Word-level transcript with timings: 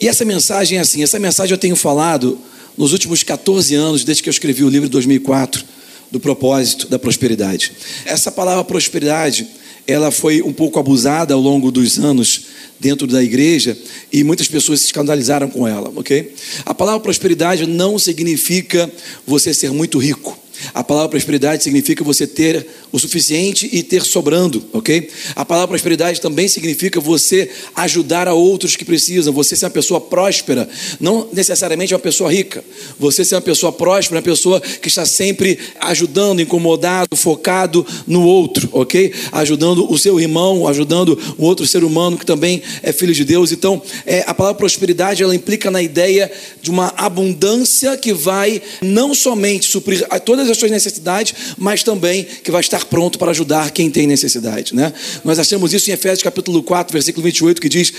E 0.00 0.08
essa 0.08 0.24
mensagem 0.24 0.78
é 0.78 0.80
assim: 0.80 1.02
essa 1.02 1.18
mensagem 1.18 1.52
eu 1.52 1.58
tenho 1.58 1.76
falado 1.76 2.38
nos 2.76 2.92
últimos 2.92 3.22
14 3.22 3.74
anos, 3.74 4.04
desde 4.04 4.22
que 4.22 4.28
eu 4.28 4.32
escrevi 4.32 4.64
o 4.64 4.68
livro 4.68 4.88
de 4.88 4.92
2004, 4.92 5.64
do 6.10 6.18
propósito 6.18 6.88
da 6.88 6.98
prosperidade. 6.98 7.72
Essa 8.06 8.32
palavra 8.32 8.64
prosperidade, 8.64 9.46
ela 9.86 10.10
foi 10.10 10.40
um 10.42 10.52
pouco 10.52 10.78
abusada 10.78 11.34
ao 11.34 11.40
longo 11.40 11.70
dos 11.70 11.98
anos 11.98 12.46
dentro 12.80 13.06
da 13.06 13.22
igreja 13.22 13.76
e 14.10 14.24
muitas 14.24 14.48
pessoas 14.48 14.80
se 14.80 14.86
escandalizaram 14.86 15.50
com 15.50 15.68
ela, 15.68 15.92
ok? 15.94 16.34
A 16.64 16.72
palavra 16.72 17.00
prosperidade 17.00 17.66
não 17.66 17.98
significa 17.98 18.90
você 19.26 19.52
ser 19.52 19.70
muito 19.70 19.98
rico. 19.98 20.39
A 20.74 20.82
palavra 20.84 21.08
prosperidade 21.08 21.62
significa 21.62 22.04
você 22.04 22.26
ter 22.26 22.66
o 22.92 22.98
suficiente 22.98 23.68
e 23.72 23.82
ter 23.82 24.02
sobrando, 24.02 24.62
ok? 24.72 25.08
A 25.34 25.44
palavra 25.44 25.68
prosperidade 25.68 26.20
também 26.20 26.48
significa 26.48 27.00
você 27.00 27.50
ajudar 27.74 28.28
a 28.28 28.34
outros 28.34 28.76
que 28.76 28.84
precisam, 28.84 29.32
você 29.32 29.56
ser 29.56 29.66
uma 29.66 29.70
pessoa 29.70 30.00
próspera, 30.00 30.68
não 30.98 31.28
necessariamente 31.32 31.94
uma 31.94 32.00
pessoa 32.00 32.32
rica. 32.32 32.64
Você 32.98 33.24
ser 33.24 33.36
uma 33.36 33.40
pessoa 33.40 33.72
próspera, 33.72 34.18
uma 34.18 34.22
pessoa 34.22 34.60
que 34.60 34.88
está 34.88 35.06
sempre 35.06 35.58
ajudando, 35.80 36.40
incomodado, 36.40 37.16
focado 37.16 37.86
no 38.06 38.24
outro, 38.24 38.68
ok? 38.72 39.12
Ajudando 39.32 39.90
o 39.90 39.98
seu 39.98 40.20
irmão, 40.20 40.66
ajudando 40.66 41.18
o 41.38 41.44
outro 41.44 41.66
ser 41.66 41.84
humano 41.84 42.18
que 42.18 42.26
também 42.26 42.62
é 42.82 42.92
filho 42.92 43.14
de 43.14 43.24
Deus. 43.24 43.52
Então, 43.52 43.80
é, 44.04 44.24
a 44.26 44.34
palavra 44.34 44.58
prosperidade 44.58 45.22
ela 45.22 45.34
implica 45.34 45.70
na 45.70 45.82
ideia 45.82 46.30
de 46.60 46.70
uma 46.70 46.92
abundância 46.96 47.96
que 47.96 48.12
vai 48.12 48.60
não 48.82 49.14
somente 49.14 49.68
suprir 49.68 50.06
todas 50.24 50.49
as 50.50 50.58
suas 50.58 50.70
necessidades, 50.70 51.34
mas 51.56 51.82
também 51.82 52.24
que 52.24 52.50
vai 52.50 52.60
estar 52.60 52.84
pronto 52.86 53.18
para 53.18 53.30
ajudar 53.30 53.70
quem 53.70 53.90
tem 53.90 54.06
necessidade. 54.06 54.74
Né? 54.74 54.92
Nós 55.24 55.38
achamos 55.38 55.72
isso 55.72 55.90
em 55.90 55.94
Efésios 55.94 56.22
capítulo 56.22 56.62
4, 56.62 56.92
versículo 56.92 57.24
28, 57.24 57.60
que 57.60 57.68
diz: 57.68 57.92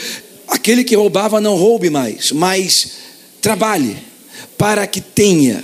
Aquele 0.47 0.83
que 0.83 0.95
roubava 0.95 1.39
não 1.39 1.55
roube 1.55 1.89
mais, 1.89 2.31
mas 2.31 2.91
trabalhe 3.41 3.97
para 4.57 4.85
que 4.85 5.01
tenha 5.01 5.63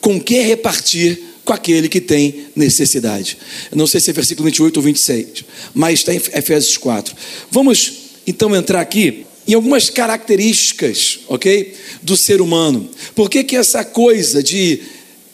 com 0.00 0.20
que 0.20 0.40
repartir 0.40 1.18
com 1.44 1.52
aquele 1.52 1.88
que 1.88 2.00
tem 2.00 2.46
necessidade. 2.56 3.38
Eu 3.70 3.76
não 3.76 3.86
sei 3.86 4.00
se 4.00 4.10
é 4.10 4.12
versículo 4.12 4.46
28 4.46 4.76
ou 4.76 4.82
26, 4.82 5.44
mas 5.74 6.00
está 6.00 6.14
em 6.14 6.16
Efésios 6.16 6.76
4. 6.76 7.14
Vamos 7.50 7.92
então 8.26 8.54
entrar 8.54 8.80
aqui 8.80 9.26
em 9.46 9.54
algumas 9.54 9.90
características, 9.90 11.20
ok, 11.28 11.74
do 12.02 12.16
ser 12.16 12.40
humano. 12.40 12.88
Por 13.14 13.28
que, 13.28 13.44
que 13.44 13.56
essa 13.56 13.84
coisa 13.84 14.42
de 14.42 14.80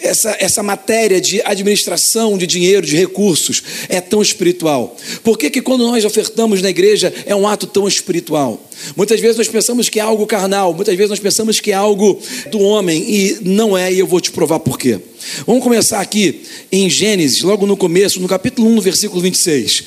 essa, 0.01 0.37
essa 0.41 0.63
matéria 0.63 1.21
de 1.21 1.41
administração 1.45 2.37
de 2.39 2.47
dinheiro, 2.47 2.87
de 2.87 2.97
recursos, 2.97 3.63
é 3.89 4.01
tão 4.01 4.23
espiritual? 4.23 4.97
Por 5.23 5.39
que, 5.39 5.51
que 5.51 5.63
quando 5.63 5.85
nós 5.85 6.05
ofertamos 6.05 6.63
na 6.63 6.71
igreja 6.71 7.13
é 7.27 7.35
um 7.35 7.47
ato 7.47 7.67
tão 7.67 7.87
espiritual? 7.87 8.61
Muitas 8.97 9.21
vezes 9.21 9.37
nós 9.37 9.49
pensamos 9.49 9.89
que 9.89 10.01
é 10.01 10.03
algo 10.03 10.27
carnal, 10.27 10.73
muitas 10.73 10.97
vezes 10.97 11.11
nós 11.11 11.21
pensamos 11.21 11.61
que 11.61 11.71
é 11.71 11.75
algo 11.75 12.19
do 12.51 12.61
homem, 12.61 13.05
e 13.09 13.39
não 13.43 13.77
é, 13.77 13.93
e 13.93 13.99
eu 13.99 14.07
vou 14.07 14.21
te 14.21 14.31
provar 14.31 14.61
por 14.61 14.79
quê. 14.79 14.99
Vamos 15.47 15.63
começar 15.63 16.01
aqui 16.01 16.43
em 16.73 16.89
Gênesis, 16.89 17.43
logo 17.43 17.67
no 17.67 17.77
começo, 17.77 18.21
no 18.21 18.29
capítulo 18.29 18.69
1, 18.71 18.75
no 18.77 18.81
versículo 18.81 19.21
26. 19.21 19.85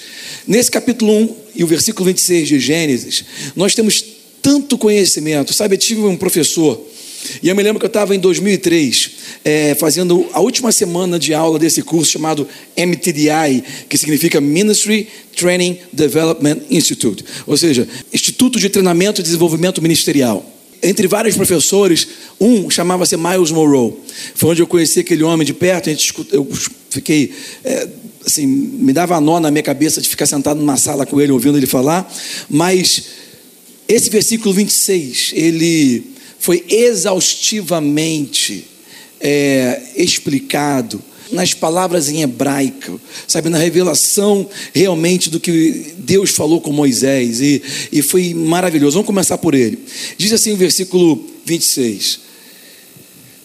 Nesse 0.47 0.69
capítulo 0.69 1.11
1 1.11 1.35
e 1.55 1.63
o 1.63 1.67
versículo 1.67 2.05
26 2.05 2.47
de 2.47 2.59
Gênesis, 2.59 3.25
nós 3.55 3.73
temos 3.73 4.03
tanto 4.41 4.77
conhecimento. 4.77 5.53
Sabe, 5.53 5.75
eu 5.75 5.79
tive 5.79 6.01
um 6.01 6.17
professor 6.17 6.92
e 7.41 7.49
eu 7.49 7.55
me 7.55 7.63
lembro 7.63 7.79
que 7.79 7.85
eu 7.85 7.87
estava 7.87 8.15
em 8.15 8.19
2003 8.19 9.11
é, 9.43 9.75
fazendo 9.75 10.27
a 10.33 10.39
última 10.39 10.71
semana 10.71 11.19
de 11.19 11.33
aula 11.33 11.59
desse 11.59 11.81
curso 11.81 12.11
chamado 12.11 12.47
MTDI, 12.77 13.63
que 13.89 13.97
significa 13.97 14.39
Ministry 14.41 15.07
Training 15.35 15.79
Development 15.91 16.57
Institute, 16.69 17.23
ou 17.45 17.57
seja, 17.57 17.87
Instituto 18.11 18.59
de 18.59 18.69
Treinamento 18.69 19.21
e 19.21 19.23
Desenvolvimento 19.23 19.81
Ministerial. 19.81 20.49
Entre 20.81 21.07
vários 21.07 21.37
professores, 21.37 22.07
um 22.39 22.69
chamava-se 22.69 23.15
Miles 23.15 23.51
Monroe. 23.51 23.93
Foi 24.35 24.51
onde 24.51 24.61
eu 24.61 24.67
conheci 24.67 24.99
aquele 24.99 25.23
homem 25.23 25.45
de 25.45 25.53
perto. 25.53 25.89
A 25.89 25.93
gente, 25.93 26.13
eu 26.29 26.45
fiquei 26.89 27.31
é, 27.63 27.87
assim, 28.25 28.45
me 28.45 28.91
dava 28.91 29.19
nó 29.21 29.39
na 29.39 29.51
minha 29.51 29.63
cabeça 29.63 30.01
de 30.01 30.09
ficar 30.09 30.25
sentado 30.25 30.59
numa 30.59 30.77
sala 30.77 31.05
com 31.05 31.21
ele, 31.21 31.31
ouvindo 31.31 31.57
ele 31.57 31.67
falar. 31.67 32.11
Mas 32.49 33.03
esse 33.87 34.09
versículo 34.09 34.53
26, 34.53 35.31
ele 35.35 36.13
foi 36.43 36.65
exaustivamente 36.67 38.67
é, 39.21 39.81
explicado 39.95 41.01
nas 41.31 41.53
palavras 41.53 42.09
em 42.09 42.21
hebraico, 42.21 42.99
sabe, 43.25 43.47
na 43.47 43.57
revelação 43.57 44.49
realmente 44.73 45.29
do 45.29 45.39
que 45.39 45.93
Deus 45.99 46.31
falou 46.31 46.59
com 46.59 46.73
Moisés, 46.73 47.39
e, 47.39 47.63
e 47.93 48.01
foi 48.01 48.33
maravilhoso. 48.33 48.95
Vamos 48.95 49.07
começar 49.07 49.37
por 49.37 49.55
ele. 49.55 49.79
Diz 50.17 50.33
assim 50.33 50.51
o 50.51 50.57
versículo 50.57 51.25
26. 51.45 52.19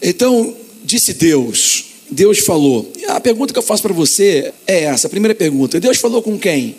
Então, 0.01 0.53
disse 0.83 1.13
Deus, 1.13 1.85
Deus 2.11 2.39
falou. 2.39 2.91
A 3.07 3.21
pergunta 3.21 3.53
que 3.53 3.59
eu 3.59 3.63
faço 3.63 3.81
para 3.81 3.93
você 3.93 4.51
é 4.67 4.83
essa, 4.83 5.07
a 5.07 5.09
primeira 5.09 5.33
pergunta. 5.33 5.79
Deus 5.79 5.99
falou 5.99 6.21
com 6.21 6.37
quem? 6.37 6.75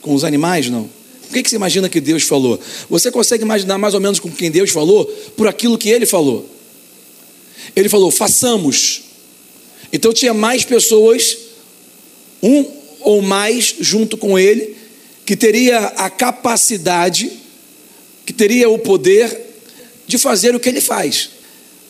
Com 0.00 0.14
os 0.14 0.24
animais, 0.24 0.70
não? 0.70 0.88
O 1.28 1.32
que, 1.32 1.48
você 1.48 1.56
imagina 1.56 1.88
que 1.88 2.00
Deus 2.00 2.22
falou? 2.22 2.58
Você 2.88 3.10
consegue 3.10 3.44
imaginar 3.44 3.76
mais 3.76 3.92
ou 3.92 4.00
menos 4.00 4.18
com 4.18 4.30
quem 4.30 4.50
Deus 4.50 4.70
falou? 4.70 5.04
Por 5.36 5.46
aquilo 5.46 5.76
que 5.76 5.90
ele 5.90 6.06
falou. 6.06 6.48
Ele 7.76 7.88
falou: 7.88 8.10
façamos. 8.10 9.02
Então 9.92 10.12
tinha 10.12 10.32
mais 10.32 10.64
pessoas, 10.64 11.36
um 12.42 12.64
ou 13.00 13.20
mais 13.20 13.74
junto 13.78 14.16
com 14.16 14.38
ele, 14.38 14.74
que 15.24 15.36
teria 15.36 15.78
a 15.78 16.08
capacidade, 16.08 17.30
que 18.24 18.32
teria 18.32 18.68
o 18.70 18.78
poder 18.78 19.46
de 20.06 20.16
fazer 20.16 20.54
o 20.54 20.60
que 20.60 20.68
ele 20.68 20.80
faz, 20.80 21.30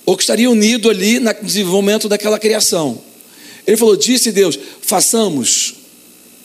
ou 0.05 0.17
que 0.17 0.23
estaria 0.25 0.51
unido 0.51 0.91
ali 0.91 1.21
no 1.21 1.33
desenvolvimento 1.43 2.09
daquela 2.09 2.41
criação. 2.41 3.01
Ele 3.65 3.77
falou: 3.77 3.97
disse 3.97 4.33
Deus, 4.33 4.59
façamos 4.83 5.75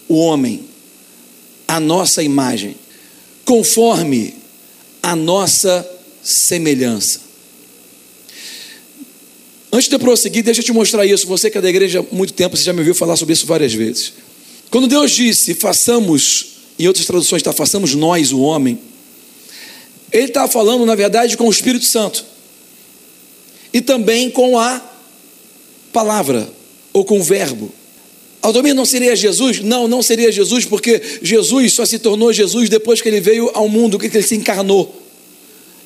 o 0.08 0.16
homem 0.16 0.74
a 1.68 1.80
nossa 1.80 2.22
imagem 2.22 2.76
conforme 3.46 4.36
a 5.02 5.16
nossa 5.16 5.88
semelhança. 6.22 7.22
Antes 9.72 9.90
de 9.90 9.96
eu 9.96 10.00
prosseguir, 10.00 10.44
deixa 10.44 10.62
eu 10.62 10.66
te 10.66 10.72
mostrar 10.72 11.06
isso. 11.06 11.26
Você 11.28 11.50
que 11.50 11.58
é 11.58 11.62
da 11.62 11.70
igreja 11.70 12.00
há 12.00 12.16
muito 12.16 12.32
tempo, 12.34 12.56
você 12.56 12.64
já 12.64 12.72
me 12.72 12.80
ouviu 12.80 12.94
falar 12.94 13.16
sobre 13.16 13.34
isso 13.34 13.48
várias 13.48 13.74
vezes. 13.74 14.14
Quando 14.70 14.88
Deus 14.88 15.12
disse, 15.12 15.56
façamos, 15.56 16.58
em 16.78 16.88
outras 16.88 17.06
traduções 17.06 17.40
está, 17.40 17.52
façamos 17.52 17.96
nós 17.96 18.32
o 18.32 18.40
homem, 18.40 18.80
Ele 20.12 20.26
está 20.26 20.48
falando, 20.48 20.86
na 20.86 20.94
verdade, 20.96 21.36
com 21.36 21.48
o 21.48 21.52
Espírito 21.52 21.86
Santo. 21.86 22.24
E 23.74 23.82
também 23.82 24.30
com 24.30 24.60
a 24.60 24.80
palavra, 25.92 26.48
ou 26.94 27.04
com 27.04 27.20
o 27.20 27.24
verbo. 27.24 27.74
Aldomir 28.44 28.76
não 28.76 28.84
seria 28.84 29.16
Jesus? 29.16 29.62
Não, 29.62 29.88
não 29.88 30.04
seria 30.04 30.30
Jesus, 30.30 30.66
porque 30.66 31.02
Jesus 31.22 31.72
só 31.72 31.86
se 31.86 31.98
tornou 31.98 32.34
Jesus 32.34 32.68
depois 32.68 33.02
que 33.02 33.08
ele 33.08 33.22
veio 33.22 33.50
ao 33.54 33.70
mundo, 33.70 33.98
que 33.98 34.06
ele 34.06 34.22
se 34.22 34.36
encarnou. 34.36 35.02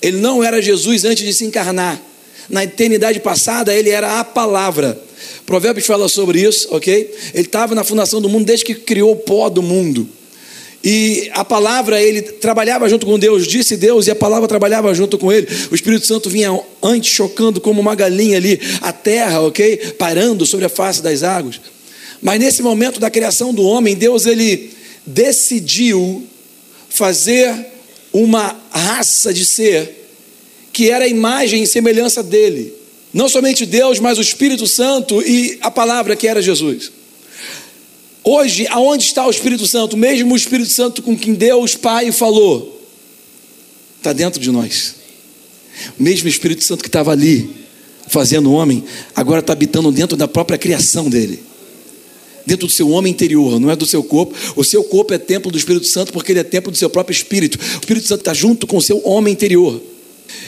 Ele 0.01 0.18
não 0.18 0.44
era 0.44 0.59
Jesus 0.59 1.06
antes 1.06 1.23
de 1.23 1.34
se 1.34 1.46
encarnar. 1.46 2.01
Na 2.50 2.63
eternidade 2.63 3.19
passada, 3.19 3.72
ele 3.72 3.91
era 3.91 4.19
a 4.19 4.23
palavra. 4.23 5.00
Provérbios 5.46 5.85
fala 5.85 6.09
sobre 6.09 6.41
isso, 6.41 6.67
ok? 6.72 7.13
Ele 7.35 7.44
estava 7.44 7.75
na 7.75 7.84
fundação 7.84 8.19
do 8.19 8.28
mundo 8.28 8.46
desde 8.46 8.66
que 8.66 8.73
criou 8.73 9.12
o 9.12 9.16
pó 9.16 9.50
do 9.50 9.62
mundo. 9.62 10.09
E 10.84 11.29
a 11.34 11.46
palavra, 11.46 12.01
ele 12.01 12.23
trabalhava 12.23 12.90
junto 12.90 13.06
com 13.06 13.19
Deus, 13.19 13.46
disse 13.46 13.78
Deus, 13.78 14.07
e 14.07 14.12
a 14.12 14.16
palavra 14.16 14.47
trabalhava 14.47 14.91
junto 14.96 15.17
com 15.19 15.31
ele. 15.31 15.47
O 15.72 15.75
Espírito 15.75 16.07
Santo 16.07 16.28
vinha 16.28 16.59
antes 16.81 17.12
chocando 17.13 17.62
como 17.62 17.79
uma 17.79 17.94
galinha 17.94 18.38
ali, 18.38 18.59
a 18.81 18.91
terra, 18.91 19.41
ok? 19.41 19.78
Parando 20.00 20.44
sobre 20.44 20.66
a 20.66 20.69
face 20.69 21.03
das 21.03 21.22
águas. 21.22 21.59
Mas 22.22 22.39
nesse 22.39 22.61
momento 22.61 23.00
da 23.00 23.09
criação 23.09 23.53
do 23.53 23.63
homem, 23.63 23.95
Deus 23.95 24.25
ele 24.25 24.72
decidiu 25.05 26.25
fazer 26.89 27.53
uma 28.11 28.59
raça 28.72 29.33
de 29.33 29.45
ser 29.45 30.09
que 30.73 30.89
era 30.89 31.05
a 31.05 31.08
imagem 31.08 31.64
e 31.64 31.67
semelhança 31.67 32.22
dele. 32.22 32.73
Não 33.14 33.29
somente 33.29 33.66
Deus, 33.66 33.99
mas 33.99 34.17
o 34.17 34.22
Espírito 34.22 34.67
Santo 34.67 35.22
e 35.22 35.58
a 35.61 35.72
palavra 35.72 36.16
que 36.16 36.28
era 36.28 36.41
Jesus. 36.41 36.91
Hoje, 38.23 38.67
aonde 38.67 39.05
está 39.05 39.25
o 39.25 39.29
Espírito 39.29 39.66
Santo? 39.66 39.93
O 39.93 39.97
mesmo 39.97 40.35
Espírito 40.35 40.70
Santo 40.70 41.02
com 41.02 41.17
quem 41.17 41.34
Deus 41.34 41.75
Pai 41.75 42.11
falou, 42.11 42.85
está 43.97 44.11
dentro 44.11 44.40
de 44.40 44.52
nós. 44.52 44.96
O 45.97 46.03
mesmo 46.03 46.28
Espírito 46.28 46.63
Santo 46.63 46.81
que 46.81 46.90
estava 46.90 47.11
ali, 47.11 47.49
fazendo 48.08 48.52
o 48.52 48.53
homem, 48.53 48.84
agora 49.16 49.40
está 49.40 49.53
habitando 49.53 49.91
dentro 49.91 50.17
da 50.17 50.28
própria 50.28 50.58
criação 50.58 51.09
dele 51.09 51.47
dentro 52.47 52.66
do 52.66 52.73
seu 52.73 52.90
homem 52.90 53.11
interior, 53.11 53.59
não 53.59 53.70
é 53.70 53.76
do 53.76 53.85
seu 53.85 54.02
corpo. 54.02 54.34
O 54.55 54.64
seu 54.64 54.82
corpo 54.82 55.14
é 55.14 55.17
templo 55.17 55.52
do 55.52 55.58
Espírito 55.58 55.85
Santo 55.85 56.14
porque 56.14 56.32
ele 56.32 56.40
é 56.40 56.44
templo 56.44 56.72
do 56.72 56.78
seu 56.78 56.90
próprio 56.90 57.14
espírito. 57.14 57.59
O 57.59 57.79
Espírito 57.79 58.08
Santo 58.08 58.22
está 58.22 58.34
junto 58.34 58.66
com 58.66 58.78
o 58.78 58.82
seu 58.82 59.05
homem 59.05 59.34
interior. 59.34 59.82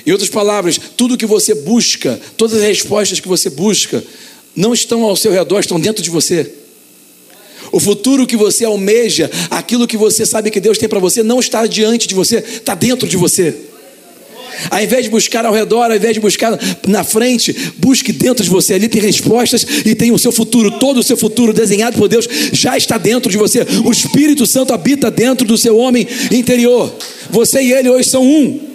Em 0.06 0.12
outras 0.12 0.30
palavras, 0.30 0.80
tudo 0.96 1.18
que 1.18 1.26
você 1.26 1.54
busca, 1.54 2.20
todas 2.38 2.58
as 2.58 2.64
respostas 2.64 3.20
que 3.20 3.28
você 3.28 3.50
busca, 3.50 4.02
não 4.56 4.74
estão 4.74 5.04
ao 5.04 5.16
seu 5.16 5.32
redor, 5.32 5.60
estão 5.60 5.80
dentro 5.80 6.02
de 6.02 6.10
você. 6.10 6.50
O 7.70 7.82
futuro 7.82 8.26
que 8.26 8.38
você 8.38 8.64
almeja, 8.64 9.30
aquilo 9.50 9.86
que 9.86 9.98
você 9.98 10.26
sabe 10.26 10.50
que 10.50 10.62
Deus 10.62 10.78
tem 10.78 10.88
para 10.88 11.00
você, 11.00 11.22
não 11.22 11.40
está 11.40 11.68
diante 11.68 12.08
de 12.08 12.16
você, 12.16 12.38
está 12.38 12.74
dentro 12.76 13.08
de 13.08 13.18
você. 13.18 13.56
Ao 14.70 14.82
invés 14.82 15.04
de 15.04 15.10
buscar 15.10 15.46
ao 15.46 15.54
redor, 15.54 15.92
ao 15.92 15.96
invés 15.96 16.14
de 16.14 16.20
buscar 16.20 16.58
na 16.88 17.04
frente, 17.04 17.56
busque 17.78 18.12
dentro 18.12 18.44
de 18.44 18.50
você. 18.50 18.74
Ali 18.74 18.88
tem 18.88 19.02
respostas 19.02 19.66
e 19.86 19.96
tem 19.96 20.12
o 20.12 20.20
seu 20.20 20.32
futuro. 20.32 20.72
Todo 20.80 21.00
o 21.00 21.04
seu 21.04 21.18
futuro 21.18 21.54
desenhado 21.54 21.98
por 21.98 22.08
Deus 22.08 22.28
já 22.52 22.78
está 22.78 22.98
dentro 22.98 23.32
de 23.32 23.38
você. 23.38 23.66
O 23.86 23.92
Espírito 23.92 24.46
Santo 24.46 24.74
habita 24.74 25.10
dentro 25.10 25.48
do 25.48 25.58
seu 25.58 25.78
homem 25.78 26.08
interior. 26.32 26.94
Você 27.30 27.62
e 27.62 27.74
ele 27.74 27.90
hoje 27.90 28.10
são 28.10 28.24
um. 28.26 28.70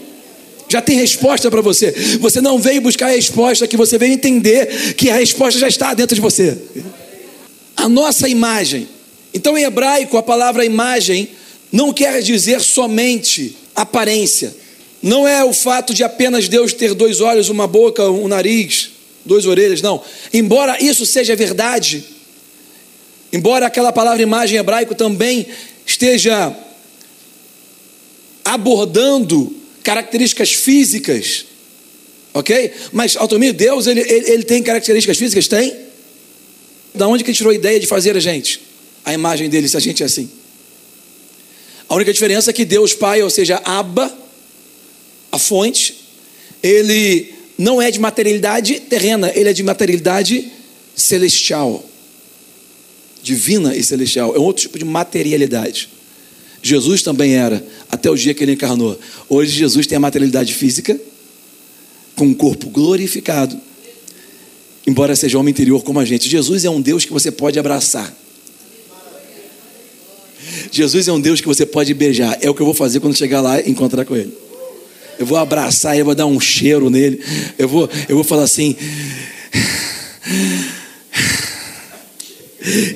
Já 0.69 0.81
tem 0.81 0.97
resposta 0.97 1.51
para 1.51 1.61
você. 1.61 1.93
Você 2.21 2.41
não 2.41 2.59
veio 2.59 2.81
buscar 2.81 3.07
a 3.07 3.15
resposta, 3.15 3.67
que 3.67 3.77
você 3.77 3.99
veio 3.99 4.13
entender 4.13 4.95
que 4.97 5.11
a 5.11 5.17
resposta 5.17 5.61
já 5.61 5.69
está 5.69 5.95
dentro 5.95 6.15
de 6.15 6.21
você. 6.21 6.57
A 7.77 7.89
nossa 7.89 8.29
imagem. 8.29 8.89
Então, 9.33 9.59
em 9.59 9.65
hebraico, 9.65 10.17
a 10.17 10.23
palavra 10.23 10.65
imagem 10.65 11.29
não 11.71 11.93
quer 11.93 12.23
dizer 12.23 12.61
somente 12.61 13.57
aparência. 13.75 14.55
Não 15.05 15.29
é 15.29 15.45
o 15.45 15.53
fato 15.53 15.93
de 15.93 16.03
apenas 16.03 16.49
Deus 16.49 16.73
ter 16.73 16.95
dois 16.95 17.21
olhos, 17.21 17.51
uma 17.51 17.67
boca, 17.67 18.09
um 18.09 18.27
nariz, 18.27 18.89
duas 19.23 19.45
orelhas, 19.45 19.83
não. 19.83 20.03
Embora 20.33 20.83
isso 20.83 21.05
seja 21.05 21.37
verdade, 21.37 22.03
embora 23.31 23.67
aquela 23.67 23.93
palavra 23.93 24.23
imagem 24.23 24.57
em 24.57 24.61
hebraico 24.61 24.95
também 24.95 25.47
esteja 25.85 26.57
abordando 28.43 29.55
características 29.83 30.55
físicas, 30.55 31.45
ok? 32.33 32.73
Mas, 32.91 33.15
Altomir, 33.15 33.53
Deus, 33.53 33.87
ele, 33.87 34.01
ele, 34.01 34.31
ele, 34.31 34.43
tem 34.43 34.63
características 34.63 35.19
físicas? 35.19 35.47
Tem. 35.47 35.77
Da 36.95 37.07
onde 37.07 37.23
que 37.23 37.29
ele 37.29 37.37
tirou 37.37 37.53
a 37.53 37.55
ideia 37.55 37.79
de 37.79 37.87
fazer 37.87 38.17
a 38.17 38.21
gente? 38.21 38.59
A 39.05 39.13
imagem 39.13 39.51
dele, 39.51 39.69
se 39.69 39.77
a 39.77 39.81
gente 39.81 40.03
é 40.03 40.07
assim. 40.07 40.31
A 41.87 41.95
única 41.95 42.11
diferença 42.11 42.49
é 42.49 42.55
que 42.55 42.65
Deus 42.65 42.95
Pai, 42.95 43.23
ou 43.23 43.29
seja, 43.29 43.61
Abba, 43.67 44.24
a 45.35 45.39
fonte, 45.39 45.97
ele 46.63 47.35
não 47.59 47.83
é 47.83 47.91
de 47.91 47.99
materialidade 47.99 48.81
terrena, 48.81 49.33
ele 49.35 49.49
é 49.49 49.53
de 49.53 49.63
materialidade 49.63 50.51
celestial. 50.95 51.85
Divina 53.23 53.75
e 53.75 53.83
celestial. 53.83 54.35
É 54.35 54.39
outro 54.39 54.63
tipo 54.63 54.79
de 54.79 54.85
materialidade. 54.85 55.89
Jesus 56.63 57.03
também 57.03 57.35
era, 57.35 57.65
até 57.91 58.11
o 58.11 58.17
dia 58.17 58.33
que 58.33 58.45
ele 58.45 58.53
encarnou. 58.53 58.99
Hoje 59.29 59.53
Jesus 59.53 59.87
tem 59.87 59.97
a 59.97 60.01
materialidade 60.01 60.55
física, 60.55 60.99
com 62.17 62.27
um 62.27 62.35
corpo 62.35 62.71
glorificado, 62.71 63.61
embora 64.87 65.17
seja 65.17 65.39
homem 65.39 65.51
interior 65.51 65.83
como 65.83 65.99
a 65.99 66.05
gente. 66.05 66.29
Jesus 66.29 66.65
é 66.65 66.71
um 66.71 66.81
Deus 66.81 67.05
que 67.05 67.13
você 67.13 67.31
pode 67.31 67.59
abraçar. 67.59 68.15
Jesus 70.71 71.09
é 71.09 71.13
um 71.13 71.21
Deus 71.21 71.41
que 71.41 71.47
você 71.47 71.67
pode 71.67 71.93
beijar. 71.93 72.39
É 72.41 72.49
o 72.49 72.55
que 72.55 72.63
eu 72.63 72.67
vou 72.67 72.75
fazer 72.75 73.01
quando 73.01 73.17
chegar 73.17 73.41
lá 73.41 73.61
e 73.61 73.71
encontrar 73.71 74.05
com 74.05 74.17
Ele. 74.17 74.45
Eu 75.19 75.27
vou 75.27 75.39
abraçar 75.39 75.93
ele, 75.93 76.03
eu 76.03 76.07
vou 76.07 76.15
dar 76.15 76.27
um 76.27 76.41
cheiro 76.41 76.91
nele. 76.91 77.23
Eu 77.59 77.69
vou, 77.69 77.89
eu 78.09 78.17
vou 78.17 78.25
falar 78.25 78.45
assim. 78.45 78.77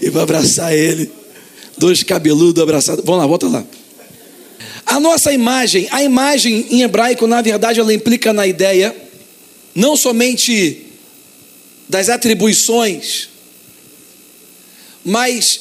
E 0.02 0.08
vou 0.10 0.22
abraçar 0.22 0.74
ele. 0.74 1.10
Dois 1.76 2.02
cabeludos 2.02 2.62
abraçados. 2.62 3.04
Vamos 3.04 3.20
lá, 3.20 3.26
volta 3.26 3.46
lá. 3.48 3.64
A 4.86 4.98
nossa 4.98 5.32
imagem, 5.32 5.86
a 5.90 6.02
imagem 6.02 6.66
em 6.70 6.82
hebraico, 6.82 7.26
na 7.26 7.42
verdade, 7.42 7.78
ela 7.78 7.92
implica 7.92 8.32
na 8.32 8.46
ideia 8.46 8.96
não 9.74 9.96
somente 9.96 10.86
das 11.88 12.08
atribuições, 12.08 13.28
mas 15.04 15.60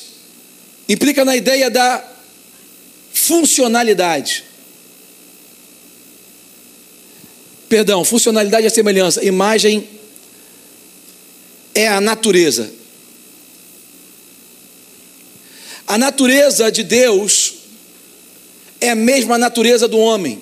implica 0.87 1.23
na 1.25 1.35
ideia 1.35 1.69
da 1.69 2.03
funcionalidade. 3.13 4.46
Perdão, 7.69 8.03
funcionalidade 8.05 8.65
é 8.65 8.69
semelhança. 8.69 9.23
Imagem 9.23 9.87
é 11.73 11.87
a 11.87 11.99
natureza. 11.99 12.71
A 15.85 15.97
natureza 15.97 16.71
de 16.71 16.83
Deus 16.83 17.53
é 18.79 18.89
a 18.89 18.95
mesma 18.95 19.37
natureza 19.37 19.87
do 19.87 19.97
homem. 19.97 20.41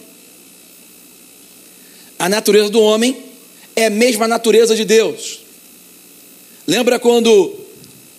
A 2.18 2.30
natureza 2.30 2.70
do 2.70 2.82
homem 2.82 3.18
é 3.76 3.88
a 3.88 3.90
mesma 3.90 4.28
natureza 4.28 4.76
de 4.76 4.86
Deus. 4.86 5.40
Lembra 6.66 7.00
quando 7.00 7.54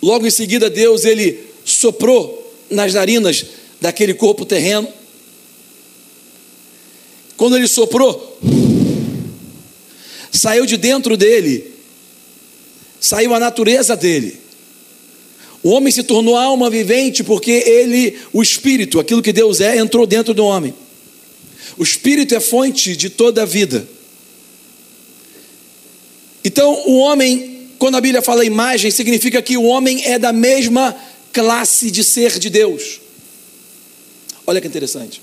logo 0.01 0.25
em 0.25 0.31
seguida 0.31 0.69
Deus 0.69 1.03
ele 1.03 1.47
soprou 1.65 2.55
nas 2.69 2.93
narinas 2.93 3.45
daquele 3.81 4.13
corpo 4.13 4.45
terreno? 4.45 4.87
Quando 7.35 7.57
ele 7.57 7.67
soprou, 7.67 8.39
saiu 10.37 10.65
de 10.65 10.77
dentro 10.77 11.17
dele, 11.17 11.73
saiu 12.99 13.33
a 13.33 13.39
natureza 13.39 13.95
dele. 13.95 14.39
O 15.63 15.69
homem 15.69 15.91
se 15.91 16.03
tornou 16.03 16.37
alma 16.37 16.69
vivente 16.69 17.23
porque 17.23 17.51
ele, 17.51 18.17
o 18.31 18.41
espírito, 18.41 18.99
aquilo 18.99 19.21
que 19.21 19.33
Deus 19.33 19.59
é, 19.59 19.77
entrou 19.77 20.05
dentro 20.05 20.33
do 20.33 20.45
homem. 20.45 20.73
O 21.77 21.83
espírito 21.83 22.33
é 22.35 22.39
fonte 22.39 22.95
de 22.95 23.09
toda 23.09 23.41
a 23.43 23.45
vida. 23.45 23.87
Então, 26.43 26.83
o 26.85 26.97
homem, 26.99 27.69
quando 27.77 27.97
a 27.97 28.01
Bíblia 28.01 28.21
fala 28.21 28.45
imagem, 28.45 28.89
significa 28.89 29.41
que 29.41 29.57
o 29.57 29.63
homem 29.63 30.05
é 30.05 30.17
da 30.17 30.31
mesma 30.31 30.95
classe 31.33 31.91
de 31.91 32.03
ser 32.03 32.39
de 32.39 32.49
Deus. 32.49 33.01
Olha 34.45 34.61
que 34.61 34.67
interessante. 34.67 35.21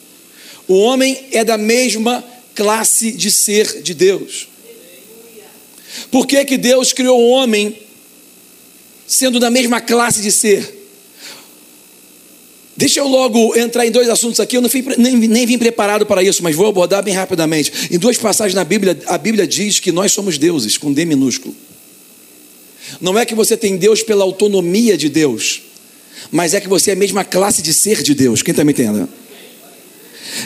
O 0.69 0.75
homem 0.75 1.27
é 1.33 1.43
da 1.43 1.57
mesma 1.57 2.23
classe 2.55 3.11
de 3.13 3.31
ser 3.31 3.81
de 3.81 3.95
Deus. 3.95 4.49
Por 6.11 6.27
que, 6.27 6.45
que 6.45 6.57
Deus 6.57 6.93
criou 6.93 7.21
o 7.21 7.29
homem 7.31 7.77
sendo 9.07 9.39
da 9.39 9.51
mesma 9.51 9.81
classe 9.81 10.21
de 10.21 10.33
ser? 10.33 10.83
Deixa 12.77 12.99
eu 12.99 13.07
logo 13.07 13.57
entrar 13.57 13.87
em 13.87 13.91
dois 13.91 14.09
assuntos 14.09 14.41
aqui. 14.41 14.57
Eu 14.57 14.61
não 14.61 14.69
fui, 14.69 14.85
nem, 14.99 15.17
nem 15.17 15.47
vim 15.47 15.59
preparado 15.59 16.05
para 16.05 16.23
isso, 16.23 16.43
mas 16.43 16.57
vou 16.57 16.67
abordar 16.67 17.03
bem 17.03 17.15
rapidamente. 17.15 17.73
Em 17.91 17.99
duas 17.99 18.19
passagens 18.19 18.55
na 18.55 18.65
Bíblia, 18.65 18.99
a 19.07 19.17
Bíblia 19.17 19.47
diz 19.47 19.79
que 19.79 19.93
nós 19.93 20.13
somos 20.13 20.39
deuses, 20.39 20.77
com 20.77 20.93
D 20.93 21.05
minúsculo. 21.05 21.55
Não 23.01 23.19
é 23.19 23.25
que 23.25 23.35
você 23.35 23.57
tem 23.57 23.77
Deus 23.77 24.03
pela 24.03 24.25
autonomia 24.25 24.97
de 24.97 25.09
Deus, 25.09 25.63
mas 26.31 26.53
é 26.53 26.61
que 26.61 26.69
você 26.69 26.91
é 26.91 26.93
a 26.95 26.97
mesma 26.97 27.25
classe 27.25 27.63
de 27.63 27.73
ser 27.73 28.03
de 28.03 28.13
Deus. 28.13 28.43
Quem 28.43 28.53
está 28.53 28.65
me 28.65 28.73
entendendo? 28.73 29.09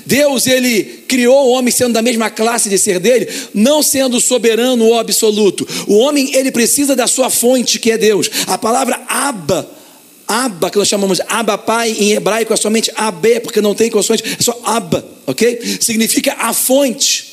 Deus, 0.05 0.47
ele 0.47 1.05
criou 1.09 1.47
o 1.47 1.51
homem 1.51 1.73
sendo 1.73 1.93
da 1.93 2.03
mesma 2.03 2.31
classe 2.31 2.69
de 2.69 2.79
ser 2.79 2.99
dele, 2.99 3.29
não 3.55 3.83
sendo 3.83 4.21
soberano 4.21 4.85
ou 4.85 4.99
absoluto. 4.99 5.67
O 5.87 5.99
homem, 5.99 6.35
ele 6.35 6.51
precisa 6.51 6.95
da 6.95 7.07
sua 7.07 7.31
fonte, 7.31 7.79
que 7.79 7.91
é 7.91 7.99
Deus. 7.99 8.31
A 8.47 8.59
palavra 8.59 9.01
Abba, 9.09 9.69
Abba, 10.27 10.71
que 10.71 10.79
nós 10.79 10.89
chamamos 10.89 11.21
Abba 11.27 11.57
Pai, 11.57 11.91
em 11.91 12.13
hebraico 12.13 12.53
é 12.53 12.57
somente 12.57 12.93
Abé, 12.95 13.41
porque 13.41 13.61
não 13.61 13.75
tem 13.75 13.91
consoante, 13.91 14.23
é 14.39 14.43
só 14.43 14.61
Abba, 14.65 15.07
ok? 15.27 15.79
Significa 15.81 16.35
a 16.39 16.53
fonte. 16.53 17.27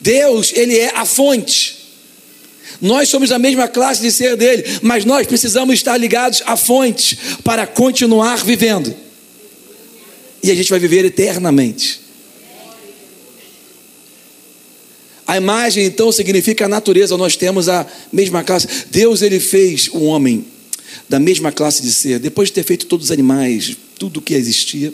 Deus, 0.00 0.52
ele 0.52 0.78
é 0.78 0.94
a 0.94 1.06
fonte. 1.06 1.80
Nós 2.80 3.08
somos 3.08 3.30
da 3.30 3.38
mesma 3.38 3.68
classe 3.68 4.02
de 4.02 4.10
ser 4.10 4.36
dele, 4.36 4.64
mas 4.82 5.04
nós 5.04 5.26
precisamos 5.26 5.74
estar 5.74 5.96
ligados 5.96 6.42
à 6.44 6.56
fonte 6.56 7.16
para 7.42 7.66
continuar 7.66 8.44
vivendo 8.44 9.01
e 10.42 10.50
a 10.50 10.54
gente 10.54 10.70
vai 10.70 10.78
viver 10.78 11.04
eternamente. 11.04 12.00
A 15.26 15.36
imagem 15.36 15.84
então 15.84 16.10
significa 16.10 16.64
a 16.64 16.68
natureza, 16.68 17.16
nós 17.16 17.36
temos 17.36 17.68
a 17.68 17.86
mesma 18.12 18.42
classe. 18.42 18.66
Deus 18.90 19.22
ele 19.22 19.38
fez 19.38 19.88
o 19.88 20.02
homem 20.02 20.44
da 21.08 21.18
mesma 21.18 21.52
classe 21.52 21.82
de 21.82 21.92
ser, 21.92 22.18
depois 22.18 22.48
de 22.48 22.54
ter 22.54 22.64
feito 22.64 22.86
todos 22.86 23.06
os 23.06 23.12
animais, 23.12 23.76
tudo 23.98 24.20
que 24.20 24.34
existia. 24.34 24.92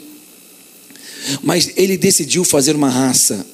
Mas 1.41 1.71
ele 1.75 1.97
decidiu 1.97 2.43
fazer 2.43 2.75
uma 2.75 2.89
raça 2.89 3.45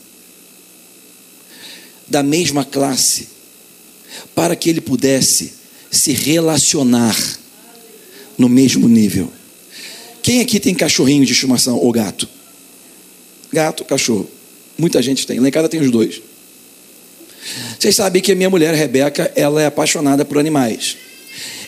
da 2.07 2.21
mesma 2.21 2.63
classe 2.63 3.29
para 4.35 4.55
que 4.55 4.69
ele 4.69 4.81
pudesse 4.81 5.53
se 5.89 6.11
relacionar 6.11 7.17
no 8.37 8.49
mesmo 8.49 8.87
nível. 8.87 9.31
Quem 10.25 10.41
aqui 10.41 10.59
tem 10.59 10.73
cachorrinho 10.73 11.23
de 11.23 11.33
estimação 11.33 11.77
ou 11.77 11.91
gato? 11.91 12.27
Gato, 13.53 13.85
cachorro. 13.85 14.27
Muita 14.75 14.99
gente 14.99 15.27
tem. 15.27 15.39
Lá 15.39 15.47
em 15.47 15.51
casa 15.51 15.69
tem 15.69 15.79
os 15.79 15.91
dois. 15.91 16.19
Vocês 17.79 17.95
sabem 17.95 18.19
que 18.19 18.31
a 18.31 18.35
minha 18.35 18.49
mulher, 18.49 18.73
Rebeca, 18.73 19.31
ela 19.35 19.61
é 19.61 19.67
apaixonada 19.67 20.25
por 20.25 20.39
animais. 20.39 20.97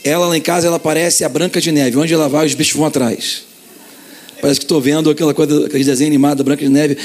Ela 0.04 0.26
lá 0.26 0.36
em 0.36 0.42
casa, 0.42 0.66
ela 0.66 0.80
parece 0.80 1.24
a 1.24 1.30
Branca 1.30 1.62
de 1.62 1.72
Neve. 1.72 1.98
Onde 1.98 2.12
ela 2.12 2.28
vai, 2.28 2.48
os 2.48 2.56
bichos 2.56 2.76
vão 2.76 2.88
atrás. 2.88 3.44
Parece 4.42 4.60
que 4.60 4.66
estou 4.66 4.82
vendo 4.82 5.12
aquela 5.12 5.36
coisa, 5.36 5.68
aquele 5.68 5.84
desenho 5.84 6.10
animado 6.10 6.40
da 6.40 6.44
Branca 6.44 6.64
de 6.64 6.72
Neve, 6.72 6.98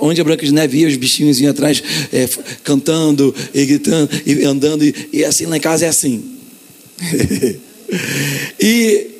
onde 0.00 0.20
a 0.20 0.24
Branca 0.24 0.44
de 0.44 0.52
Neve 0.52 0.78
ia, 0.78 0.88
os 0.88 0.96
bichinhos 0.96 1.40
iam 1.40 1.52
atrás, 1.52 1.80
é, 2.12 2.28
cantando 2.64 3.32
e 3.54 3.64
gritando 3.64 4.10
e 4.26 4.44
andando. 4.44 4.82
E, 4.82 5.08
e 5.12 5.24
assim, 5.24 5.46
lá 5.46 5.56
em 5.56 5.60
casa 5.60 5.86
é 5.86 5.88
assim. 5.88 6.24
e 8.58 9.17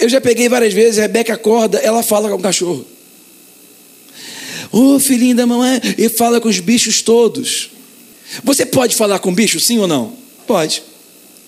eu 0.00 0.08
já 0.08 0.20
peguei 0.20 0.48
várias 0.48 0.72
vezes, 0.72 0.98
a 0.98 1.02
Rebeca 1.02 1.34
acorda, 1.34 1.78
ela 1.78 2.02
fala 2.02 2.28
com 2.28 2.36
o 2.36 2.40
cachorro. 2.40 2.84
Ô 4.72 4.94
oh, 4.94 5.00
filhinho 5.00 5.36
da 5.36 5.46
mamãe, 5.46 5.80
e 5.98 6.08
fala 6.08 6.40
com 6.40 6.48
os 6.48 6.60
bichos 6.60 7.02
todos. 7.02 7.70
Você 8.44 8.64
pode 8.64 8.94
falar 8.94 9.18
com 9.18 9.34
bicho, 9.34 9.58
sim 9.58 9.78
ou 9.78 9.86
não? 9.86 10.12
Pode. 10.46 10.82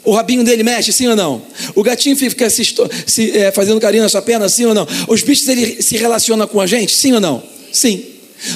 O 0.05 0.13
rabinho 0.13 0.43
dele 0.43 0.65
mexe, 0.65 0.93
sim 0.93 1.07
ou 1.07 1.15
não? 1.15 1.41
O 1.75 1.83
gatinho 1.83 2.17
fica 2.17 2.51
se, 2.51 2.75
se 3.07 3.39
é, 3.39 3.53
fazendo 3.53 3.81
carinho 3.81 4.03
na 4.03 4.09
sua 4.09 4.21
perna, 4.21 4.49
sim 4.49 4.65
ou 4.65 4.75
não? 4.75 4.87
Os 5.09 5.23
bichos 5.23 5.47
ele 5.47 5.81
se 5.81 5.97
relacionam 5.97 6.47
com 6.49 6.61
a 6.61 6.67
gente, 6.67 6.93
sim 6.93 7.13
ou 7.13 7.21
não? 7.21 7.43
Sim. 7.73 8.05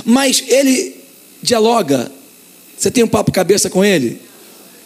Mas 0.05 0.43
ele 0.49 0.97
dialoga. 1.41 2.11
Você 2.76 2.91
tem 2.91 3.05
um 3.05 3.09
papo 3.09 3.31
cabeça 3.31 3.71
com 3.71 3.85
ele? 3.85 4.21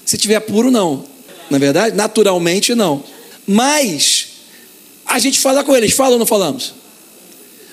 Se 0.04 0.18
tiver 0.18 0.40
puro, 0.40 0.70
não. 0.70 1.04
Na 1.48 1.56
é 1.56 1.60
verdade, 1.60 1.96
naturalmente 1.96 2.74
não. 2.74 3.02
Mas 3.46 4.29
a 5.10 5.18
gente 5.18 5.40
fala 5.40 5.64
com 5.64 5.76
eles, 5.76 5.92
fala 5.92 6.12
ou 6.12 6.18
não 6.20 6.26
falamos? 6.26 6.72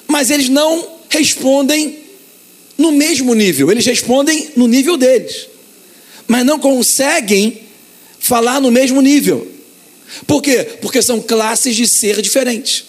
Mas 0.08 0.32
eles 0.32 0.50
não 0.50 0.88
respondem 1.08 2.00
no 2.76 2.92
mesmo 2.92 3.36
nível, 3.36 3.72
eles 3.72 3.86
respondem 3.86 4.50
no 4.56 4.68
nível 4.68 4.98
deles, 4.98 5.48
mas 6.28 6.44
não 6.44 6.60
conseguem 6.60 7.62
falar 8.20 8.60
no 8.60 8.72
mesmo 8.72 9.02
nível. 9.02 9.48
Por 10.26 10.42
quê? 10.42 10.64
Porque 10.82 11.00
são 11.02 11.22
classes 11.22 11.76
de 11.76 11.88
ser 11.88 12.24
diferentes. 12.24 12.86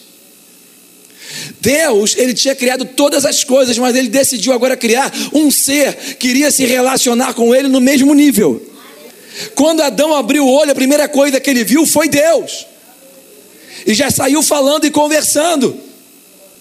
Deus, 1.61 2.17
ele 2.17 2.33
tinha 2.33 2.55
criado 2.55 2.87
todas 2.87 3.27
as 3.27 3.45
coisas, 3.45 3.77
mas 3.77 3.95
ele 3.95 4.09
decidiu 4.09 4.55
agora 4.55 4.79
criar 4.79 5.13
um 5.35 5.51
ser 5.51 5.95
que 6.19 6.29
iria 6.29 6.51
se 6.51 6.65
relacionar 6.65 7.35
com 7.35 7.55
ele 7.55 7.69
no 7.69 7.83
mesmo 7.83 8.15
nível. 8.15 8.65
Quando 9.55 9.83
Adão 9.83 10.15
abriu 10.15 10.47
o 10.47 10.51
olho, 10.51 10.73
a 10.73 10.75
primeira 10.75 11.07
coisa 11.07 11.39
que 11.39 11.51
ele 11.51 11.65
viu 11.65 11.85
foi 11.85 12.09
Deus. 12.09 12.67
E 13.87 13.95
já 13.95 14.11
saiu 14.11 14.43
falando 14.43 14.85
e 14.85 14.91
conversando. 14.91 15.75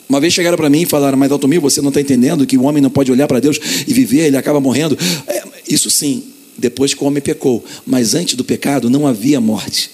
Uma 0.10 0.20
vez 0.20 0.34
chegaram 0.34 0.58
para 0.58 0.70
mim 0.70 0.84
e 0.84 0.86
falaram: 0.86 1.18
Mas 1.18 1.32
Altomir, 1.32 1.60
você 1.60 1.82
não 1.82 1.90
está 1.90 2.00
entendendo 2.00 2.46
que 2.46 2.58
o 2.58 2.64
homem 2.64 2.82
não 2.82 2.90
pode 2.90 3.12
olhar 3.12 3.28
para 3.28 3.40
Deus 3.40 3.60
e 3.88 3.94
viver, 3.94 4.28
ele 4.28 4.38
acaba 4.38 4.60
morrendo. 4.60 4.98
É, 5.28 5.44
isso 5.68 5.90
sim, 5.90 6.24
depois 6.58 6.94
que 6.94 7.04
o 7.04 7.08
homem 7.08 7.22
pecou. 7.22 7.64
Mas 7.86 8.16
antes 8.16 8.36
do 8.36 8.44
pecado 8.44 8.90
não 8.90 9.06
havia 9.06 9.42
morte. 9.42 9.92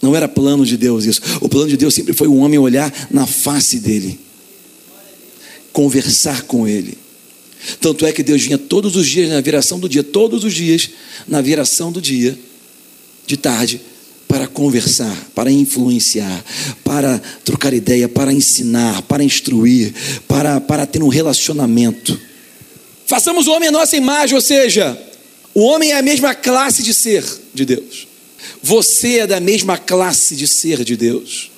Não 0.00 0.14
era 0.14 0.28
plano 0.28 0.64
de 0.64 0.76
Deus 0.76 1.04
isso. 1.04 1.20
O 1.40 1.48
plano 1.48 1.68
de 1.68 1.76
Deus 1.76 1.94
sempre 1.94 2.12
foi 2.12 2.28
o 2.28 2.36
homem 2.36 2.58
olhar 2.58 2.92
na 3.10 3.26
face 3.26 3.80
dele, 3.80 4.18
conversar 5.72 6.42
com 6.42 6.68
ele. 6.68 6.96
Tanto 7.80 8.06
é 8.06 8.12
que 8.12 8.22
Deus 8.22 8.42
vinha 8.42 8.58
todos 8.58 8.94
os 8.94 9.08
dias 9.08 9.28
na 9.30 9.40
viração 9.40 9.80
do 9.80 9.88
dia, 9.88 10.04
todos 10.04 10.44
os 10.44 10.54
dias 10.54 10.90
na 11.26 11.40
viração 11.40 11.90
do 11.90 12.00
dia, 12.00 12.38
de 13.26 13.36
tarde, 13.36 13.80
para 14.38 14.46
conversar, 14.46 15.30
para 15.34 15.50
influenciar, 15.50 16.44
para 16.84 17.20
trocar 17.44 17.74
ideia, 17.74 18.08
para 18.08 18.32
ensinar, 18.32 19.02
para 19.02 19.24
instruir, 19.24 19.92
para, 20.28 20.60
para 20.60 20.86
ter 20.86 21.02
um 21.02 21.08
relacionamento. 21.08 22.16
Façamos 23.04 23.48
o 23.48 23.50
homem 23.50 23.68
a 23.68 23.72
nossa 23.72 23.96
imagem, 23.96 24.36
ou 24.36 24.40
seja, 24.40 24.96
o 25.52 25.62
homem 25.62 25.90
é 25.90 25.98
a 25.98 26.02
mesma 26.02 26.36
classe 26.36 26.84
de 26.84 26.94
ser 26.94 27.24
de 27.52 27.64
Deus. 27.64 28.06
Você 28.62 29.18
é 29.18 29.26
da 29.26 29.40
mesma 29.40 29.76
classe 29.76 30.36
de 30.36 30.46
ser 30.46 30.84
de 30.84 30.96
Deus. 30.96 31.50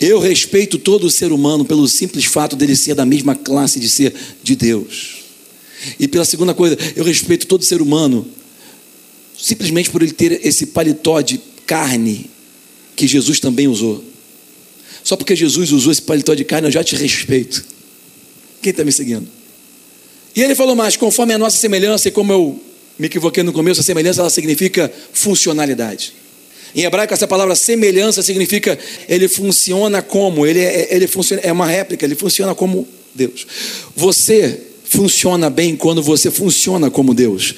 Eu 0.00 0.20
respeito 0.20 0.78
todo 0.78 1.10
ser 1.10 1.32
humano 1.32 1.66
pelo 1.66 1.86
simples 1.86 2.24
fato 2.24 2.56
dele 2.56 2.76
ser 2.76 2.94
da 2.94 3.04
mesma 3.04 3.34
classe 3.34 3.78
de 3.78 3.90
ser 3.90 4.14
de 4.42 4.56
Deus. 4.56 5.16
E 5.98 6.08
pela 6.08 6.24
segunda 6.24 6.54
coisa, 6.54 6.78
eu 6.96 7.04
respeito 7.04 7.46
todo 7.46 7.62
ser 7.62 7.82
humano 7.82 8.26
simplesmente 9.40 9.90
por 9.90 10.02
ele 10.02 10.12
ter 10.12 10.46
esse 10.46 10.66
paletó 10.66 11.20
de 11.20 11.38
carne 11.70 12.28
que 12.96 13.06
Jesus 13.06 13.38
também 13.38 13.68
usou. 13.68 14.04
Só 15.04 15.14
porque 15.14 15.36
Jesus 15.36 15.70
usou 15.70 15.92
esse 15.92 16.02
paletó 16.02 16.34
de 16.34 16.44
carne, 16.44 16.66
eu 16.66 16.72
já 16.72 16.82
te 16.82 16.96
respeito. 16.96 17.64
Quem 18.60 18.70
está 18.70 18.82
me 18.82 18.90
seguindo? 18.90 19.28
E 20.34 20.42
ele 20.42 20.56
falou 20.56 20.74
mais: 20.74 20.96
conforme 20.96 21.32
a 21.32 21.38
nossa 21.38 21.56
semelhança, 21.56 22.08
e 22.08 22.10
como 22.10 22.32
eu 22.32 22.60
me 22.98 23.06
equivoquei 23.06 23.44
no 23.44 23.52
começo, 23.52 23.80
a 23.80 23.84
semelhança 23.84 24.20
ela 24.20 24.30
significa 24.30 24.92
funcionalidade. 25.12 26.12
Em 26.74 26.82
hebraico, 26.82 27.14
essa 27.14 27.28
palavra 27.28 27.54
semelhança 27.54 28.20
significa 28.20 28.76
ele 29.08 29.28
funciona 29.28 30.02
como, 30.02 30.44
ele, 30.44 30.60
é, 30.60 30.92
ele 30.92 31.06
funciona, 31.06 31.40
é 31.44 31.52
uma 31.52 31.66
réplica, 31.66 32.04
ele 32.04 32.16
funciona 32.16 32.52
como 32.52 32.86
Deus. 33.14 33.46
Você 33.94 34.60
funciona 34.84 35.48
bem 35.48 35.76
quando 35.76 36.02
você 36.02 36.32
funciona 36.32 36.90
como 36.90 37.14
Deus. 37.14 37.54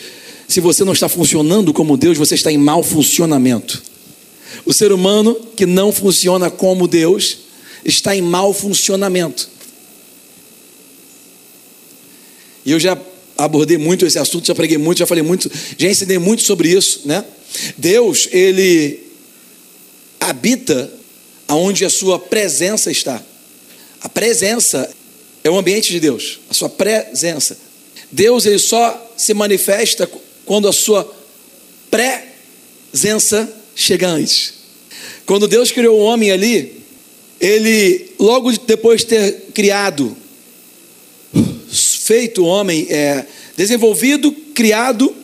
Se 0.47 0.61
você 0.61 0.85
não 0.85 0.92
está 0.92 1.09
funcionando 1.09 1.73
como 1.73 1.97
Deus, 1.97 2.19
você 2.19 2.35
está 2.35 2.52
em 2.52 2.59
mau 2.59 2.83
funcionamento. 2.83 3.92
O 4.64 4.73
ser 4.73 4.92
humano 4.92 5.35
que 5.56 5.66
não 5.66 5.92
funciona 5.92 6.50
como 6.50 6.88
Deus 6.88 7.38
está 7.85 8.14
em 8.14 8.23
mau 8.23 8.52
funcionamento. 8.52 9.49
E 12.64 12.71
eu 12.71 12.78
já 12.78 12.99
abordei 13.37 13.76
muito 13.76 14.06
esse 14.06 14.18
assunto, 14.18 14.47
já 14.47 14.54
preguei 14.54 14.78
muito, 14.78 14.99
já 14.99 15.06
falei 15.06 15.23
muito, 15.23 15.50
já 15.76 15.88
ensinei 15.88 16.18
muito 16.18 16.42
sobre 16.42 16.68
isso, 16.68 17.02
né? 17.04 17.25
Deus, 17.76 18.28
ele 18.30 19.00
habita 20.21 20.92
aonde 21.49 21.85
a 21.85 21.90
sua 21.90 22.18
presença 22.18 22.90
está. 22.90 23.23
A 24.00 24.09
presença 24.09 24.88
é 25.42 25.50
o 25.50 25.59
ambiente 25.59 25.90
de 25.90 26.00
Deus, 26.00 26.38
a 26.49 26.54
sua 26.54 26.68
presença. 26.68 27.59
Deus 28.11 28.47
ele 28.47 28.59
só 28.59 29.12
se 29.16 29.35
manifesta 29.35 30.09
quando 30.44 30.68
a 30.68 30.73
sua 30.73 31.12
presença 31.90 33.62
chega 33.75 34.09
antes. 34.09 34.55
Quando 35.26 35.49
Deus 35.49 35.71
criou 35.71 35.99
o 35.99 36.02
homem 36.02 36.31
ali, 36.31 36.83
ele, 37.41 38.11
logo 38.19 38.52
depois 38.52 39.00
de 39.00 39.07
ter 39.09 39.33
criado, 39.55 40.17
feito 41.73 42.43
o 42.43 42.47
homem, 42.47 42.87
é, 42.91 43.25
desenvolvido, 43.57 44.33
criado, 44.55 45.14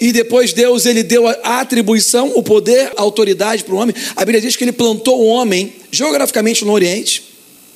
e 0.00 0.12
depois 0.12 0.52
Deus 0.52 0.84
ele 0.84 1.02
deu 1.02 1.28
a 1.28 1.60
atribuição, 1.60 2.32
o 2.34 2.42
poder, 2.42 2.92
a 2.96 3.02
autoridade 3.02 3.62
para 3.64 3.74
o 3.74 3.78
homem. 3.78 3.94
A 4.16 4.24
Bíblia 4.24 4.40
diz 4.40 4.56
que 4.56 4.64
ele 4.64 4.72
plantou 4.72 5.20
o 5.20 5.26
homem 5.26 5.72
geograficamente 5.90 6.64
no 6.64 6.72
Oriente, 6.72 7.22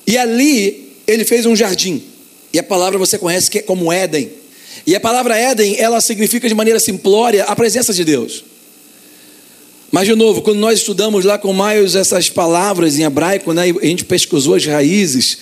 e 0.06 0.16
ali 0.16 0.92
ele 1.06 1.24
fez 1.24 1.46
um 1.46 1.54
jardim. 1.54 2.02
E 2.52 2.58
a 2.58 2.62
palavra 2.62 2.98
você 2.98 3.18
conhece 3.18 3.50
que 3.50 3.58
é 3.58 3.62
como 3.62 3.92
Éden. 3.92 4.30
E 4.86 4.94
a 4.94 5.00
palavra 5.00 5.36
Éden, 5.36 5.78
ela 5.78 6.00
significa 6.00 6.48
de 6.48 6.54
maneira 6.54 6.80
simplória 6.80 7.44
a 7.44 7.54
presença 7.54 7.92
de 7.92 8.04
Deus. 8.04 8.44
Mas, 9.96 10.06
de 10.06 10.14
novo, 10.14 10.42
quando 10.42 10.58
nós 10.58 10.80
estudamos 10.80 11.24
lá 11.24 11.38
com 11.38 11.54
Miles 11.54 11.94
essas 11.94 12.28
palavras 12.28 12.98
em 12.98 13.04
hebraico, 13.04 13.54
né, 13.54 13.62
a 13.62 13.86
gente 13.86 14.04
pesquisou 14.04 14.54
as 14.54 14.66
raízes, 14.66 15.38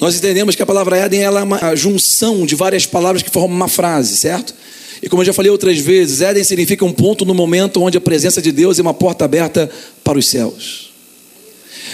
nós 0.00 0.16
entendemos 0.16 0.56
que 0.56 0.62
a 0.62 0.64
palavra 0.64 0.96
Éden 0.96 1.24
é 1.24 1.28
uma 1.28 1.76
junção 1.76 2.46
de 2.46 2.54
várias 2.54 2.86
palavras 2.86 3.22
que 3.22 3.28
formam 3.28 3.54
uma 3.54 3.68
frase, 3.68 4.16
certo? 4.16 4.54
E 5.02 5.10
como 5.10 5.20
eu 5.20 5.26
já 5.26 5.34
falei 5.34 5.50
outras 5.52 5.76
vezes, 5.76 6.22
Éden 6.22 6.42
significa 6.42 6.86
um 6.86 6.92
ponto 6.94 7.26
no 7.26 7.34
momento 7.34 7.82
onde 7.82 7.98
a 7.98 8.00
presença 8.00 8.40
de 8.40 8.50
Deus 8.50 8.78
é 8.78 8.82
uma 8.82 8.94
porta 8.94 9.26
aberta 9.26 9.70
para 10.02 10.18
os 10.18 10.26
céus. 10.26 10.90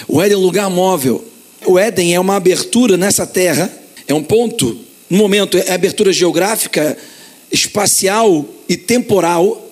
O 0.06 0.22
Éden 0.22 0.36
é 0.36 0.38
um 0.38 0.44
lugar 0.44 0.70
móvel. 0.70 1.24
O 1.66 1.76
Éden 1.76 2.14
é 2.14 2.20
uma 2.20 2.36
abertura 2.36 2.96
nessa 2.96 3.26
terra, 3.26 3.76
é 4.06 4.14
um 4.14 4.22
ponto, 4.22 4.78
no 5.10 5.18
momento, 5.18 5.58
é 5.58 5.72
abertura 5.72 6.12
geográfica, 6.12 6.96
espacial 7.50 8.48
e 8.68 8.76
temporal 8.76 9.63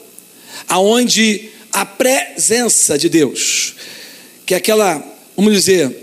aonde 0.69 1.51
a 1.73 1.87
presença 1.87 2.99
de 2.99 3.09
Deus, 3.09 3.75
que 4.45 4.55
é 4.55 4.57
aquela, 4.57 5.03
vamos 5.37 5.53
dizer, 5.55 5.97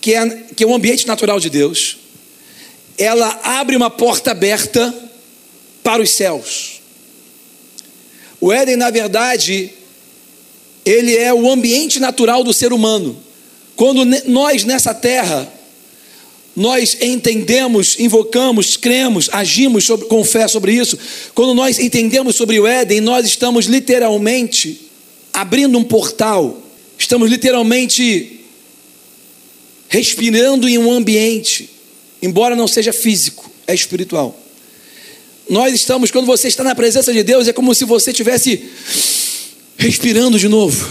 que 0.00 0.14
é, 0.14 0.28
que 0.54 0.64
é 0.64 0.66
o 0.66 0.74
ambiente 0.74 1.06
natural 1.06 1.38
de 1.40 1.50
Deus, 1.50 1.98
ela 2.98 3.40
abre 3.42 3.76
uma 3.76 3.90
porta 3.90 4.30
aberta 4.30 4.94
para 5.82 6.02
os 6.02 6.10
céus. 6.10 6.80
O 8.40 8.52
Éden, 8.52 8.76
na 8.76 8.90
verdade, 8.90 9.72
ele 10.84 11.16
é 11.16 11.32
o 11.32 11.50
ambiente 11.50 11.98
natural 11.98 12.44
do 12.44 12.52
ser 12.52 12.72
humano. 12.72 13.20
Quando 13.74 14.04
nós 14.28 14.64
nessa 14.64 14.94
terra 14.94 15.52
nós 16.56 16.96
entendemos, 17.02 18.00
invocamos, 18.00 18.78
cremos, 18.78 19.28
agimos 19.30 19.84
sobre, 19.84 20.06
com 20.06 20.24
fé 20.24 20.48
sobre 20.48 20.72
isso, 20.72 20.98
quando 21.34 21.52
nós 21.52 21.78
entendemos 21.78 22.34
sobre 22.34 22.58
o 22.58 22.66
Éden, 22.66 23.02
nós 23.02 23.26
estamos 23.26 23.66
literalmente 23.66 24.88
abrindo 25.34 25.76
um 25.76 25.84
portal, 25.84 26.62
estamos 26.98 27.30
literalmente 27.30 28.40
respirando 29.86 30.66
em 30.66 30.78
um 30.78 30.90
ambiente, 30.90 31.68
embora 32.22 32.56
não 32.56 32.66
seja 32.66 32.90
físico, 32.90 33.50
é 33.66 33.74
espiritual. 33.74 34.40
Nós 35.50 35.74
estamos, 35.74 36.10
quando 36.10 36.24
você 36.24 36.48
está 36.48 36.64
na 36.64 36.74
presença 36.74 37.12
de 37.12 37.22
Deus, 37.22 37.46
é 37.46 37.52
como 37.52 37.74
se 37.74 37.84
você 37.84 38.12
estivesse 38.12 38.64
respirando 39.76 40.38
de 40.38 40.48
novo. 40.48 40.88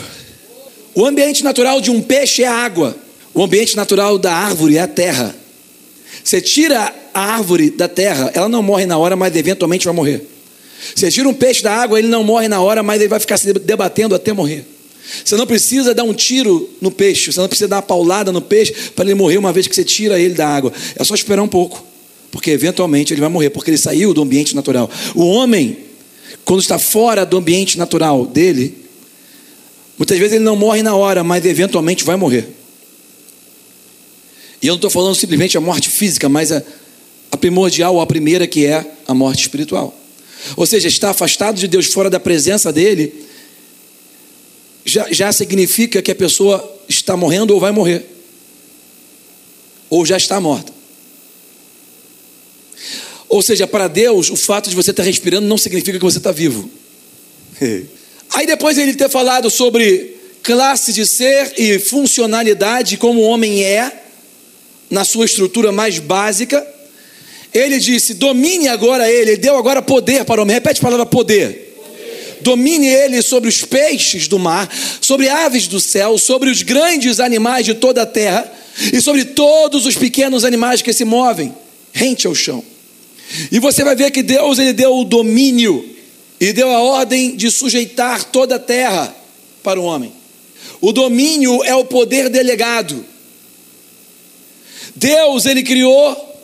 O 0.94 1.04
ambiente 1.08 1.44
natural 1.44 1.82
de 1.82 1.90
um 1.90 2.04
peixe 2.04 2.44
é 2.44 2.48
a 2.48 2.54
água, 2.54 2.96
o 3.34 3.44
ambiente 3.44 3.76
natural 3.76 4.20
da 4.20 4.32
árvore 4.32 4.78
é 4.78 4.82
a 4.82 4.88
terra. 4.88 5.45
Você 6.26 6.42
tira 6.42 6.92
a 7.14 7.36
árvore 7.36 7.70
da 7.70 7.88
terra, 7.88 8.32
ela 8.34 8.50
não 8.50 8.64
morre 8.64 8.88
na 8.88 8.98
hora, 8.98 9.16
mas 9.16 9.36
eventualmente 9.36 9.86
vai 9.86 9.94
morrer. 9.94 10.28
Você 10.96 11.12
tira 11.12 11.30
um 11.30 11.34
peixe 11.36 11.62
da 11.62 11.72
água, 11.72 12.00
ele 12.00 12.08
não 12.08 12.24
morre 12.24 12.48
na 12.48 12.60
hora, 12.60 12.82
mas 12.82 13.00
ele 13.00 13.08
vai 13.08 13.20
ficar 13.20 13.38
se 13.38 13.54
debatendo 13.54 14.16
até 14.16 14.34
morrer. 14.34 14.66
Você 15.24 15.36
não 15.38 15.46
precisa 15.46 15.94
dar 15.94 16.04
um 16.04 16.16
tiro 16.16 16.68
no 16.82 16.90
peixe, 16.90 17.32
você 17.32 17.40
não 17.40 17.48
precisa 17.48 17.68
dar 17.68 17.76
uma 17.76 17.82
paulada 17.84 18.32
no 18.32 18.42
peixe 18.42 18.74
para 18.96 19.06
ele 19.06 19.14
morrer 19.14 19.38
uma 19.38 19.54
vez 19.54 19.68
que 19.68 19.76
você 19.76 19.84
tira 19.84 20.20
ele 20.20 20.34
da 20.34 20.48
água. 20.48 20.74
É 20.96 21.04
só 21.04 21.14
esperar 21.14 21.44
um 21.44 21.48
pouco, 21.48 21.86
porque 22.32 22.50
eventualmente 22.50 23.14
ele 23.14 23.22
vai 23.22 23.30
morrer, 23.30 23.52
porque 23.52 23.70
ele 23.70 23.78
saiu 23.78 24.12
do 24.12 24.24
ambiente 24.24 24.56
natural. 24.56 24.90
O 25.14 25.28
homem, 25.28 25.78
quando 26.44 26.60
está 26.60 26.80
fora 26.80 27.24
do 27.24 27.38
ambiente 27.38 27.78
natural 27.78 28.26
dele, 28.26 28.76
muitas 29.96 30.18
vezes 30.18 30.34
ele 30.34 30.44
não 30.44 30.56
morre 30.56 30.82
na 30.82 30.96
hora, 30.96 31.24
mas 31.24 31.46
eventualmente 31.46 32.04
vai 32.04 32.16
morrer. 32.16 32.65
E 34.62 34.68
eu 34.68 34.72
não 34.72 34.78
estou 34.78 34.90
falando 34.90 35.16
simplesmente 35.16 35.58
a 35.58 35.62
morte 35.62 35.90
física, 35.90 36.28
mas 36.30 36.52
a, 36.52 36.64
a 37.32 37.38
primordial, 37.38 38.00
a 38.00 38.06
primeira 38.06 38.48
que 38.48 38.66
é 38.66 38.86
a 39.08 39.14
morte 39.14 39.42
espiritual. 39.42 39.98
Ou 40.56 40.66
seja, 40.66 40.88
estar 40.88 41.10
afastado 41.10 41.58
de 41.58 41.68
Deus, 41.68 41.88
fora 41.88 42.10
da 42.10 42.20
presença 42.20 42.72
dele, 42.72 43.26
já, 44.86 45.08
já 45.12 45.32
significa 45.32 46.02
que 46.02 46.12
a 46.12 46.16
pessoa 46.16 46.80
está 46.88 47.18
morrendo 47.18 47.54
ou 47.54 47.60
vai 47.60 47.72
morrer, 47.72 48.06
ou 49.90 50.06
já 50.06 50.18
está 50.18 50.40
morta. 50.40 50.74
Ou 53.28 53.42
seja, 53.42 53.66
para 53.66 53.88
Deus, 53.88 54.30
o 54.30 54.36
fato 54.36 54.70
de 54.70 54.76
você 54.76 54.92
estar 54.92 55.04
respirando 55.04 55.48
não 55.48 55.58
significa 55.58 55.98
que 55.98 56.06
você 56.06 56.20
está 56.20 56.32
vivo. 56.32 56.70
Aí 58.32 58.46
depois 58.46 58.78
ele 58.78 58.94
ter 58.94 59.10
falado 59.10 59.50
sobre 59.50 60.16
classe 60.44 60.94
de 60.94 61.06
ser 61.06 61.54
e 61.58 61.80
funcionalidade, 61.80 62.98
como 62.98 63.22
o 63.22 63.24
homem 63.24 63.64
é, 63.64 64.05
na 64.96 65.04
sua 65.04 65.26
estrutura 65.26 65.74
mais 65.74 66.00
básica, 66.00 66.66
ele 67.54 67.78
disse: 67.80 68.14
domine 68.14 68.70
agora 68.70 69.12
ele, 69.12 69.32
ele 69.32 69.38
deu 69.38 69.58
agora 69.58 69.82
poder 69.82 70.24
para 70.24 70.40
o 70.40 70.44
homem. 70.44 70.54
Repete 70.54 70.80
a 70.80 70.84
palavra 70.84 71.06
poder 71.06 71.64
domine 72.42 72.86
ele 72.86 73.24
sobre 73.24 73.50
os 73.50 73.64
peixes 73.64 74.28
do 74.28 74.38
mar, 74.38 74.72
sobre 75.02 75.28
aves 75.28 75.68
do 75.68 75.80
céu, 75.80 76.16
sobre 76.16 76.52
os 76.52 76.62
grandes 76.62 77.20
animais 77.20 77.66
de 77.66 77.74
toda 77.74 78.04
a 78.04 78.06
terra 78.06 78.52
e 78.94 79.02
sobre 79.02 79.26
todos 79.26 79.88
os 79.88 79.96
pequenos 79.96 80.46
animais 80.46 80.80
que 80.80 80.94
se 80.94 81.04
movem 81.04 81.56
rente 81.92 82.28
ao 82.28 82.36
chão. 82.36 82.64
E 83.52 83.58
você 83.58 83.84
vai 83.84 83.96
ver 83.96 84.12
que 84.12 84.22
Deus 84.22 84.60
ele 84.60 84.74
deu 84.74 84.96
o 84.96 85.04
domínio 85.04 85.90
e 86.40 86.54
deu 86.54 86.70
a 86.70 86.82
ordem 86.82 87.36
de 87.36 87.50
sujeitar 87.50 88.24
toda 88.26 88.58
a 88.58 88.60
terra 88.60 89.16
para 89.64 89.80
o 89.80 89.84
homem. 89.84 90.14
O 90.80 90.92
domínio 90.92 91.64
é 91.64 91.74
o 91.74 91.86
poder 91.86 92.30
delegado. 92.30 93.04
Deus 94.96 95.46
ele 95.46 95.62
criou 95.62 96.36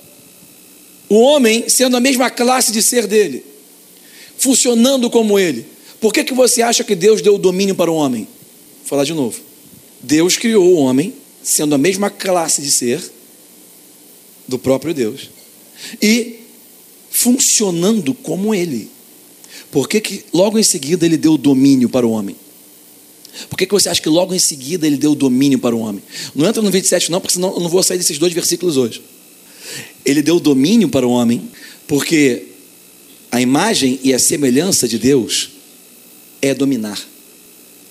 o 1.08 1.16
homem 1.16 1.70
sendo 1.70 1.96
a 1.96 2.00
mesma 2.00 2.30
classe 2.30 2.72
de 2.72 2.82
ser 2.84 3.08
dele, 3.08 3.46
funcionando 4.38 5.10
como 5.10 5.40
ele. 5.40 5.66
Por 6.00 6.14
que, 6.14 6.24
que 6.24 6.34
você 6.34 6.62
acha 6.62 6.84
que 6.84 6.96
Deus 6.96 7.22
deu 7.22 7.36
o 7.36 7.40
domínio 7.40 7.76
para 7.76 7.92
o 7.92 7.96
homem? 7.96 8.28
Vou 8.80 8.86
falar 8.86 9.04
de 9.04 9.14
novo. 9.14 9.40
Deus 10.02 10.38
criou 10.38 10.66
o 10.66 10.76
homem 10.76 11.14
sendo 11.44 11.76
a 11.76 11.78
mesma 11.78 12.10
classe 12.10 12.62
de 12.62 12.72
ser 12.72 13.02
do 14.48 14.60
próprio 14.60 14.94
Deus 14.94 15.30
e 16.02 16.40
funcionando 17.10 18.14
como 18.14 18.54
ele. 18.54 18.90
Por 19.72 19.88
que, 19.88 20.02
que 20.02 20.26
logo 20.34 20.60
em 20.60 20.64
seguida 20.64 21.06
ele 21.06 21.18
deu 21.18 21.34
o 21.34 21.38
domínio 21.38 21.88
para 21.88 22.06
o 22.06 22.12
homem? 22.12 22.36
Por 23.50 23.58
que, 23.58 23.66
que 23.66 23.74
você 23.74 23.90
acha 23.90 24.02
que 24.02 24.10
logo 24.10 24.34
em 24.34 24.40
seguida 24.40 24.86
ele 24.86 24.98
deu 24.98 25.16
domínio 25.16 25.60
para 25.60 25.76
o 25.76 25.80
homem? 25.80 26.04
Não 26.36 26.48
entra 26.48 26.62
no 26.62 26.70
27, 26.70 27.12
não, 27.12 27.20
porque 27.20 27.34
senão 27.34 27.54
eu 27.54 27.60
não 27.60 27.70
vou 27.70 27.82
sair 27.82 27.98
desses 27.98 28.18
dois 28.18 28.34
versículos 28.34 28.78
hoje. 28.78 29.02
Ele 30.06 30.22
deu 30.22 30.40
domínio 30.40 30.90
para 30.90 31.08
o 31.08 31.12
homem, 31.12 31.50
porque 31.88 32.48
a 33.32 33.40
imagem 33.40 34.00
e 34.04 34.14
a 34.14 34.20
semelhança 34.20 34.88
de 34.88 34.98
Deus 34.98 35.50
é 36.42 36.54
dominar. 36.54 37.00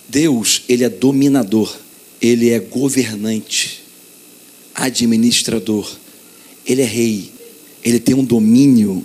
Deus, 0.09 0.63
ele 0.69 0.85
é 0.85 0.89
dominador, 0.89 1.75
ele 2.21 2.51
é 2.51 2.59
governante, 2.59 3.83
administrador, 4.75 5.91
ele 6.67 6.83
é 6.83 6.87
rei, 6.87 7.31
ele 7.83 8.01
tem 8.01 8.15
um 8.15 8.25
domínio 8.25 9.05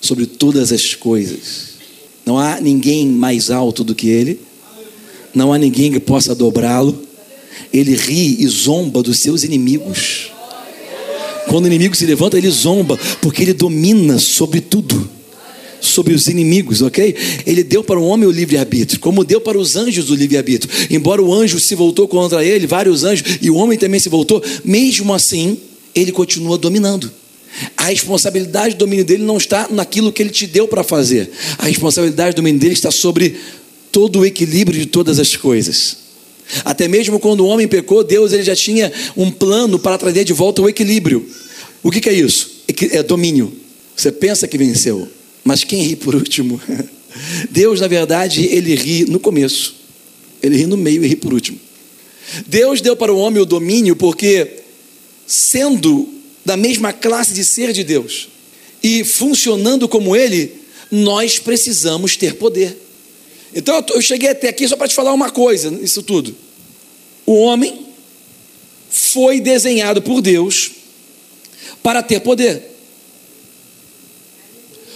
sobre 0.00 0.26
todas 0.26 0.72
as 0.72 0.94
coisas. 0.94 1.72
Não 2.24 2.38
há 2.38 2.60
ninguém 2.60 3.06
mais 3.08 3.50
alto 3.50 3.82
do 3.82 3.94
que 3.94 4.08
ele, 4.08 4.40
não 5.34 5.52
há 5.52 5.58
ninguém 5.58 5.92
que 5.92 6.00
possa 6.00 6.34
dobrá-lo. 6.34 7.00
Ele 7.72 7.94
ri 7.94 8.36
e 8.42 8.46
zomba 8.46 9.02
dos 9.02 9.18
seus 9.18 9.44
inimigos. 9.44 10.30
Quando 11.48 11.64
o 11.64 11.68
inimigo 11.68 11.96
se 11.96 12.06
levanta, 12.06 12.38
ele 12.38 12.50
zomba, 12.50 12.98
porque 13.20 13.42
ele 13.42 13.52
domina 13.52 14.18
sobre 14.18 14.60
tudo 14.60 15.08
sobre 15.82 16.14
os 16.14 16.28
inimigos, 16.28 16.80
ok? 16.80 17.14
Ele 17.44 17.62
deu 17.62 17.82
para 17.82 17.98
o 17.98 18.06
homem 18.06 18.26
o 18.26 18.30
livre-arbítrio, 18.30 19.00
como 19.00 19.24
deu 19.24 19.40
para 19.40 19.58
os 19.58 19.76
anjos 19.76 20.10
o 20.10 20.14
livre-arbítrio. 20.14 20.72
Embora 20.88 21.20
o 21.20 21.34
anjo 21.34 21.58
se 21.58 21.74
voltou 21.74 22.06
contra 22.06 22.44
ele, 22.44 22.66
vários 22.66 23.04
anjos, 23.04 23.38
e 23.42 23.50
o 23.50 23.56
homem 23.56 23.76
também 23.76 24.00
se 24.00 24.08
voltou, 24.08 24.42
mesmo 24.64 25.12
assim, 25.12 25.58
ele 25.94 26.12
continua 26.12 26.56
dominando. 26.56 27.10
A 27.76 27.86
responsabilidade 27.86 28.76
do 28.76 28.78
domínio 28.78 29.04
dele 29.04 29.24
não 29.24 29.36
está 29.36 29.68
naquilo 29.70 30.12
que 30.12 30.22
ele 30.22 30.30
te 30.30 30.46
deu 30.46 30.66
para 30.66 30.82
fazer. 30.82 31.30
A 31.58 31.66
responsabilidade 31.66 32.34
do 32.34 32.36
domínio 32.36 32.60
dele 32.60 32.72
está 32.72 32.90
sobre 32.90 33.36
todo 33.92 34.20
o 34.20 34.26
equilíbrio 34.26 34.80
de 34.80 34.86
todas 34.86 35.18
as 35.18 35.36
coisas. 35.36 35.98
Até 36.64 36.88
mesmo 36.88 37.20
quando 37.20 37.40
o 37.40 37.46
homem 37.46 37.68
pecou, 37.68 38.02
Deus 38.02 38.32
ele 38.32 38.42
já 38.42 38.56
tinha 38.56 38.92
um 39.16 39.30
plano 39.30 39.78
para 39.78 39.96
trazer 39.96 40.24
de 40.24 40.32
volta 40.32 40.62
o 40.62 40.68
equilíbrio. 40.68 41.24
O 41.82 41.90
que, 41.90 42.00
que 42.00 42.08
é 42.08 42.12
isso? 42.12 42.62
É 42.90 43.02
domínio. 43.02 43.52
Você 43.94 44.10
pensa 44.10 44.48
que 44.48 44.58
venceu, 44.58 45.06
mas 45.44 45.62
quem 45.62 45.82
ri 45.82 45.96
por 45.96 46.14
último? 46.14 46.60
Deus, 47.50 47.80
na 47.80 47.86
verdade, 47.86 48.46
ele 48.46 48.74
ri 48.74 49.04
no 49.04 49.20
começo, 49.20 49.74
ele 50.42 50.56
ri 50.56 50.66
no 50.66 50.76
meio 50.76 51.04
e 51.04 51.08
ri 51.08 51.16
por 51.16 51.32
último. 51.32 51.60
Deus 52.46 52.80
deu 52.80 52.96
para 52.96 53.12
o 53.12 53.18
homem 53.18 53.42
o 53.42 53.46
domínio 53.46 53.94
porque, 53.94 54.62
sendo 55.26 56.08
da 56.44 56.56
mesma 56.56 56.92
classe 56.92 57.34
de 57.34 57.44
ser 57.44 57.72
de 57.72 57.84
Deus 57.84 58.28
e 58.82 59.04
funcionando 59.04 59.88
como 59.88 60.16
ele, 60.16 60.52
nós 60.90 61.38
precisamos 61.38 62.16
ter 62.16 62.34
poder. 62.34 62.76
Então 63.54 63.84
eu 63.90 64.00
cheguei 64.00 64.30
até 64.30 64.48
aqui 64.48 64.66
só 64.66 64.76
para 64.76 64.88
te 64.88 64.94
falar 64.94 65.12
uma 65.12 65.30
coisa, 65.30 65.68
isso 65.82 66.02
tudo. 66.02 66.34
O 67.26 67.34
homem 67.34 67.86
foi 68.90 69.40
desenhado 69.40 70.02
por 70.02 70.20
Deus 70.20 70.70
para 71.82 72.02
ter 72.02 72.20
poder. 72.20 72.70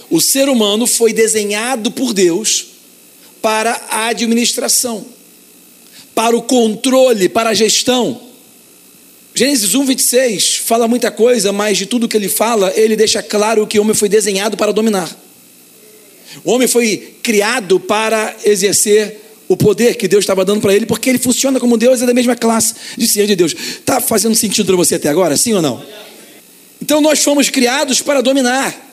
O 0.09 0.21
ser 0.21 0.49
humano 0.49 0.87
foi 0.87 1.11
desenhado 1.13 1.91
por 1.91 2.13
Deus 2.13 2.67
para 3.41 3.71
a 3.89 4.07
administração, 4.07 5.05
para 6.15 6.35
o 6.35 6.41
controle, 6.41 7.29
para 7.29 7.49
a 7.49 7.53
gestão. 7.53 8.21
Gênesis 9.35 9.75
1, 9.75 9.85
26 9.85 10.55
fala 10.57 10.87
muita 10.87 11.11
coisa, 11.11 11.51
mas 11.51 11.77
de 11.77 11.85
tudo 11.85 12.07
que 12.07 12.17
ele 12.17 12.29
fala, 12.29 12.73
ele 12.75 12.95
deixa 12.95 13.21
claro 13.21 13.67
que 13.67 13.77
o 13.77 13.83
homem 13.83 13.93
foi 13.93 14.09
desenhado 14.09 14.57
para 14.57 14.71
dominar. 14.71 15.26
O 16.43 16.51
homem 16.51 16.67
foi 16.67 17.15
criado 17.21 17.79
para 17.79 18.35
exercer 18.43 19.21
o 19.47 19.55
poder 19.55 19.95
que 19.95 20.07
Deus 20.07 20.23
estava 20.23 20.43
dando 20.43 20.61
para 20.61 20.75
ele, 20.75 20.85
porque 20.85 21.09
ele 21.09 21.19
funciona 21.19 21.59
como 21.59 21.77
Deus, 21.77 22.01
é 22.01 22.05
da 22.05 22.13
mesma 22.13 22.35
classe 22.35 22.73
de 22.97 23.07
ser 23.07 23.25
de 23.27 23.35
Deus. 23.35 23.53
Está 23.53 24.01
fazendo 24.01 24.35
sentido 24.35 24.65
para 24.65 24.75
você 24.75 24.95
até 24.95 25.07
agora, 25.09 25.37
sim 25.37 25.53
ou 25.53 25.61
não? 25.61 25.81
Então 26.81 27.01
nós 27.01 27.23
fomos 27.23 27.49
criados 27.49 28.01
para 28.01 28.21
dominar. 28.21 28.85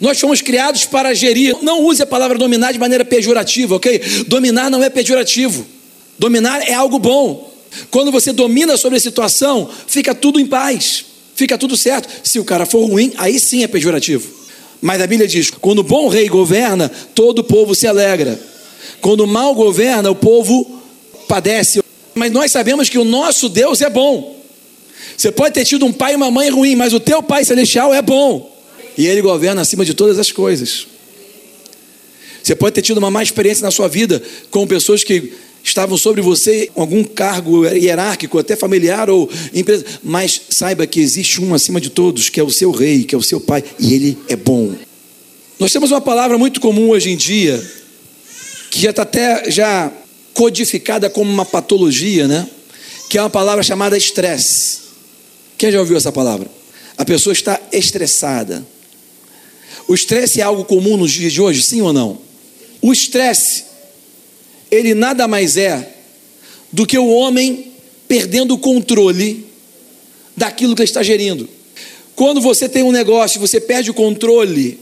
Nós 0.00 0.18
fomos 0.18 0.40
criados 0.40 0.84
para 0.84 1.14
gerir. 1.14 1.56
Não 1.62 1.82
use 1.82 2.02
a 2.02 2.06
palavra 2.06 2.38
dominar 2.38 2.72
de 2.72 2.78
maneira 2.78 3.04
pejorativa, 3.04 3.76
ok? 3.76 4.00
Dominar 4.26 4.70
não 4.70 4.82
é 4.82 4.90
pejorativo. 4.90 5.66
Dominar 6.18 6.62
é 6.68 6.74
algo 6.74 6.98
bom. 6.98 7.52
Quando 7.90 8.10
você 8.10 8.32
domina 8.32 8.76
sobre 8.76 8.98
a 8.98 9.00
situação, 9.00 9.68
fica 9.86 10.14
tudo 10.14 10.38
em 10.38 10.46
paz, 10.46 11.04
fica 11.34 11.58
tudo 11.58 11.76
certo. 11.76 12.08
Se 12.22 12.38
o 12.38 12.44
cara 12.44 12.64
for 12.66 12.84
ruim, 12.88 13.12
aí 13.16 13.38
sim 13.38 13.62
é 13.62 13.68
pejorativo. 13.68 14.43
Mas 14.84 15.00
a 15.00 15.06
Bíblia 15.06 15.26
diz: 15.26 15.48
quando 15.48 15.78
o 15.78 15.82
bom 15.82 16.08
rei 16.08 16.28
governa, 16.28 16.90
todo 17.14 17.38
o 17.38 17.44
povo 17.44 17.74
se 17.74 17.86
alegra. 17.86 18.38
Quando 19.00 19.20
o 19.20 19.26
mal 19.26 19.54
governa, 19.54 20.10
o 20.10 20.14
povo 20.14 20.78
padece. 21.26 21.82
Mas 22.14 22.30
nós 22.30 22.52
sabemos 22.52 22.90
que 22.90 22.98
o 22.98 23.04
nosso 23.04 23.48
Deus 23.48 23.80
é 23.80 23.88
bom. 23.88 24.38
Você 25.16 25.32
pode 25.32 25.54
ter 25.54 25.64
tido 25.64 25.86
um 25.86 25.92
pai 25.92 26.12
e 26.12 26.16
uma 26.16 26.30
mãe 26.30 26.50
ruim, 26.50 26.76
mas 26.76 26.92
o 26.92 27.00
teu 27.00 27.22
pai 27.22 27.46
celestial 27.46 27.94
é 27.94 28.02
bom. 28.02 28.54
E 28.98 29.06
Ele 29.06 29.22
governa 29.22 29.62
acima 29.62 29.86
de 29.86 29.94
todas 29.94 30.18
as 30.18 30.30
coisas. 30.30 30.86
Você 32.42 32.54
pode 32.54 32.74
ter 32.74 32.82
tido 32.82 32.98
uma 32.98 33.10
má 33.10 33.22
experiência 33.22 33.64
na 33.64 33.70
sua 33.70 33.88
vida 33.88 34.22
com 34.50 34.66
pessoas 34.66 35.02
que 35.02 35.32
estavam 35.64 35.96
sobre 35.96 36.20
você, 36.20 36.70
algum 36.76 37.02
cargo 37.02 37.64
hierárquico, 37.64 38.38
até 38.38 38.54
familiar 38.54 39.08
ou 39.08 39.28
empresa, 39.52 39.84
mas 40.02 40.42
saiba 40.50 40.86
que 40.86 41.00
existe 41.00 41.40
um 41.40 41.54
acima 41.54 41.80
de 41.80 41.88
todos, 41.88 42.28
que 42.28 42.38
é 42.38 42.42
o 42.42 42.50
seu 42.50 42.70
rei, 42.70 43.04
que 43.04 43.14
é 43.14 43.18
o 43.18 43.22
seu 43.22 43.40
pai, 43.40 43.64
e 43.78 43.94
ele 43.94 44.18
é 44.28 44.36
bom. 44.36 44.74
Nós 45.58 45.72
temos 45.72 45.90
uma 45.90 46.02
palavra 46.02 46.36
muito 46.36 46.60
comum 46.60 46.90
hoje 46.90 47.10
em 47.10 47.16
dia, 47.16 47.64
que 48.70 48.82
já 48.82 48.90
está 48.90 49.02
até 49.02 49.50
já 49.50 49.90
codificada 50.34 51.08
como 51.08 51.32
uma 51.32 51.46
patologia, 51.46 52.28
né? 52.28 52.46
Que 53.08 53.16
é 53.16 53.22
uma 53.22 53.30
palavra 53.30 53.62
chamada 53.62 53.96
estresse. 53.96 54.80
Quem 55.56 55.72
já 55.72 55.80
ouviu 55.80 55.96
essa 55.96 56.12
palavra? 56.12 56.50
A 56.98 57.04
pessoa 57.04 57.32
está 57.32 57.58
estressada. 57.72 58.66
O 59.88 59.94
estresse 59.94 60.40
é 60.40 60.44
algo 60.44 60.64
comum 60.64 60.96
nos 60.96 61.12
dias 61.12 61.32
de 61.32 61.40
hoje, 61.40 61.62
sim 61.62 61.80
ou 61.80 61.92
não? 61.92 62.18
O 62.82 62.92
estresse, 62.92 63.64
ele 64.70 64.94
nada 64.94 65.26
mais 65.28 65.56
é 65.56 65.94
do 66.72 66.86
que 66.86 66.98
o 66.98 67.08
homem 67.08 67.72
perdendo 68.08 68.54
o 68.54 68.58
controle 68.58 69.46
daquilo 70.36 70.74
que 70.74 70.82
ele 70.82 70.88
está 70.88 71.02
gerindo. 71.02 71.48
Quando 72.14 72.40
você 72.40 72.68
tem 72.68 72.82
um 72.82 72.92
negócio, 72.92 73.40
você 73.40 73.60
perde 73.60 73.90
o 73.90 73.94
controle, 73.94 74.78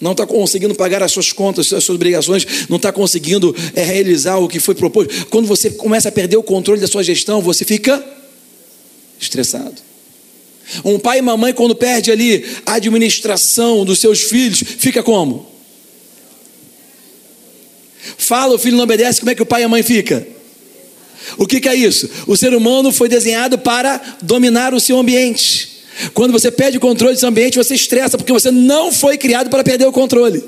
não 0.00 0.12
está 0.12 0.26
conseguindo 0.26 0.74
pagar 0.74 1.02
as 1.02 1.12
suas 1.12 1.32
contas, 1.32 1.72
as 1.72 1.84
suas 1.84 1.96
obrigações, 1.96 2.46
não 2.68 2.76
está 2.76 2.92
conseguindo 2.92 3.54
é, 3.74 3.82
realizar 3.82 4.36
o 4.38 4.48
que 4.48 4.60
foi 4.60 4.74
proposto. 4.74 5.26
Quando 5.26 5.46
você 5.46 5.70
começa 5.70 6.08
a 6.08 6.12
perder 6.12 6.36
o 6.36 6.42
controle 6.42 6.80
da 6.80 6.86
sua 6.86 7.02
gestão, 7.02 7.40
você 7.40 7.64
fica 7.64 8.04
estressado. 9.18 9.74
Um 10.84 10.98
pai 10.98 11.18
e 11.18 11.22
mamãe, 11.22 11.52
quando 11.52 11.74
perde 11.74 12.10
ali 12.10 12.44
a 12.64 12.74
administração 12.74 13.84
dos 13.84 14.00
seus 14.00 14.22
filhos, 14.22 14.62
fica 14.78 15.02
como? 15.02 15.55
Fala, 18.18 18.54
o 18.54 18.58
filho 18.58 18.76
não 18.76 18.84
obedece, 18.84 19.20
como 19.20 19.30
é 19.30 19.34
que 19.34 19.42
o 19.42 19.46
pai 19.46 19.62
e 19.62 19.64
a 19.64 19.68
mãe 19.68 19.82
fica? 19.82 20.26
O 21.36 21.46
que, 21.46 21.60
que 21.60 21.68
é 21.68 21.74
isso? 21.74 22.08
O 22.26 22.36
ser 22.36 22.54
humano 22.54 22.92
foi 22.92 23.08
desenhado 23.08 23.58
para 23.58 24.00
dominar 24.22 24.72
o 24.74 24.80
seu 24.80 24.98
ambiente. 24.98 25.82
Quando 26.14 26.32
você 26.32 26.50
perde 26.50 26.78
o 26.78 26.80
controle 26.80 27.14
do 27.14 27.18
seu 27.18 27.28
ambiente, 27.28 27.56
você 27.56 27.74
estressa, 27.74 28.16
porque 28.16 28.32
você 28.32 28.50
não 28.50 28.92
foi 28.92 29.16
criado 29.16 29.50
para 29.50 29.64
perder 29.64 29.86
o 29.86 29.92
controle. 29.92 30.42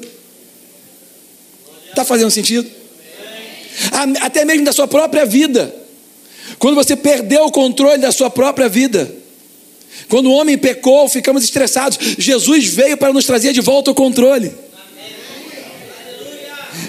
Está 1.89 2.05
fazendo 2.05 2.31
sentido? 2.31 2.69
Até 4.21 4.45
mesmo 4.45 4.65
da 4.65 4.73
sua 4.73 4.87
própria 4.87 5.25
vida. 5.25 5.75
Quando 6.59 6.75
você 6.75 6.95
perdeu 6.95 7.45
o 7.45 7.53
controle 7.53 7.99
da 7.99 8.13
sua 8.13 8.31
própria 8.31 8.69
vida. 8.69 9.11
Quando 10.09 10.27
o 10.27 10.33
homem 10.33 10.57
pecou, 10.57 11.09
ficamos 11.09 11.45
estressados. 11.45 11.99
Jesus 12.19 12.67
veio 12.67 12.97
para 12.97 13.13
nos 13.13 13.25
trazer 13.25 13.53
de 13.53 13.61
volta 13.61 13.91
o 13.91 13.95
controle. 13.95 14.53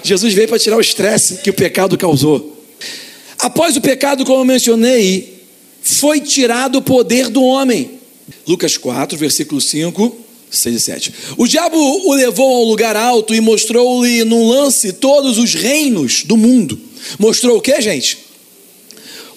Jesus 0.04 0.34
veio 0.34 0.48
para 0.48 0.60
tirar 0.60 0.78
o 0.78 0.82
estresse 0.82 1.38
que 1.38 1.50
o 1.50 1.54
pecado 1.54 1.98
causou. 1.98 2.58
Após 3.38 3.78
o 3.78 3.82
pecado, 3.82 4.26
como 4.26 4.42
eu 4.42 4.46
mencionei, 4.46 5.44
foi 5.82 6.20
tirado 6.20 6.78
o 6.78 6.82
poder 6.82 7.30
do 7.30 7.44
homem. 7.44 8.00
Lucas 8.48 8.78
4, 8.78 9.18
versículo 9.18 9.62
5, 9.62 10.18
6 10.52 10.76
e 10.76 10.80
7. 10.80 11.14
O 11.38 11.48
diabo 11.48 11.78
o 11.78 12.14
levou 12.14 12.56
a 12.56 12.60
um 12.62 12.70
lugar 12.70 12.96
alto 12.96 13.34
e 13.34 13.42
mostrou-lhe 13.42 14.24
num 14.24 14.50
lance 14.50 14.94
todos 14.94 15.38
os 15.38 15.54
reinos 15.54 16.24
do 16.24 16.36
mundo. 16.36 16.80
Mostrou 17.18 17.58
o 17.58 17.62
que, 17.62 17.80
gente? 17.82 18.18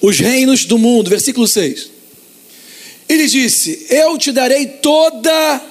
Os 0.01 0.19
reinos 0.19 0.65
do 0.65 0.79
mundo. 0.79 1.09
Versículo 1.09 1.47
6. 1.47 1.91
Ele 3.09 3.27
disse: 3.27 3.87
Eu 3.91 4.19
te 4.19 4.33
darei 4.33 4.67
toda 4.67 5.63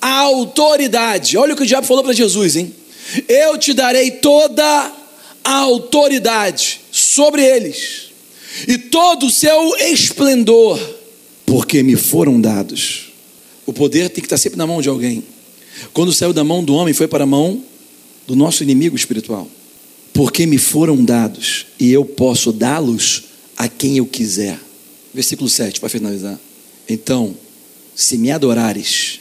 a 0.00 0.18
autoridade. 0.20 1.36
Olha 1.36 1.54
o 1.54 1.56
que 1.56 1.62
o 1.62 1.66
diabo 1.66 1.86
falou 1.86 2.02
para 2.02 2.12
Jesus, 2.12 2.56
hein? 2.56 2.74
Eu 3.28 3.58
te 3.58 3.72
darei 3.72 4.10
toda 4.10 4.92
a 5.42 5.54
autoridade 5.54 6.80
sobre 6.90 7.44
eles 7.44 8.10
e 8.68 8.76
todo 8.78 9.26
o 9.26 9.30
seu 9.30 9.76
esplendor 9.76 10.78
porque 11.50 11.82
me 11.82 11.96
foram 11.96 12.40
dados. 12.40 13.10
O 13.66 13.72
poder 13.72 14.08
tem 14.08 14.22
que 14.22 14.26
estar 14.26 14.38
sempre 14.38 14.56
na 14.56 14.68
mão 14.68 14.80
de 14.80 14.88
alguém. 14.88 15.24
Quando 15.92 16.12
saiu 16.12 16.32
da 16.32 16.44
mão 16.44 16.62
do 16.62 16.74
homem, 16.74 16.94
foi 16.94 17.08
para 17.08 17.24
a 17.24 17.26
mão 17.26 17.64
do 18.24 18.36
nosso 18.36 18.62
inimigo 18.62 18.94
espiritual. 18.94 19.50
Porque 20.14 20.46
me 20.46 20.58
foram 20.58 21.04
dados 21.04 21.66
e 21.78 21.90
eu 21.90 22.04
posso 22.04 22.52
dá-los 22.52 23.24
a 23.56 23.66
quem 23.66 23.96
eu 23.96 24.06
quiser. 24.06 24.60
Versículo 25.12 25.50
7, 25.50 25.80
para 25.80 25.88
finalizar. 25.88 26.38
Então, 26.88 27.34
se 27.96 28.16
me 28.16 28.30
adorares, 28.30 29.18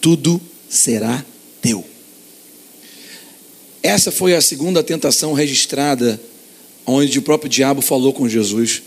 tudo 0.00 0.40
será 0.68 1.24
teu. 1.60 1.84
Essa 3.82 4.10
foi 4.10 4.34
a 4.34 4.40
segunda 4.40 4.82
tentação 4.82 5.32
registrada, 5.32 6.20
onde 6.86 7.18
o 7.18 7.22
próprio 7.22 7.48
diabo 7.48 7.80
falou 7.80 8.12
com 8.12 8.28
Jesus. 8.28 8.82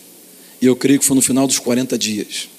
E 0.62 0.66
eu 0.66 0.76
creio 0.76 1.00
que 1.00 1.06
foi 1.06 1.16
no 1.16 1.22
final 1.22 1.48
dos 1.48 1.60
40 1.60 1.98
dias. 1.98 2.50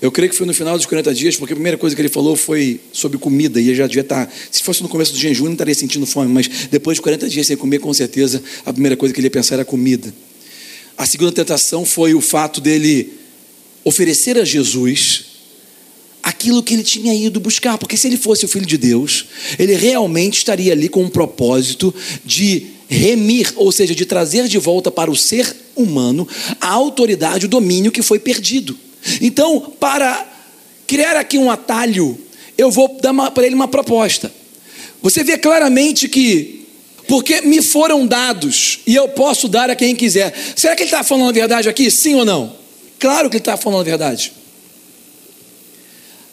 Eu 0.00 0.12
creio 0.12 0.30
que 0.30 0.36
foi 0.36 0.46
no 0.46 0.54
final 0.54 0.76
dos 0.76 0.86
40 0.86 1.14
dias, 1.14 1.36
porque 1.36 1.52
a 1.52 1.56
primeira 1.56 1.78
coisa 1.78 1.96
que 1.96 2.02
ele 2.02 2.08
falou 2.08 2.36
foi 2.36 2.80
sobre 2.92 3.18
comida, 3.18 3.60
e 3.60 3.68
ele 3.68 3.74
já 3.74 3.86
devia 3.86 4.02
estar. 4.02 4.30
Se 4.50 4.62
fosse 4.62 4.82
no 4.82 4.88
começo 4.88 5.12
do 5.12 5.18
jejum, 5.18 5.44
não 5.44 5.52
estaria 5.52 5.74
sentindo 5.74 6.06
fome, 6.06 6.32
mas 6.32 6.48
depois 6.70 6.96
de 6.96 7.02
40 7.02 7.28
dias 7.28 7.46
sem 7.46 7.56
comer, 7.56 7.78
com 7.78 7.92
certeza, 7.94 8.42
a 8.64 8.72
primeira 8.72 8.96
coisa 8.96 9.14
que 9.14 9.20
ele 9.20 9.26
ia 9.26 9.30
pensar 9.30 9.54
era 9.54 9.64
comida. 9.64 10.12
A 10.98 11.06
segunda 11.06 11.32
tentação 11.32 11.84
foi 11.84 12.14
o 12.14 12.20
fato 12.20 12.60
dele 12.60 13.12
oferecer 13.84 14.38
a 14.38 14.44
Jesus 14.44 15.35
aquilo 16.26 16.60
que 16.60 16.74
ele 16.74 16.82
tinha 16.82 17.14
ido 17.14 17.38
buscar, 17.38 17.78
porque 17.78 17.96
se 17.96 18.08
ele 18.08 18.16
fosse 18.16 18.44
o 18.44 18.48
filho 18.48 18.66
de 18.66 18.76
Deus, 18.76 19.26
ele 19.60 19.76
realmente 19.76 20.38
estaria 20.38 20.72
ali 20.72 20.88
com 20.88 21.04
um 21.04 21.08
propósito 21.08 21.94
de 22.24 22.66
remir, 22.88 23.52
ou 23.54 23.70
seja, 23.70 23.94
de 23.94 24.04
trazer 24.04 24.48
de 24.48 24.58
volta 24.58 24.90
para 24.90 25.08
o 25.08 25.14
ser 25.14 25.54
humano 25.76 26.26
a 26.60 26.68
autoridade, 26.68 27.46
o 27.46 27.48
domínio 27.48 27.92
que 27.92 28.02
foi 28.02 28.18
perdido. 28.18 28.76
Então, 29.22 29.72
para 29.78 30.26
criar 30.84 31.16
aqui 31.16 31.38
um 31.38 31.48
atalho, 31.48 32.18
eu 32.58 32.72
vou 32.72 32.98
dar 33.00 33.14
para 33.30 33.46
ele 33.46 33.54
uma 33.54 33.68
proposta. 33.68 34.32
Você 35.02 35.22
vê 35.22 35.38
claramente 35.38 36.08
que, 36.08 36.66
porque 37.06 37.40
me 37.42 37.62
foram 37.62 38.04
dados 38.04 38.80
e 38.84 38.96
eu 38.96 39.08
posso 39.10 39.46
dar 39.46 39.70
a 39.70 39.76
quem 39.76 39.94
quiser. 39.94 40.34
Será 40.56 40.74
que 40.74 40.82
ele 40.82 40.88
está 40.90 41.04
falando 41.04 41.28
a 41.28 41.32
verdade 41.32 41.68
aqui? 41.68 41.88
Sim 41.88 42.16
ou 42.16 42.24
não? 42.24 42.56
Claro 42.98 43.30
que 43.30 43.36
ele 43.36 43.42
está 43.42 43.56
falando 43.56 43.82
a 43.82 43.84
verdade. 43.84 44.32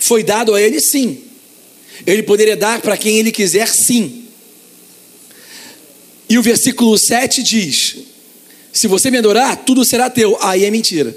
Foi 0.04 0.22
dado 0.22 0.54
a 0.54 0.62
ele, 0.62 0.82
sim. 0.82 1.18
Ele 2.06 2.24
poderia 2.24 2.58
dar 2.58 2.82
para 2.82 2.98
quem 2.98 3.20
ele 3.20 3.32
quiser, 3.32 3.70
sim. 3.70 4.26
E 6.28 6.38
o 6.38 6.42
versículo 6.42 6.98
7 6.98 7.42
diz: 7.42 7.96
Se 8.74 8.86
você 8.86 9.10
me 9.10 9.18
adorar, 9.18 9.56
tudo 9.64 9.86
será 9.86 10.10
teu. 10.10 10.38
Aí 10.42 10.66
é 10.66 10.70
mentira. 10.70 11.16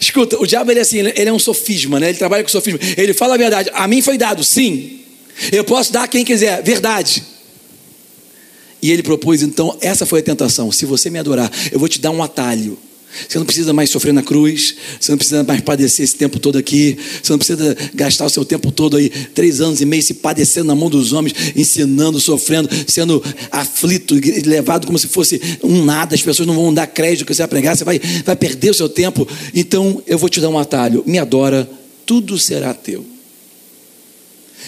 Escuta, 0.00 0.40
o 0.42 0.46
diabo 0.46 0.72
ele 0.72 0.80
é 0.80 0.82
assim, 0.82 0.98
ele 0.98 1.28
é 1.28 1.32
um 1.32 1.38
sofisma, 1.38 2.00
né? 2.00 2.08
Ele 2.08 2.18
trabalha 2.18 2.42
com 2.42 2.48
sofisma. 2.48 2.80
Ele 2.96 3.14
fala 3.14 3.34
a 3.34 3.38
verdade. 3.38 3.70
A 3.72 3.86
mim 3.86 4.02
foi 4.02 4.18
dado, 4.18 4.42
sim. 4.42 5.02
Eu 5.52 5.62
posso 5.62 5.92
dar 5.92 6.02
a 6.02 6.08
quem 6.08 6.24
quiser, 6.24 6.64
verdade. 6.64 7.22
E 8.82 8.90
ele 8.90 9.04
propôs, 9.04 9.40
então, 9.40 9.78
essa 9.80 10.04
foi 10.04 10.18
a 10.18 10.22
tentação. 10.24 10.72
Se 10.72 10.84
você 10.84 11.10
me 11.10 11.18
adorar, 11.20 11.48
eu 11.70 11.78
vou 11.78 11.88
te 11.88 12.00
dar 12.00 12.10
um 12.10 12.20
atalho. 12.20 12.76
Você 13.28 13.38
não 13.38 13.44
precisa 13.44 13.72
mais 13.72 13.90
sofrer 13.90 14.12
na 14.12 14.22
cruz, 14.22 14.76
você 14.98 15.10
não 15.10 15.18
precisa 15.18 15.42
mais 15.42 15.60
padecer 15.60 16.04
esse 16.04 16.14
tempo 16.14 16.38
todo 16.38 16.56
aqui, 16.56 16.96
você 17.22 17.32
não 17.32 17.38
precisa 17.38 17.76
gastar 17.92 18.26
o 18.26 18.30
seu 18.30 18.44
tempo 18.44 18.70
todo 18.70 18.96
aí, 18.96 19.08
três 19.08 19.60
anos 19.60 19.80
e 19.80 19.84
meio, 19.84 20.02
se 20.02 20.14
padecendo 20.14 20.68
na 20.68 20.74
mão 20.74 20.88
dos 20.88 21.12
homens, 21.12 21.34
ensinando, 21.56 22.20
sofrendo, 22.20 22.68
sendo 22.86 23.22
aflito, 23.50 24.14
levado 24.46 24.86
como 24.86 24.98
se 24.98 25.08
fosse 25.08 25.40
um 25.62 25.84
nada, 25.84 26.14
as 26.14 26.22
pessoas 26.22 26.46
não 26.46 26.54
vão 26.54 26.72
dar 26.72 26.86
crédito 26.86 27.26
que 27.26 27.34
você 27.34 27.42
vai 27.42 27.48
pregar, 27.48 27.76
você 27.76 27.84
vai, 27.84 28.00
vai 28.24 28.36
perder 28.36 28.70
o 28.70 28.74
seu 28.74 28.88
tempo. 28.88 29.26
Então 29.54 30.02
eu 30.06 30.16
vou 30.16 30.28
te 30.28 30.40
dar 30.40 30.48
um 30.48 30.58
atalho, 30.58 31.02
me 31.06 31.18
adora, 31.18 31.68
tudo 32.06 32.38
será 32.38 32.72
teu. 32.72 33.04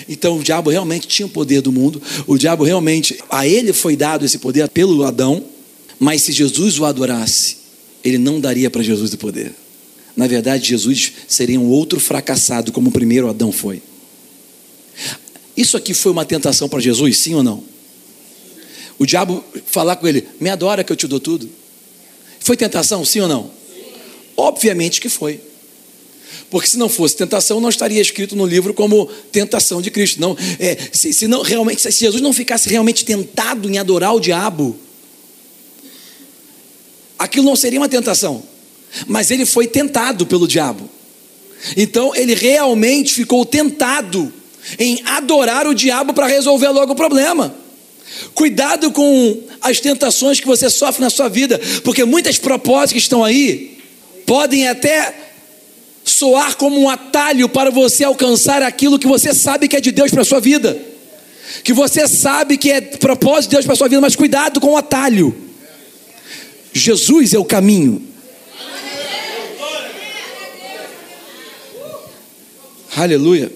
Então 0.09 0.39
o 0.39 0.43
diabo 0.43 0.71
realmente 0.71 1.07
tinha 1.07 1.27
o 1.27 1.31
poder 1.31 1.61
do 1.61 1.71
mundo, 1.71 2.03
o 2.27 2.37
diabo 2.37 2.65
realmente, 2.65 3.19
a 3.31 3.47
ele 3.47 3.73
foi 3.73 3.95
dado 3.95 4.25
esse 4.25 4.39
poder 4.39 4.69
pelo 4.69 5.05
Adão, 5.05 5.45
mas 5.99 6.23
se 6.23 6.33
Jesus 6.33 6.79
o 6.79 6.85
adorasse, 6.85 7.62
ele 8.05 8.19
não 8.19 8.41
daria 8.41 8.71
para 8.71 8.83
Jesus 8.83 9.13
o 9.13 9.19
poder. 9.19 9.53
Na 10.17 10.27
verdade, 10.27 10.69
Jesus 10.69 11.13
seria 11.27 11.59
um 11.59 11.69
outro 11.69 11.99
fracassado, 11.99 12.73
como 12.73 12.91
o 12.91 12.93
primeiro 12.93 13.29
Adão 13.29 13.51
foi. 13.51 13.83
Isso 15.57 15.77
aqui 15.77 15.95
foi 15.95 16.13
uma 16.13 16.25
tentação 16.25 16.69
para 16.69 16.81
Jesus, 16.81 17.19
sim 17.19 17.35
ou 17.35 17.43
não? 17.43 17.63
O 18.99 19.07
diabo 19.07 19.45
falar 19.67 19.97
com 19.97 20.07
ele, 20.07 20.27
me 20.41 20.51
adora 20.51 20.85
que 20.85 20.93
eu 20.93 20.97
te 20.97 21.07
dou 21.07 21.19
tudo. 21.19 21.49
Foi 22.41 22.57
tentação, 22.57 23.05
sim 23.05 23.21
ou 23.21 23.29
não? 23.29 23.51
Obviamente 24.37 25.01
que 25.01 25.09
foi. 25.09 25.41
Porque 26.51 26.69
se 26.69 26.77
não 26.77 26.89
fosse 26.89 27.17
tentação, 27.17 27.61
não 27.61 27.71
estaria 27.71 28.01
escrito 28.01 28.37
no 28.37 28.45
livro 28.45 28.75
como 28.75 29.07
tentação 29.31 29.81
de 29.81 29.91
Cristo. 29.91 30.21
Não, 30.21 30.37
é, 30.59 30.77
se, 30.93 31.13
se, 31.13 31.27
não 31.27 31.43
realmente, 31.43 31.81
se 31.81 31.91
Jesus 31.91 32.21
não 32.21 32.33
ficasse 32.33 32.69
realmente 32.69 33.05
tentado 33.05 33.71
em 33.71 33.79
adorar 33.79 34.15
o 34.15 34.21
diabo, 34.21 34.77
aquilo 37.23 37.47
não 37.47 37.57
seria 37.57 37.81
uma 37.81 37.89
tentação, 37.89 38.43
mas 39.07 39.31
ele 39.31 39.47
foi 39.47 39.67
tentado 39.67 40.27
pelo 40.27 40.49
diabo. 40.49 40.89
Então 41.77 42.15
ele 42.15 42.35
realmente 42.35 43.15
ficou 43.15 43.47
tentado 43.47 44.33
em 44.79 45.01
adorar 45.05 45.67
o 45.67 45.75
diabo 45.75 46.13
para 46.13 46.27
resolver 46.27 46.69
logo 46.69 46.93
o 46.93 46.97
problema. 46.97 47.55
Cuidado 48.35 48.91
com 48.91 49.41
as 49.61 49.81
tentações 49.81 50.41
que 50.41 50.47
você 50.47 50.69
sofre 50.69 51.01
na 51.01 51.11
sua 51.11 51.29
vida, 51.29 51.61
porque 51.85 52.05
muitas 52.05 52.39
propostas 52.39 52.93
que 52.93 52.99
estão 52.99 53.23
aí 53.25 53.79
podem 54.27 54.69
até 54.69 55.15
soar 56.05 56.57
como 56.57 56.81
um 56.81 56.91
atalho 56.91 57.49
para 57.49 57.71
você 57.71 58.03
alcançar 58.03 58.63
aquilo 58.63 58.99
que 58.99 59.07
você 59.07 59.33
sabe 59.33 59.69
que 59.69 59.77
é 59.77 59.81
de 59.81 59.93
Deus 59.93 60.11
para 60.11 60.23
a 60.23 60.25
sua 60.25 60.41
vida. 60.41 60.77
Que 61.63 61.73
você 61.73 62.09
sabe 62.09 62.57
que 62.57 62.71
é 62.71 62.81
propósito 62.81 63.51
de 63.51 63.57
Deus 63.57 63.65
para 63.65 63.75
a 63.75 63.77
sua 63.77 63.89
vida, 63.89 64.01
mas 64.01 64.17
cuidado 64.17 64.61
com 64.61 64.73
o 64.73 64.77
atalho. 64.77 65.52
Jesus 66.73 67.35
é 67.35 67.39
o 67.39 67.45
caminho. 67.45 68.03
Aleluia. 72.95 73.51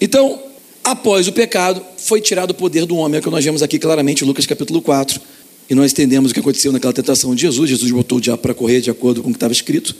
Então, 0.00 0.42
após 0.82 1.28
o 1.28 1.32
pecado, 1.32 1.82
foi 1.98 2.20
tirado 2.20 2.50
o 2.50 2.54
poder 2.54 2.86
do 2.86 2.96
homem, 2.96 3.16
é 3.16 3.20
o 3.20 3.22
que 3.22 3.30
nós 3.30 3.44
vemos 3.44 3.62
aqui 3.62 3.78
claramente 3.78 4.24
em 4.24 4.26
Lucas 4.26 4.46
capítulo 4.46 4.80
4. 4.80 5.20
E 5.68 5.74
nós 5.74 5.92
entendemos 5.92 6.30
o 6.30 6.34
que 6.34 6.40
aconteceu 6.40 6.70
naquela 6.70 6.92
tentação 6.92 7.34
de 7.34 7.42
Jesus. 7.42 7.68
Jesus 7.68 7.90
botou 7.90 8.18
o 8.18 8.20
diabo 8.20 8.40
para 8.40 8.54
correr 8.54 8.80
de 8.80 8.90
acordo 8.90 9.22
com 9.22 9.28
o 9.28 9.32
que 9.32 9.36
estava 9.36 9.52
escrito 9.52 9.94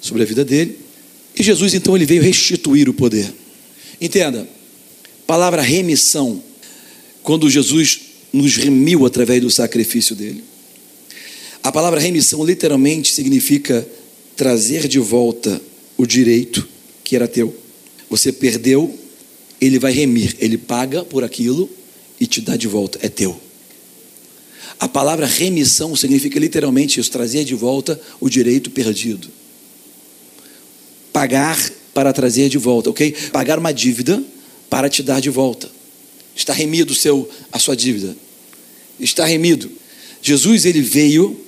sobre 0.00 0.22
a 0.22 0.26
vida 0.26 0.44
dele. 0.44 0.78
E 1.38 1.42
Jesus 1.42 1.74
então 1.74 1.96
ele 1.96 2.04
veio 2.04 2.22
restituir 2.22 2.88
o 2.88 2.94
poder. 2.94 3.32
Entenda, 4.00 4.46
palavra 5.26 5.62
remissão, 5.62 6.42
quando 7.22 7.48
Jesus 7.48 8.00
nos 8.32 8.56
remiu 8.56 9.06
através 9.06 9.40
do 9.40 9.50
sacrifício 9.50 10.14
dele. 10.14 10.44
A 11.66 11.72
palavra 11.72 11.98
remissão 11.98 12.44
literalmente 12.44 13.12
significa 13.12 13.84
trazer 14.36 14.86
de 14.86 15.00
volta 15.00 15.60
o 15.96 16.06
direito 16.06 16.64
que 17.02 17.16
era 17.16 17.26
teu. 17.26 17.52
Você 18.08 18.30
perdeu, 18.30 18.96
ele 19.60 19.76
vai 19.76 19.90
remir, 19.90 20.36
ele 20.38 20.56
paga 20.56 21.04
por 21.04 21.24
aquilo 21.24 21.68
e 22.20 22.26
te 22.28 22.40
dá 22.40 22.56
de 22.56 22.68
volta, 22.68 23.00
é 23.02 23.08
teu. 23.08 23.36
A 24.78 24.86
palavra 24.86 25.26
remissão 25.26 25.96
significa 25.96 26.38
literalmente 26.38 27.00
isso, 27.00 27.10
trazer 27.10 27.42
de 27.42 27.56
volta 27.56 28.00
o 28.20 28.28
direito 28.28 28.70
perdido. 28.70 29.26
Pagar 31.12 31.58
para 31.92 32.12
trazer 32.12 32.48
de 32.48 32.58
volta, 32.58 32.90
ok? 32.90 33.10
Pagar 33.32 33.58
uma 33.58 33.72
dívida 33.72 34.22
para 34.70 34.88
te 34.88 35.02
dar 35.02 35.20
de 35.20 35.30
volta. 35.30 35.68
Está 36.32 36.52
remido 36.52 36.94
seu, 36.94 37.28
a 37.50 37.58
sua 37.58 37.74
dívida. 37.74 38.16
Está 39.00 39.24
remido. 39.24 39.68
Jesus 40.22 40.64
ele 40.64 40.80
veio 40.80 41.44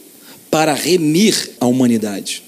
para 0.51 0.75
remir 0.75 1.53
a 1.61 1.67
humanidade. 1.67 2.43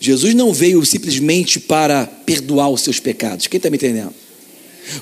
Jesus 0.00 0.34
não 0.34 0.52
veio 0.52 0.84
simplesmente 0.84 1.60
para 1.60 2.06
perdoar 2.06 2.68
os 2.70 2.80
seus 2.80 2.98
pecados. 2.98 3.46
Quem 3.46 3.58
está 3.58 3.70
me 3.70 3.76
entendendo? 3.76 4.12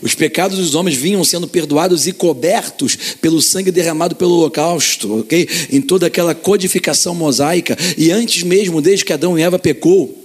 Os 0.03 0.15
pecados 0.15 0.59
dos 0.59 0.75
homens 0.75 0.97
vinham 0.97 1.25
sendo 1.25 1.49
perdoados 1.49 2.07
e 2.07 2.13
cobertos 2.13 2.97
pelo 3.21 3.41
sangue 3.41 3.71
derramado 3.71 4.15
pelo 4.15 4.35
holocausto, 4.35 5.21
ok? 5.21 5.49
Em 5.73 5.81
toda 5.81 6.07
aquela 6.07 6.35
codificação 6.35 7.15
mosaica. 7.15 7.77
E 7.97 8.11
antes 8.11 8.43
mesmo, 8.43 8.83
desde 8.83 9.05
que 9.05 9.13
Adão 9.13 9.39
e 9.39 9.43
Eva 9.43 9.59
pecou, 9.59 10.21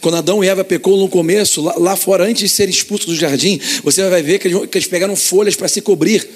quando 0.00 0.16
Adão 0.16 0.42
e 0.42 0.48
Eva 0.48 0.64
pecou 0.64 0.96
no 0.96 1.08
começo, 1.08 1.60
lá, 1.60 1.74
lá 1.76 1.96
fora, 1.96 2.24
antes 2.24 2.42
de 2.42 2.48
ser 2.48 2.68
expulso 2.68 3.06
do 3.06 3.16
jardim, 3.16 3.60
você 3.82 4.08
vai 4.08 4.22
ver 4.22 4.38
que 4.38 4.48
eles, 4.48 4.66
que 4.70 4.78
eles 4.78 4.88
pegaram 4.88 5.16
folhas 5.16 5.56
para 5.56 5.68
se 5.68 5.80
cobrir, 5.80 6.26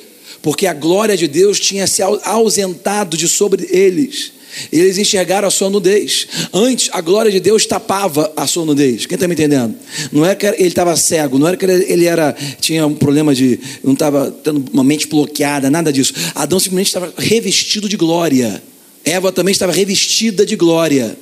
porque 0.42 0.66
a 0.66 0.74
glória 0.74 1.16
de 1.16 1.26
Deus 1.26 1.58
tinha 1.58 1.86
se 1.86 2.02
ausentado 2.02 3.16
de 3.16 3.28
sobre 3.28 3.66
eles. 3.70 4.39
Eles 4.72 4.98
enxergaram 4.98 5.48
a 5.48 5.50
sua 5.50 5.70
nudez. 5.70 6.26
Antes, 6.52 6.88
a 6.92 7.00
glória 7.00 7.30
de 7.30 7.40
Deus 7.40 7.66
tapava 7.66 8.32
a 8.36 8.46
sua 8.46 8.64
nudez. 8.64 9.06
Quem 9.06 9.16
está 9.16 9.26
me 9.26 9.34
entendendo? 9.34 9.74
Não 10.12 10.24
é 10.24 10.34
que 10.34 10.46
ele 10.46 10.68
estava 10.68 10.96
cego, 10.96 11.38
não 11.38 11.48
era 11.48 11.56
que 11.56 11.64
ele 11.64 12.06
era, 12.06 12.36
tinha 12.60 12.86
um 12.86 12.94
problema 12.94 13.34
de. 13.34 13.58
não 13.82 13.92
estava 13.92 14.30
tendo 14.30 14.64
uma 14.72 14.84
mente 14.84 15.06
bloqueada, 15.06 15.70
nada 15.70 15.92
disso. 15.92 16.12
Adão 16.34 16.58
simplesmente 16.58 16.88
estava 16.88 17.12
revestido 17.16 17.88
de 17.88 17.96
glória. 17.96 18.62
Eva 19.04 19.32
também 19.32 19.52
estava 19.52 19.72
revestida 19.72 20.44
de 20.44 20.56
glória. 20.56 21.16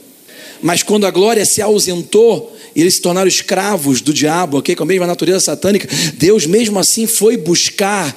Mas 0.61 0.83
quando 0.83 1.07
a 1.07 1.11
glória 1.11 1.45
se 1.47 1.63
ausentou, 1.63 2.57
eles 2.75 2.95
se 2.95 3.01
tornaram 3.01 3.29
escravos 3.29 4.01
do 4.01 4.13
diabo, 4.13 4.59
ok? 4.59 4.75
Com 4.75 4.83
a 4.83 4.87
mesma 4.87 5.07
natureza 5.07 5.41
satânica, 5.41 5.89
Deus 6.15 6.47
mesmo 6.47 6.79
assim 6.79 7.07
foi 7.07 7.37
buscar 7.37 8.17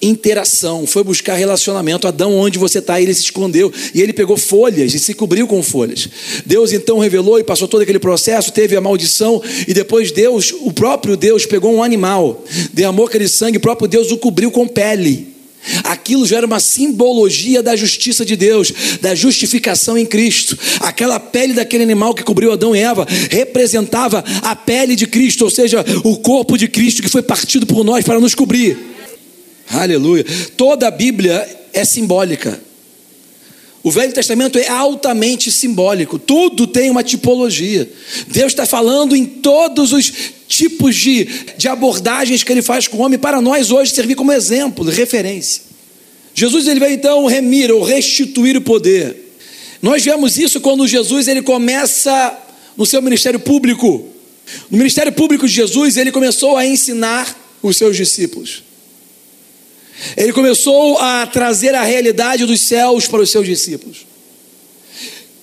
interação, 0.00 0.86
foi 0.86 1.02
buscar 1.02 1.34
relacionamento. 1.34 2.06
Adão, 2.06 2.36
onde 2.36 2.58
você 2.58 2.78
está? 2.78 3.00
Ele 3.00 3.12
se 3.12 3.22
escondeu 3.22 3.72
e 3.94 4.00
ele 4.00 4.12
pegou 4.12 4.36
folhas 4.36 4.94
e 4.94 4.98
se 4.98 5.14
cobriu 5.14 5.46
com 5.46 5.62
folhas. 5.62 6.08
Deus 6.46 6.72
então 6.72 6.98
revelou 6.98 7.38
e 7.38 7.44
passou 7.44 7.68
todo 7.68 7.82
aquele 7.82 7.98
processo, 7.98 8.52
teve 8.52 8.76
a 8.76 8.80
maldição 8.80 9.42
e 9.66 9.74
depois 9.74 10.10
Deus, 10.10 10.54
o 10.60 10.72
próprio 10.72 11.16
Deus, 11.16 11.46
pegou 11.46 11.74
um 11.74 11.82
animal, 11.82 12.44
derramou 12.72 13.06
aquele 13.06 13.28
sangue, 13.28 13.58
o 13.58 13.60
próprio 13.60 13.88
Deus 13.88 14.10
o 14.10 14.18
cobriu 14.18 14.50
com 14.50 14.66
pele. 14.66 15.38
Aquilo 15.84 16.24
já 16.24 16.38
era 16.38 16.46
uma 16.46 16.60
simbologia 16.60 17.62
da 17.62 17.76
justiça 17.76 18.24
de 18.24 18.36
Deus, 18.36 18.72
da 19.00 19.14
justificação 19.14 19.98
em 19.98 20.06
Cristo. 20.06 20.56
Aquela 20.80 21.18
pele 21.18 21.52
daquele 21.52 21.82
animal 21.82 22.14
que 22.14 22.22
cobriu 22.22 22.52
Adão 22.52 22.74
e 22.74 22.78
Eva 22.78 23.06
representava 23.30 24.24
a 24.42 24.56
pele 24.56 24.96
de 24.96 25.06
Cristo, 25.06 25.44
ou 25.44 25.50
seja, 25.50 25.84
o 26.04 26.16
corpo 26.18 26.56
de 26.56 26.68
Cristo 26.68 27.02
que 27.02 27.08
foi 27.08 27.22
partido 27.22 27.66
por 27.66 27.84
nós 27.84 28.04
para 28.04 28.20
nos 28.20 28.34
cobrir. 28.34 28.97
Aleluia. 29.70 30.24
Toda 30.56 30.88
a 30.88 30.90
Bíblia 30.90 31.46
é 31.72 31.84
simbólica. 31.84 32.60
O 33.82 33.90
Velho 33.90 34.12
Testamento 34.12 34.58
é 34.58 34.68
altamente 34.68 35.52
simbólico, 35.52 36.18
tudo 36.18 36.66
tem 36.66 36.90
uma 36.90 37.02
tipologia. 37.02 37.88
Deus 38.26 38.52
está 38.52 38.66
falando 38.66 39.14
em 39.14 39.24
todos 39.24 39.92
os 39.92 40.12
tipos 40.48 40.96
de, 40.96 41.26
de 41.56 41.68
abordagens 41.68 42.42
que 42.42 42.52
ele 42.52 42.60
faz 42.60 42.88
com 42.88 42.98
o 42.98 43.00
homem 43.00 43.18
para 43.18 43.40
nós 43.40 43.70
hoje 43.70 43.94
servir 43.94 44.16
como 44.16 44.32
exemplo, 44.32 44.84
referência. 44.84 45.62
Jesus 46.34 46.66
ele 46.66 46.80
veio 46.80 46.92
então 46.92 47.24
remir 47.26 47.70
ou 47.70 47.82
restituir 47.82 48.56
o 48.56 48.60
poder. 48.60 49.16
Nós 49.80 50.04
vemos 50.04 50.36
isso 50.38 50.60
quando 50.60 50.86
Jesus 50.86 51.28
ele 51.28 51.42
começa 51.42 52.36
no 52.76 52.84
seu 52.84 53.00
ministério 53.00 53.40
público. 53.40 54.06
No 54.70 54.78
ministério 54.78 55.12
público 55.12 55.46
de 55.46 55.54
Jesus, 55.54 55.96
ele 55.96 56.10
começou 56.10 56.56
a 56.56 56.66
ensinar 56.66 57.36
os 57.62 57.76
seus 57.76 57.96
discípulos. 57.96 58.67
Ele 60.16 60.32
começou 60.32 60.98
a 60.98 61.26
trazer 61.26 61.74
a 61.74 61.82
realidade 61.82 62.44
dos 62.46 62.60
céus 62.60 63.06
para 63.06 63.20
os 63.20 63.30
seus 63.30 63.46
discípulos. 63.46 64.06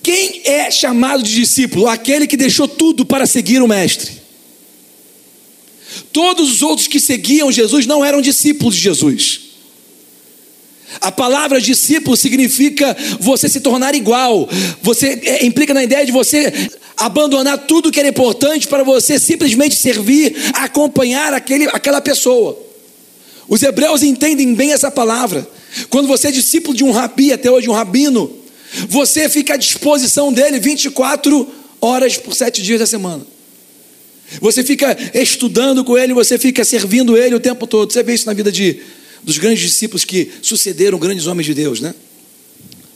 Quem 0.02 0.42
é 0.44 0.70
chamado 0.70 1.22
de 1.22 1.34
discípulo? 1.34 1.88
Aquele 1.88 2.26
que 2.26 2.36
deixou 2.36 2.68
tudo 2.68 3.04
para 3.04 3.26
seguir 3.26 3.60
o 3.60 3.68
Mestre. 3.68 4.12
Todos 6.12 6.50
os 6.50 6.62
outros 6.62 6.86
que 6.86 7.00
seguiam 7.00 7.50
Jesus 7.50 7.86
não 7.86 8.04
eram 8.04 8.20
discípulos 8.20 8.76
de 8.76 8.82
Jesus. 8.82 9.40
A 11.00 11.12
palavra 11.12 11.60
discípulo 11.60 12.16
significa 12.16 12.96
você 13.20 13.48
se 13.48 13.60
tornar 13.60 13.94
igual. 13.94 14.48
Você 14.82 15.20
é, 15.24 15.44
implica 15.44 15.74
na 15.74 15.84
ideia 15.84 16.06
de 16.06 16.12
você 16.12 16.52
abandonar 16.96 17.66
tudo 17.66 17.90
que 17.90 18.00
era 18.00 18.08
importante 18.08 18.66
para 18.66 18.82
você 18.82 19.18
simplesmente 19.18 19.76
servir, 19.76 20.34
acompanhar 20.54 21.34
aquele, 21.34 21.66
aquela 21.66 22.00
pessoa. 22.00 22.65
Os 23.48 23.62
hebreus 23.62 24.02
entendem 24.02 24.54
bem 24.54 24.72
essa 24.72 24.90
palavra. 24.90 25.48
Quando 25.88 26.08
você 26.08 26.28
é 26.28 26.32
discípulo 26.32 26.76
de 26.76 26.84
um 26.84 26.90
rabi, 26.90 27.32
até 27.32 27.50
hoje 27.50 27.68
um 27.68 27.72
rabino, 27.72 28.30
você 28.88 29.28
fica 29.28 29.54
à 29.54 29.56
disposição 29.56 30.32
dele 30.32 30.58
24 30.58 31.48
horas 31.80 32.16
por 32.16 32.34
sete 32.34 32.62
dias 32.62 32.80
da 32.80 32.86
semana. 32.86 33.26
Você 34.40 34.64
fica 34.64 34.96
estudando 35.14 35.84
com 35.84 35.96
ele, 35.96 36.12
você 36.12 36.38
fica 36.38 36.64
servindo 36.64 37.16
ele 37.16 37.34
o 37.34 37.40
tempo 37.40 37.66
todo. 37.66 37.92
Você 37.92 38.02
vê 38.02 38.14
isso 38.14 38.26
na 38.26 38.32
vida 38.32 38.50
de, 38.50 38.80
dos 39.22 39.38
grandes 39.38 39.60
discípulos 39.60 40.04
que 40.04 40.30
sucederam 40.42 40.98
grandes 40.98 41.26
homens 41.26 41.46
de 41.46 41.54
Deus, 41.54 41.80
né? 41.80 41.94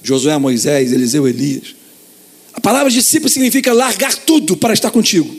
Josué, 0.02 0.36
Moisés, 0.38 0.92
Eliseu, 0.92 1.28
Elias. 1.28 1.76
A 2.52 2.60
palavra 2.60 2.90
discípulo 2.90 3.30
significa 3.30 3.72
largar 3.72 4.14
tudo 4.16 4.56
para 4.56 4.74
estar 4.74 4.90
contigo. 4.90 5.34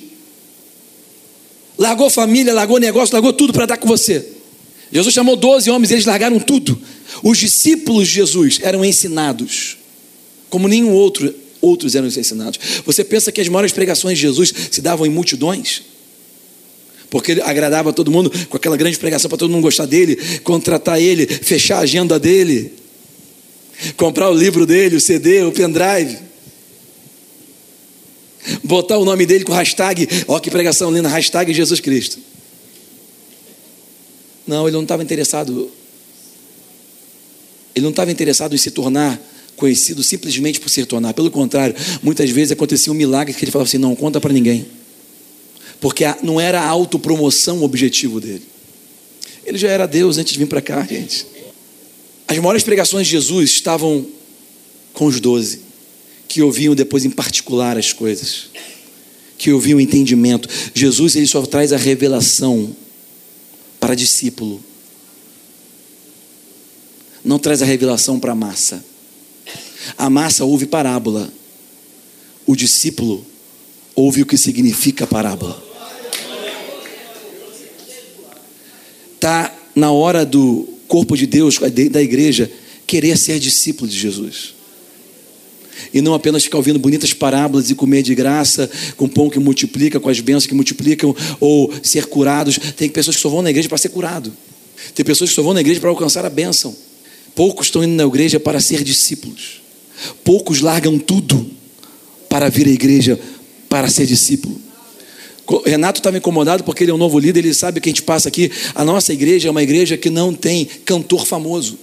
Largou 1.77 2.09
família, 2.09 2.53
largou 2.53 2.79
negócio, 2.79 3.13
largou 3.13 3.33
tudo 3.33 3.51
para 3.51 3.65
estar 3.65 3.77
com 3.77 3.87
você. 3.87 4.25
Jesus 4.91 5.13
chamou 5.13 5.35
12 5.35 5.69
homens, 5.69 5.91
eles 5.91 6.05
largaram 6.05 6.39
tudo. 6.39 6.79
Os 7.23 7.37
discípulos 7.37 8.07
de 8.07 8.15
Jesus 8.15 8.59
eram 8.61 8.83
ensinados, 8.83 9.77
como 10.49 10.67
nenhum 10.67 10.91
outro, 10.91 11.33
outros 11.61 11.95
eram 11.95 12.07
ensinados. 12.07 12.59
Você 12.85 13.03
pensa 13.03 13.31
que 13.31 13.39
as 13.39 13.47
maiores 13.47 13.71
pregações 13.71 14.17
de 14.17 14.21
Jesus 14.23 14.53
se 14.71 14.81
davam 14.81 15.05
em 15.05 15.09
multidões? 15.09 15.83
Porque 17.09 17.33
ele 17.33 17.41
agradava 17.41 17.91
todo 17.93 18.11
mundo 18.11 18.31
com 18.49 18.57
aquela 18.57 18.77
grande 18.77 18.97
pregação 18.97 19.29
para 19.29 19.37
todo 19.37 19.51
mundo 19.51 19.61
gostar 19.61 19.85
dele, 19.85 20.17
contratar 20.43 20.99
ele, 20.99 21.25
fechar 21.25 21.77
a 21.77 21.81
agenda 21.81 22.19
dele, 22.19 22.73
comprar 23.97 24.29
o 24.29 24.33
livro 24.33 24.65
dele, 24.65 24.95
o 24.95 25.01
CD, 25.01 25.43
o 25.43 25.51
pendrive 25.51 26.31
botar 28.63 28.97
o 28.97 29.05
nome 29.05 29.25
dele 29.25 29.43
com 29.43 29.53
hashtag, 29.53 30.07
ó 30.27 30.39
que 30.39 30.49
pregação 30.49 30.91
linda, 30.91 31.07
hashtag 31.09 31.53
Jesus 31.53 31.79
Cristo. 31.79 32.19
Não, 34.45 34.67
ele 34.67 34.75
não 34.75 34.83
estava 34.83 35.03
interessado. 35.03 35.71
Ele 37.75 37.83
não 37.83 37.91
estava 37.91 38.11
interessado 38.11 38.53
em 38.53 38.57
se 38.57 38.71
tornar 38.71 39.19
conhecido 39.55 40.03
simplesmente 40.03 40.59
por 40.59 40.69
se 40.69 40.83
tornar. 40.85 41.13
Pelo 41.13 41.29
contrário, 41.29 41.75
muitas 42.01 42.29
vezes 42.31 42.51
acontecia 42.51 42.91
um 42.91 42.95
milagre 42.95 43.33
que 43.33 43.43
ele 43.43 43.51
falava 43.51 43.67
assim: 43.67 43.77
não 43.77 43.95
conta 43.95 44.19
para 44.19 44.33
ninguém. 44.33 44.65
Porque 45.79 46.03
não 46.23 46.39
era 46.39 46.61
a 46.61 46.67
autopromoção 46.67 47.59
o 47.59 47.63
objetivo 47.63 48.19
dele. 48.19 48.43
Ele 49.45 49.57
já 49.57 49.69
era 49.69 49.85
Deus 49.87 50.17
antes 50.17 50.33
de 50.33 50.39
vir 50.39 50.47
para 50.47 50.61
cá, 50.61 50.83
gente. 50.83 51.25
As 52.27 52.37
maiores 52.37 52.63
pregações 52.63 53.07
de 53.07 53.11
Jesus 53.11 53.51
estavam 53.51 54.05
com 54.93 55.05
os 55.05 55.19
doze, 55.19 55.61
que 56.27 56.41
ouviam 56.41 56.75
depois 56.75 57.05
em 57.05 57.09
particular 57.09 57.77
as 57.77 57.93
coisas, 57.93 58.49
que 59.37 59.51
ouviam 59.51 59.77
o 59.77 59.81
entendimento. 59.81 60.47
Jesus 60.73 61.15
ele 61.15 61.27
só 61.27 61.41
traz 61.43 61.73
a 61.73 61.77
revelação 61.77 62.75
para 63.81 63.95
discípulo. 63.95 64.63
Não 67.25 67.39
traz 67.39 67.63
a 67.63 67.65
revelação 67.65 68.19
para 68.19 68.31
a 68.31 68.35
massa. 68.35 68.85
A 69.97 70.09
massa 70.09 70.45
ouve 70.45 70.67
parábola. 70.67 71.33
O 72.45 72.55
discípulo 72.55 73.25
ouve 73.95 74.21
o 74.21 74.25
que 74.25 74.37
significa 74.37 75.07
parábola. 75.07 75.61
Está 79.15 79.53
na 79.75 79.91
hora 79.91 80.25
do 80.25 80.69
corpo 80.87 81.17
de 81.17 81.25
Deus, 81.25 81.57
da 81.91 82.01
igreja, 82.01 82.51
querer 82.85 83.17
ser 83.17 83.39
discípulo 83.39 83.89
de 83.89 83.97
Jesus. 83.97 84.60
E 85.93 86.01
não 86.01 86.13
apenas 86.13 86.43
ficar 86.43 86.57
ouvindo 86.57 86.79
bonitas 86.79 87.13
parábolas 87.13 87.69
e 87.69 87.75
comer 87.75 88.03
de 88.03 88.15
graça, 88.15 88.69
com 88.97 89.07
pão 89.07 89.29
que 89.29 89.39
multiplica, 89.39 89.99
com 89.99 90.09
as 90.09 90.19
bênçãos 90.19 90.47
que 90.47 90.53
multiplicam, 90.53 91.15
ou 91.39 91.71
ser 91.83 92.05
curados. 92.07 92.59
Tem 92.75 92.89
pessoas 92.89 93.15
que 93.15 93.21
só 93.21 93.29
vão 93.29 93.41
na 93.41 93.49
igreja 93.49 93.69
para 93.69 93.77
ser 93.77 93.89
curado. 93.89 94.31
Tem 94.95 95.05
pessoas 95.05 95.29
que 95.29 95.35
só 95.35 95.41
vão 95.41 95.53
na 95.53 95.61
igreja 95.61 95.79
para 95.79 95.89
alcançar 95.89 96.25
a 96.25 96.29
bênção. 96.29 96.75
Poucos 97.35 97.67
estão 97.67 97.83
indo 97.83 97.95
na 97.95 98.03
igreja 98.03 98.39
para 98.39 98.59
ser 98.59 98.83
discípulos. 98.83 99.61
Poucos 100.23 100.61
largam 100.61 100.97
tudo 100.97 101.49
para 102.29 102.49
vir 102.49 102.67
à 102.67 102.71
igreja 102.71 103.19
para 103.69 103.89
ser 103.89 104.05
discípulo. 104.05 104.59
Renato 105.65 105.99
estava 105.99 106.17
incomodado 106.17 106.63
porque 106.63 106.83
ele 106.83 106.91
é 106.91 106.93
um 106.93 106.97
novo 106.97 107.19
líder, 107.19 107.43
ele 107.43 107.53
sabe 107.53 107.81
que 107.81 107.89
a 107.89 107.91
gente 107.91 108.03
passa 108.03 108.29
aqui. 108.29 108.51
A 108.73 108.85
nossa 108.85 109.11
igreja 109.11 109.47
é 109.47 109.51
uma 109.51 109.63
igreja 109.63 109.97
que 109.97 110.09
não 110.09 110.33
tem 110.33 110.65
cantor 110.85 111.25
famoso. 111.25 111.77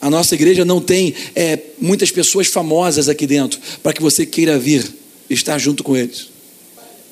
A 0.00 0.08
nossa 0.08 0.34
igreja 0.34 0.64
não 0.64 0.80
tem 0.80 1.14
é, 1.34 1.58
muitas 1.78 2.10
pessoas 2.10 2.46
famosas 2.46 3.08
aqui 3.08 3.26
dentro 3.26 3.60
para 3.82 3.92
que 3.92 4.00
você 4.00 4.24
queira 4.24 4.58
vir 4.58 4.86
estar 5.28 5.58
junto 5.58 5.84
com 5.84 5.96
eles. 5.96 6.28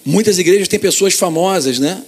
Muitas 0.05 0.39
igrejas 0.39 0.69
têm 0.69 0.81
pessoas 0.81 1.13
famosas, 1.13 1.79
né? 1.79 2.03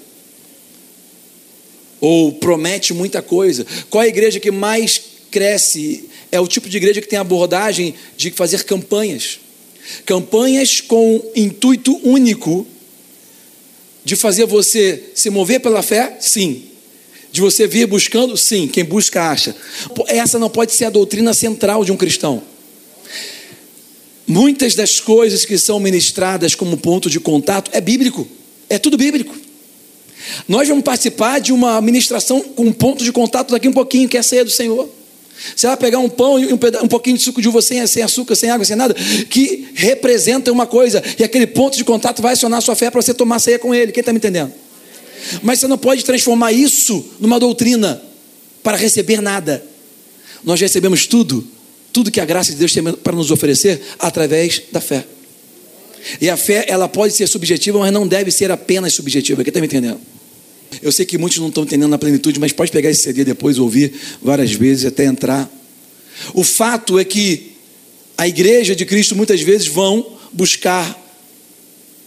Ou 2.00 2.32
promete 2.32 2.94
muita 2.94 3.20
coisa. 3.20 3.66
Qual 3.90 4.02
é 4.02 4.06
a 4.06 4.08
igreja 4.08 4.40
que 4.40 4.50
mais 4.50 5.00
cresce? 5.30 6.08
É 6.32 6.40
o 6.40 6.48
tipo 6.48 6.66
de 6.66 6.78
igreja 6.78 7.02
que 7.02 7.08
tem 7.08 7.18
abordagem 7.18 7.94
de 8.16 8.30
fazer 8.30 8.64
campanhas. 8.64 9.38
Campanhas 10.06 10.80
com 10.80 11.22
intuito 11.36 12.00
único 12.02 12.66
de 14.02 14.16
fazer 14.16 14.46
você 14.46 15.10
se 15.14 15.28
mover 15.28 15.60
pela 15.60 15.82
fé? 15.82 16.16
Sim. 16.20 16.69
De 17.32 17.40
você 17.40 17.66
vir 17.66 17.86
buscando? 17.86 18.36
Sim. 18.36 18.66
Quem 18.66 18.84
busca, 18.84 19.30
acha. 19.30 19.54
Essa 20.06 20.38
não 20.38 20.50
pode 20.50 20.72
ser 20.72 20.86
a 20.86 20.90
doutrina 20.90 21.32
central 21.32 21.84
de 21.84 21.92
um 21.92 21.96
cristão. 21.96 22.42
Muitas 24.26 24.74
das 24.74 25.00
coisas 25.00 25.44
que 25.44 25.58
são 25.58 25.80
ministradas 25.80 26.54
como 26.54 26.76
ponto 26.76 27.10
de 27.10 27.18
contato 27.18 27.70
é 27.74 27.80
bíblico. 27.80 28.26
É 28.68 28.78
tudo 28.78 28.96
bíblico. 28.96 29.34
Nós 30.46 30.68
vamos 30.68 30.84
participar 30.84 31.40
de 31.40 31.52
uma 31.52 31.80
ministração 31.80 32.40
com 32.40 32.70
ponto 32.72 33.02
de 33.02 33.12
contato 33.12 33.50
daqui 33.50 33.68
um 33.68 33.72
pouquinho, 33.72 34.08
que 34.08 34.16
é 34.16 34.20
a 34.20 34.22
ceia 34.22 34.44
do 34.44 34.50
Senhor. 34.50 34.88
Você 35.56 35.66
vai 35.66 35.76
pegar 35.76 35.98
um 35.98 36.08
pão 36.08 36.38
e 36.38 36.52
um, 36.52 36.58
um 36.82 36.88
pouquinho 36.88 37.16
de 37.16 37.22
suco 37.22 37.40
de 37.40 37.48
uva 37.48 37.62
sem, 37.62 37.84
sem 37.86 38.02
açúcar, 38.02 38.34
sem 38.34 38.50
água, 38.50 38.64
sem 38.64 38.76
nada, 38.76 38.94
que 38.94 39.68
representa 39.74 40.52
uma 40.52 40.66
coisa, 40.66 41.02
e 41.18 41.24
aquele 41.24 41.46
ponto 41.46 41.76
de 41.76 41.84
contato 41.84 42.20
vai 42.20 42.34
acionar 42.34 42.58
a 42.58 42.60
sua 42.60 42.76
fé 42.76 42.90
para 42.90 43.00
você 43.00 43.14
tomar 43.14 43.38
ceia 43.38 43.58
com 43.58 43.74
ele. 43.74 43.90
Quem 43.90 44.00
está 44.00 44.12
me 44.12 44.18
entendendo? 44.18 44.52
Mas 45.42 45.60
você 45.60 45.66
não 45.66 45.78
pode 45.78 46.04
transformar 46.04 46.52
isso 46.52 47.04
numa 47.18 47.38
doutrina 47.38 48.02
para 48.62 48.76
receber 48.76 49.20
nada. 49.20 49.64
Nós 50.44 50.60
recebemos 50.60 51.06
tudo, 51.06 51.46
tudo 51.92 52.10
que 52.10 52.20
a 52.20 52.24
graça 52.24 52.52
de 52.52 52.58
Deus 52.58 52.72
tem 52.72 52.82
para 52.82 53.14
nos 53.14 53.30
oferecer 53.30 53.80
através 53.98 54.62
da 54.72 54.80
fé. 54.80 55.04
E 56.20 56.30
a 56.30 56.36
fé, 56.36 56.64
ela 56.68 56.88
pode 56.88 57.14
ser 57.14 57.26
subjetiva, 57.26 57.78
mas 57.78 57.92
não 57.92 58.06
deve 58.06 58.30
ser 58.30 58.50
apenas 58.50 58.94
subjetiva. 58.94 59.42
Quem 59.42 59.50
está 59.50 59.60
me 59.60 59.66
entendendo? 59.66 60.00
Eu 60.80 60.92
sei 60.92 61.04
que 61.04 61.18
muitos 61.18 61.38
não 61.38 61.48
estão 61.48 61.64
entendendo 61.64 61.90
na 61.90 61.98
plenitude, 61.98 62.38
mas 62.38 62.52
pode 62.52 62.70
pegar 62.70 62.90
esse 62.90 63.02
CD 63.02 63.24
depois, 63.24 63.58
ouvir 63.58 63.92
várias 64.22 64.52
vezes 64.52 64.86
até 64.86 65.04
entrar. 65.04 65.50
O 66.32 66.44
fato 66.44 66.98
é 66.98 67.04
que 67.04 67.52
a 68.16 68.28
igreja 68.28 68.74
de 68.74 68.84
Cristo 68.84 69.16
muitas 69.16 69.40
vezes 69.40 69.66
vão 69.66 70.18
buscar 70.32 70.98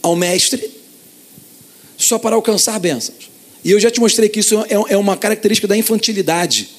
ao 0.02 0.15
Mestre 0.15 0.71
só 2.04 2.18
para 2.18 2.36
alcançar 2.36 2.80
bênçãos. 2.80 3.30
E 3.63 3.72
eu 3.72 3.80
já 3.80 3.89
te 3.89 4.00
mostrei 4.00 4.28
que 4.28 4.39
isso 4.39 4.60
é, 4.62 4.94
é 4.94 4.98
uma 4.98 5.16
característica 5.16 5.68
da 5.68 5.78
infantilidade. 5.78 6.70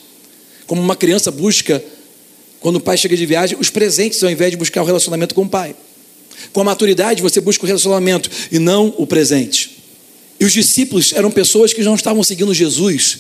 Como 0.67 0.81
uma 0.81 0.97
criança 0.97 1.31
busca, 1.31 1.83
quando 2.61 2.77
o 2.77 2.81
pai 2.81 2.97
chega 2.97 3.17
de 3.17 3.27
viagem, 3.27 3.59
os 3.61 3.71
presentes 3.71 4.23
ao 4.23 4.31
invés 4.31 4.51
de 4.51 4.57
buscar 4.57 4.83
o 4.83 4.87
relacionamento 4.87 5.35
com 5.35 5.43
o 5.43 5.49
pai. 5.49 5.75
Com 6.53 6.61
a 6.61 6.65
maturidade, 6.65 7.23
você 7.23 7.41
busca 7.41 7.65
o 7.65 7.67
relacionamento 7.67 8.31
e 8.51 8.59
não 8.59 8.95
o 8.99 9.07
presente. 9.07 9.83
E 10.39 10.45
os 10.45 10.53
discípulos 10.53 11.13
eram 11.13 11.31
pessoas 11.31 11.73
que 11.73 11.83
não 11.83 11.95
estavam 11.95 12.23
seguindo 12.23 12.53
Jesus 12.53 13.19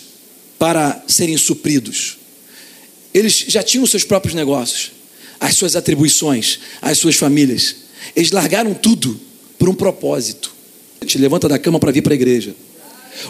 para 0.58 1.02
serem 1.06 1.36
supridos. 1.36 2.18
Eles 3.12 3.44
já 3.48 3.62
tinham 3.62 3.86
seus 3.86 4.02
próprios 4.02 4.34
negócios, 4.34 4.92
as 5.38 5.56
suas 5.56 5.76
atribuições, 5.76 6.60
as 6.80 6.98
suas 6.98 7.16
famílias. 7.16 7.76
Eles 8.16 8.30
largaram 8.30 8.74
tudo 8.74 9.20
por 9.58 9.68
um 9.68 9.74
propósito. 9.74 10.53
Te 11.04 11.18
levanta 11.18 11.48
da 11.48 11.58
cama 11.58 11.78
para 11.78 11.92
vir 11.92 12.02
para 12.02 12.12
a 12.12 12.16
igreja. 12.16 12.54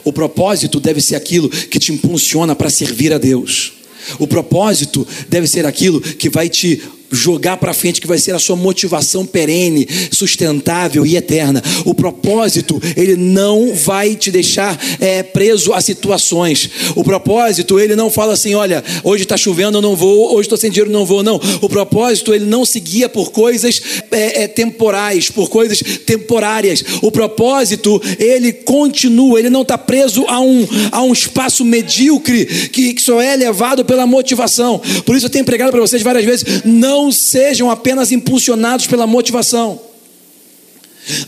O 0.03 0.13
propósito 0.13 0.81
deve 0.81 1.01
ser 1.01 1.17
aquilo 1.17 1.49
que 1.49 1.79
te 1.79 1.93
impulsiona 1.93 2.55
para 2.55 2.71
servir 2.71 3.13
a 3.13 3.19
Deus. 3.19 3.73
O 4.19 4.27
propósito 4.27 5.07
deve 5.29 5.47
ser 5.47 5.67
aquilo 5.67 6.01
que 6.01 6.29
vai 6.29 6.49
te 6.49 6.83
jogar 7.15 7.57
para 7.57 7.73
frente, 7.73 8.01
que 8.01 8.07
vai 8.07 8.19
ser 8.19 8.35
a 8.35 8.39
sua 8.39 8.57
motivação 8.57 9.25
perene, 9.25 9.87
sustentável 10.11 11.07
e 11.07 11.17
eterna. 11.17 11.63
O 11.85 11.95
propósito, 11.95 12.81
ele 12.97 13.17
não 13.17 13.75
vai 13.75 14.15
te 14.15 14.31
deixar 14.31 14.79
é, 15.01 15.23
preso 15.23 15.73
a 15.73 15.81
situações. 15.81 16.69
O 16.95 17.05
propósito, 17.05 17.79
ele 17.79 17.97
não 17.97 18.11
fala 18.11 18.35
assim: 18.35 18.55
olha, 18.55 18.83
hoje 19.03 19.23
está 19.23 19.37
chovendo, 19.37 19.79
eu 19.79 19.83
não 19.83 19.97
vou, 19.97 20.35
hoje 20.35 20.43
estou 20.43 20.59
sem 20.59 20.71
dinheiro, 20.71 20.91
não 20.91 21.07
vou. 21.07 21.23
Não. 21.23 21.41
O 21.61 21.69
propósito, 21.69 22.35
ele 22.35 22.45
não 22.45 22.65
se 22.65 22.81
guia 22.81 23.09
por 23.09 23.31
coisas 23.31 23.81
é, 24.11 24.45
é, 24.45 24.49
temporais, 24.49 25.31
por 25.31 25.49
coisas 25.49 25.81
temporárias. 26.05 26.85
O 27.03 27.11
propósito, 27.11 28.01
ele 28.19 28.53
continua, 28.53 29.39
ele 29.39 29.51
não 29.51 29.63
está 29.63 29.79
preso 29.79 30.25
a 30.29 30.41
um, 30.41 30.67
a 30.91 31.03
um 31.03 31.13
espaço 31.13 31.65
medíocre 31.65 32.45
que, 32.71 32.95
que 32.95 33.03
só 33.03 33.21
é 33.21 33.37
levado 33.37 33.85
pela 33.85 34.07
motivação. 34.07 34.81
Por 35.05 35.17
isso 35.17 35.27
eu 35.27 35.31
tenho 35.31 35.45
pregado 35.45 35.71
para 35.71 35.81
vocês 35.81 36.03
várias 36.03 36.25
vezes: 36.25 36.45
não 36.65 37.04
não 37.05 37.13
sejam 37.13 37.71
apenas 37.71 38.11
impulsionados 38.11 38.87
pela 38.87 39.07
motivação. 39.07 39.79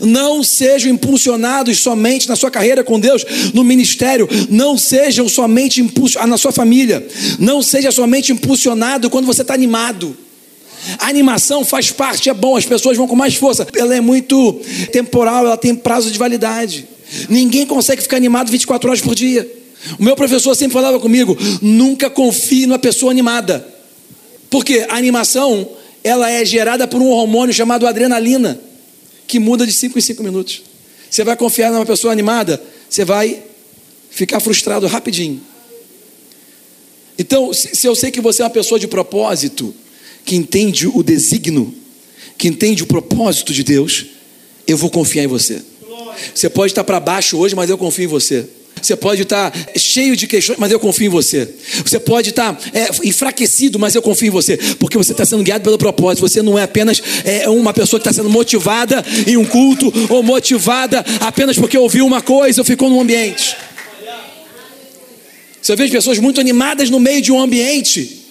Não 0.01 0.41
sejam 0.41 0.91
impulsionados 0.91 1.77
somente 1.77 2.27
na 2.27 2.35
sua 2.35 2.49
carreira 2.49 2.83
com 2.83 2.99
Deus, 2.99 3.23
no 3.53 3.63
ministério. 3.63 4.27
Não 4.49 4.75
sejam 4.75 5.29
somente 5.29 5.79
impulsionados 5.79 6.31
na 6.31 6.37
sua 6.37 6.51
família. 6.51 7.05
Não 7.37 7.61
seja 7.61 7.91
somente 7.91 8.31
impulsionado 8.31 9.07
quando 9.07 9.27
você 9.27 9.43
está 9.43 9.53
animado. 9.53 10.17
A 10.97 11.07
animação 11.07 11.63
faz 11.63 11.91
parte, 11.91 12.29
é 12.29 12.33
bom, 12.33 12.55
as 12.55 12.65
pessoas 12.65 12.97
vão 12.97 13.07
com 13.07 13.15
mais 13.15 13.35
força. 13.35 13.67
Ela 13.75 13.95
é 13.95 14.01
muito 14.01 14.59
temporal, 14.91 15.45
ela 15.45 15.57
tem 15.57 15.75
prazo 15.75 16.09
de 16.09 16.17
validade. 16.17 16.87
Ninguém 17.29 17.67
consegue 17.67 18.01
ficar 18.01 18.17
animado 18.17 18.49
24 18.49 18.89
horas 18.89 19.01
por 19.01 19.13
dia. 19.13 19.47
O 19.99 20.03
meu 20.03 20.15
professor 20.15 20.55
sempre 20.55 20.73
falava 20.73 20.99
comigo: 20.99 21.37
nunca 21.61 22.09
confie 22.09 22.65
numa 22.65 22.79
pessoa 22.79 23.11
animada. 23.11 23.76
Porque 24.49 24.85
a 24.89 24.95
animação, 24.95 25.69
ela 26.03 26.29
é 26.29 26.43
gerada 26.45 26.87
por 26.87 27.01
um 27.01 27.09
hormônio 27.09 27.53
chamado 27.53 27.85
adrenalina, 27.85 28.59
que 29.27 29.39
muda 29.39 29.65
de 29.65 29.73
5 29.73 29.97
em 29.97 30.01
5 30.01 30.23
minutos. 30.23 30.63
Você 31.09 31.23
vai 31.23 31.35
confiar 31.35 31.71
numa 31.71 31.85
pessoa 31.85 32.11
animada, 32.11 32.61
você 32.89 33.03
vai 33.03 33.43
ficar 34.09 34.39
frustrado 34.39 34.87
rapidinho. 34.87 35.41
Então, 37.19 37.51
se 37.53 37.85
eu 37.85 37.95
sei 37.95 38.11
que 38.11 38.21
você 38.21 38.41
é 38.41 38.45
uma 38.45 38.51
pessoa 38.51 38.79
de 38.79 38.87
propósito, 38.87 39.73
que 40.23 40.35
entende 40.35 40.87
o 40.87 41.01
designo, 41.01 41.73
que 42.37 42.47
entende 42.47 42.83
o 42.83 42.87
propósito 42.87 43.53
de 43.53 43.63
Deus, 43.63 44.05
eu 44.67 44.77
vou 44.77 44.89
confiar 44.89 45.23
em 45.23 45.27
você. 45.27 45.61
Você 46.33 46.49
pode 46.49 46.71
estar 46.71 46.83
para 46.83 46.99
baixo 46.99 47.37
hoje, 47.37 47.55
mas 47.55 47.69
eu 47.69 47.77
confio 47.77 48.05
em 48.05 48.07
você. 48.07 48.45
Você 48.81 48.95
pode 48.95 49.23
estar 49.23 49.53
cheio 49.75 50.15
de 50.15 50.27
questões, 50.27 50.57
mas 50.57 50.71
eu 50.71 50.79
confio 50.79 51.07
em 51.07 51.09
você. 51.09 51.47
Você 51.83 51.99
pode 51.99 52.29
estar 52.29 52.59
é, 52.73 52.89
enfraquecido, 53.03 53.77
mas 53.79 53.95
eu 53.95 54.01
confio 54.01 54.27
em 54.27 54.31
você, 54.31 54.57
porque 54.79 54.97
você 54.97 55.11
está 55.11 55.25
sendo 55.25 55.43
guiado 55.43 55.63
pelo 55.63 55.77
propósito. 55.77 56.27
Você 56.27 56.41
não 56.41 56.57
é 56.57 56.63
apenas 56.63 57.01
é, 57.23 57.49
uma 57.49 57.73
pessoa 57.73 57.99
que 57.99 58.07
está 58.07 58.21
sendo 58.21 58.29
motivada 58.29 59.03
em 59.25 59.37
um 59.37 59.45
culto 59.45 59.91
ou 60.09 60.23
motivada 60.23 61.03
apenas 61.19 61.57
porque 61.57 61.77
ouviu 61.77 62.05
uma 62.05 62.21
coisa 62.21 62.61
ou 62.61 62.65
ficou 62.65 62.89
num 62.89 63.01
ambiente. 63.01 63.55
Você 65.61 65.75
vê 65.75 65.87
pessoas 65.89 66.17
muito 66.19 66.39
animadas 66.39 66.89
no 66.89 66.99
meio 66.99 67.21
de 67.21 67.31
um 67.31 67.41
ambiente. 67.41 68.25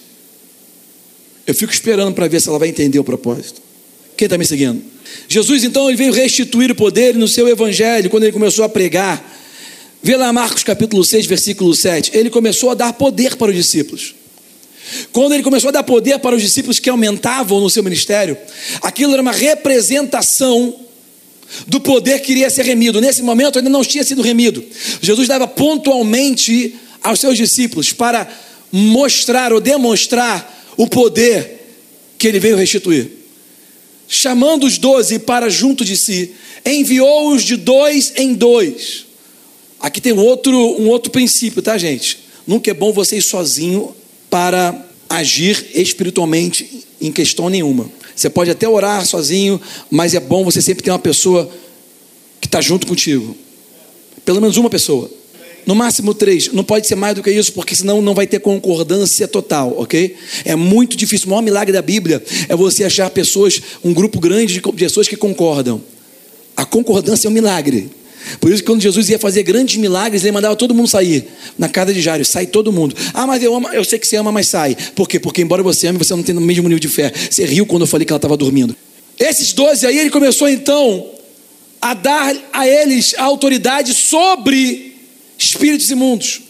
Eu 1.45 1.53
fico 1.53 1.71
esperando 1.71 2.13
para 2.13 2.27
ver 2.27 2.41
se 2.41 2.49
ela 2.49 2.57
vai 2.57 2.67
entender 2.67 2.99
o 2.99 3.03
propósito. 3.03 3.61
Quem 4.17 4.25
está 4.25 4.37
me 4.37 4.45
seguindo? 4.45 4.81
Jesus, 5.29 5.63
então, 5.63 5.87
ele 5.87 5.97
veio 5.97 6.11
restituir 6.11 6.71
o 6.71 6.75
poder 6.75 7.15
no 7.15 7.27
seu 7.27 7.47
evangelho, 7.47 8.09
quando 8.09 8.23
ele 8.23 8.31
começou 8.31 8.65
a 8.65 8.69
pregar 8.69 9.23
Vê 10.07 10.15
lá 10.15 10.31
Marcos 10.31 10.63
capítulo 10.63 11.03
6, 11.03 11.25
versículo 11.25 11.75
7. 11.75 12.11
Ele 12.13 12.29
começou 12.29 12.69
a 12.69 12.73
dar 12.73 12.93
poder 12.93 13.35
para 13.35 13.49
os 13.51 13.57
discípulos. 13.57 14.15
Quando 15.11 15.33
ele 15.33 15.43
começou 15.43 15.67
a 15.67 15.71
dar 15.71 15.83
poder 15.83 16.17
para 16.19 16.33
os 16.33 16.41
discípulos 16.41 16.79
que 16.79 16.89
aumentavam 16.89 17.59
no 17.59 17.69
seu 17.69 17.83
ministério, 17.83 18.37
aquilo 18.81 19.11
era 19.11 19.21
uma 19.21 19.33
representação 19.33 20.79
do 21.67 21.81
poder 21.81 22.21
que 22.21 22.31
iria 22.31 22.49
ser 22.49 22.63
remido. 22.63 23.01
Nesse 23.01 23.21
momento 23.21 23.59
ainda 23.59 23.69
não 23.69 23.83
tinha 23.83 24.01
sido 24.01 24.21
remido. 24.21 24.63
Jesus 25.01 25.27
dava 25.27 25.45
pontualmente 25.45 26.77
aos 27.03 27.19
seus 27.19 27.35
discípulos 27.35 27.91
para 27.91 28.29
mostrar 28.71 29.51
ou 29.51 29.59
demonstrar 29.59 30.71
o 30.77 30.87
poder 30.87 31.67
que 32.17 32.29
ele 32.29 32.39
veio 32.39 32.55
restituir. 32.55 33.11
Chamando 34.07 34.67
os 34.67 34.77
doze 34.77 35.19
para 35.19 35.49
junto 35.49 35.83
de 35.83 35.97
si, 35.97 36.31
enviou-os 36.65 37.43
de 37.43 37.57
dois 37.57 38.13
em 38.15 38.33
dois 38.33 39.06
Aqui 39.79 40.01
tem 40.01 40.13
um 40.13 40.19
outro, 40.19 40.55
um 40.55 40.89
outro 40.89 41.11
princípio, 41.11 41.61
tá, 41.61 41.77
gente? 41.77 42.19
Nunca 42.45 42.71
é 42.71 42.73
bom 42.73 42.91
você 42.91 43.17
ir 43.17 43.21
sozinho 43.21 43.95
para 44.29 44.85
agir 45.09 45.67
espiritualmente 45.73 46.85
em 46.99 47.11
questão 47.11 47.49
nenhuma. 47.49 47.89
Você 48.15 48.29
pode 48.29 48.49
até 48.49 48.67
orar 48.67 49.05
sozinho, 49.05 49.61
mas 49.91 50.15
é 50.15 50.19
bom 50.19 50.43
você 50.43 50.61
sempre 50.61 50.83
ter 50.83 50.89
uma 50.89 50.99
pessoa 50.99 51.49
que 52.41 52.47
está 52.47 52.59
junto 52.61 52.87
contigo. 52.87 53.35
Pelo 54.25 54.41
menos 54.41 54.57
uma 54.57 54.69
pessoa. 54.69 55.09
No 55.67 55.75
máximo 55.75 56.13
três. 56.13 56.51
Não 56.53 56.63
pode 56.63 56.87
ser 56.87 56.95
mais 56.95 57.13
do 57.13 57.21
que 57.21 57.29
isso, 57.29 57.51
porque 57.53 57.75
senão 57.75 58.01
não 58.01 58.15
vai 58.15 58.25
ter 58.25 58.39
concordância 58.39 59.27
total, 59.27 59.75
ok? 59.77 60.15
É 60.45 60.55
muito 60.55 60.95
difícil. 60.95 61.27
O 61.27 61.29
maior 61.31 61.41
milagre 61.41 61.73
da 61.73 61.81
Bíblia 61.81 62.23
é 62.47 62.55
você 62.55 62.85
achar 62.85 63.09
pessoas, 63.09 63.61
um 63.83 63.93
grupo 63.93 64.19
grande 64.19 64.53
de 64.53 64.61
pessoas 64.61 65.07
que 65.07 65.17
concordam. 65.17 65.81
A 66.55 66.65
concordância 66.65 67.27
é 67.27 67.29
um 67.29 67.33
milagre. 67.33 67.89
Por 68.39 68.51
isso 68.51 68.61
que 68.61 68.67
quando 68.67 68.81
Jesus 68.81 69.09
ia 69.09 69.19
fazer 69.19 69.43
grandes 69.43 69.77
milagres, 69.77 70.23
ele 70.23 70.31
mandava 70.31 70.55
todo 70.55 70.73
mundo 70.73 70.87
sair. 70.87 71.27
Na 71.57 71.69
casa 71.69 71.93
de 71.93 72.01
Jairo, 72.01 72.25
sai 72.25 72.45
todo 72.45 72.71
mundo. 72.71 72.95
Ah, 73.13 73.27
mas 73.27 73.41
eu 73.43 73.53
amo, 73.53 73.67
eu 73.69 73.83
sei 73.83 73.99
que 73.99 74.07
você 74.07 74.15
ama, 74.17 74.31
mas 74.31 74.47
sai. 74.47 74.75
Por 74.95 75.07
quê? 75.07 75.19
Porque 75.19 75.41
embora 75.41 75.63
você 75.63 75.87
ame, 75.87 75.97
você 75.97 76.15
não 76.15 76.23
tem 76.23 76.35
o 76.35 76.41
mesmo 76.41 76.63
nível 76.63 76.79
de 76.79 76.87
fé. 76.87 77.11
Você 77.29 77.45
riu 77.45 77.65
quando 77.65 77.83
eu 77.83 77.87
falei 77.87 78.05
que 78.05 78.11
ela 78.11 78.17
estava 78.17 78.37
dormindo. 78.37 78.75
Esses 79.19 79.53
doze 79.53 79.85
aí, 79.85 79.97
ele 79.97 80.09
começou 80.09 80.47
então 80.47 81.11
a 81.81 81.93
dar 81.93 82.35
a 82.53 82.67
eles 82.67 83.15
a 83.17 83.23
autoridade 83.23 83.93
sobre 83.93 84.95
espíritos 85.37 85.89
imundos. 85.89 86.41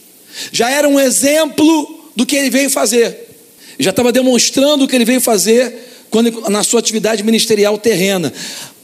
Já 0.52 0.70
era 0.70 0.88
um 0.88 1.00
exemplo 1.00 2.12
do 2.16 2.26
que 2.26 2.36
ele 2.36 2.50
veio 2.50 2.70
fazer. 2.70 3.28
Já 3.80 3.92
estava 3.92 4.12
demonstrando 4.12 4.86
o 4.86 4.88
que 4.88 4.96
ele 4.96 5.06
veio 5.06 5.22
fazer 5.22 5.74
quando, 6.10 6.50
na 6.50 6.64
sua 6.64 6.80
atividade 6.80 7.24
ministerial 7.24 7.78
terrena. 7.78 8.34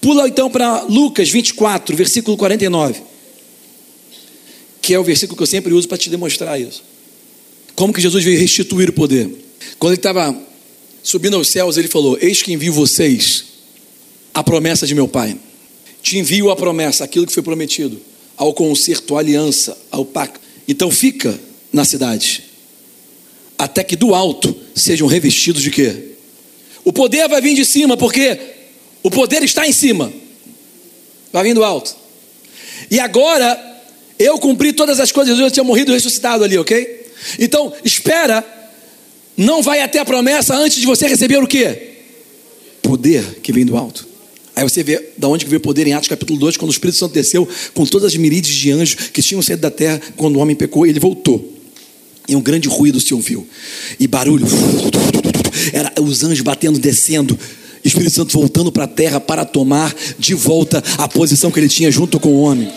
Pula 0.04 0.28
então 0.28 0.52
para 0.52 0.82
Lucas 0.82 1.30
24, 1.30 1.96
versículo 1.96 2.36
49. 2.36 3.02
Que 4.82 4.94
é 4.94 5.00
o 5.00 5.04
versículo 5.04 5.38
que 5.38 5.44
eu 5.44 5.48
sempre 5.48 5.74
uso 5.74 5.88
para 5.88 5.98
te 5.98 6.10
demonstrar 6.10 6.60
isso. 6.60 6.84
Como 7.74 7.94
que 7.94 8.02
Jesus 8.02 8.22
veio 8.22 8.38
restituir 8.38 8.90
o 8.90 8.94
poder. 8.94 9.34
Quando 9.80 9.94
ele 9.94 10.00
estava 10.00 10.38
subindo 11.02 11.38
aos 11.38 11.48
céus, 11.48 11.78
ele 11.78 11.88
falou: 11.88 12.18
Eis 12.20 12.42
que 12.42 12.52
envio 12.52 12.74
vocês 12.74 13.46
a 14.34 14.44
promessa 14.44 14.86
de 14.86 14.94
meu 14.94 15.08
Pai. 15.08 15.38
Te 16.02 16.18
envio 16.18 16.52
a 16.52 16.56
promessa, 16.58 17.06
aquilo 17.06 17.26
que 17.26 17.34
foi 17.34 17.42
prometido 17.42 17.98
ao 18.36 18.54
concerto, 18.54 19.16
à 19.16 19.20
aliança, 19.20 19.78
ao 19.90 20.04
pacto. 20.04 20.42
Então 20.68 20.92
fica 20.92 21.40
na 21.72 21.86
cidade, 21.86 22.44
até 23.58 23.86
que 23.86 23.96
do 23.96 24.14
alto 24.14 24.54
sejam 24.76 25.08
revestidos 25.08 25.62
de 25.62 25.72
quê? 25.72 26.10
O 26.84 26.92
poder 26.92 27.30
vai 27.30 27.42
vir 27.42 27.56
de 27.56 27.64
cima, 27.64 27.96
porque 27.96 28.53
o 29.04 29.12
poder 29.12 29.44
está 29.44 29.68
em 29.68 29.74
cima, 29.74 30.12
vai 31.32 31.44
vir 31.44 31.54
do 31.54 31.64
alto. 31.64 31.96
E 32.90 33.00
agora 33.00 33.60
eu 34.18 34.40
cumpri 34.40 34.74
todas 34.74 35.00
as 35.00 35.12
coisas, 35.12 35.38
eu 35.38 35.52
tinha 35.52 35.64
morrido 35.64 35.92
e 35.92 35.94
ressuscitado 35.94 36.44
ali, 36.44 36.58
ok? 36.58 37.06
Então 37.38 37.74
espera, 37.84 38.44
não 39.36 39.62
vai 39.62 39.82
até 39.82 40.00
a 40.00 40.06
promessa 40.06 40.56
antes 40.56 40.80
de 40.80 40.86
você 40.86 41.08
receber 41.08 41.38
o 41.38 41.48
quê? 41.48 41.92
Poder 42.82 43.40
que 43.42 43.52
vem 43.52 43.66
do 43.66 43.78
alto. 43.78 44.08
Aí 44.56 44.64
você 44.64 44.84
vê 44.84 45.10
da 45.18 45.28
onde 45.28 45.46
que 45.46 45.50
veio 45.50 45.60
o 45.60 45.64
poder 45.64 45.88
em 45.88 45.94
Atos 45.94 46.08
capítulo 46.08 46.40
2, 46.40 46.58
quando 46.58 46.70
o 46.70 46.74
Espírito 46.74 46.98
Santo 46.98 47.14
desceu 47.14 47.48
com 47.74 47.86
todas 47.86 48.14
as 48.14 48.16
miríades 48.16 48.54
de 48.54 48.72
anjos 48.72 49.10
que 49.10 49.22
tinham 49.22 49.42
saído 49.42 49.62
da 49.64 49.72
terra 49.72 50.00
quando 50.16 50.36
o 50.36 50.40
homem 50.40 50.56
pecou, 50.56 50.86
ele 50.86 51.00
voltou. 51.00 51.52
E 52.28 52.36
um 52.36 52.42
grande 52.42 52.70
ruído 52.70 53.00
se 53.00 53.14
ouviu. 53.14 53.48
E 54.00 54.08
barulho. 54.08 54.46
Era 55.74 55.92
os 56.02 56.24
anjos 56.24 56.42
batendo, 56.42 56.80
descendo. 56.80 57.38
Espírito 57.88 58.16
Santo 58.16 58.38
voltando 58.38 58.72
para 58.72 58.86
a 58.86 58.88
terra 58.88 59.20
para 59.20 59.46
tomar 59.46 59.94
de 60.18 60.34
volta 60.34 60.84
a 60.98 61.08
posição 61.08 61.52
que 61.52 61.60
ele 61.60 61.70
tinha 61.70 61.92
junto 61.92 62.20
com 62.20 62.30
o 62.30 62.42
homem. 62.42 62.72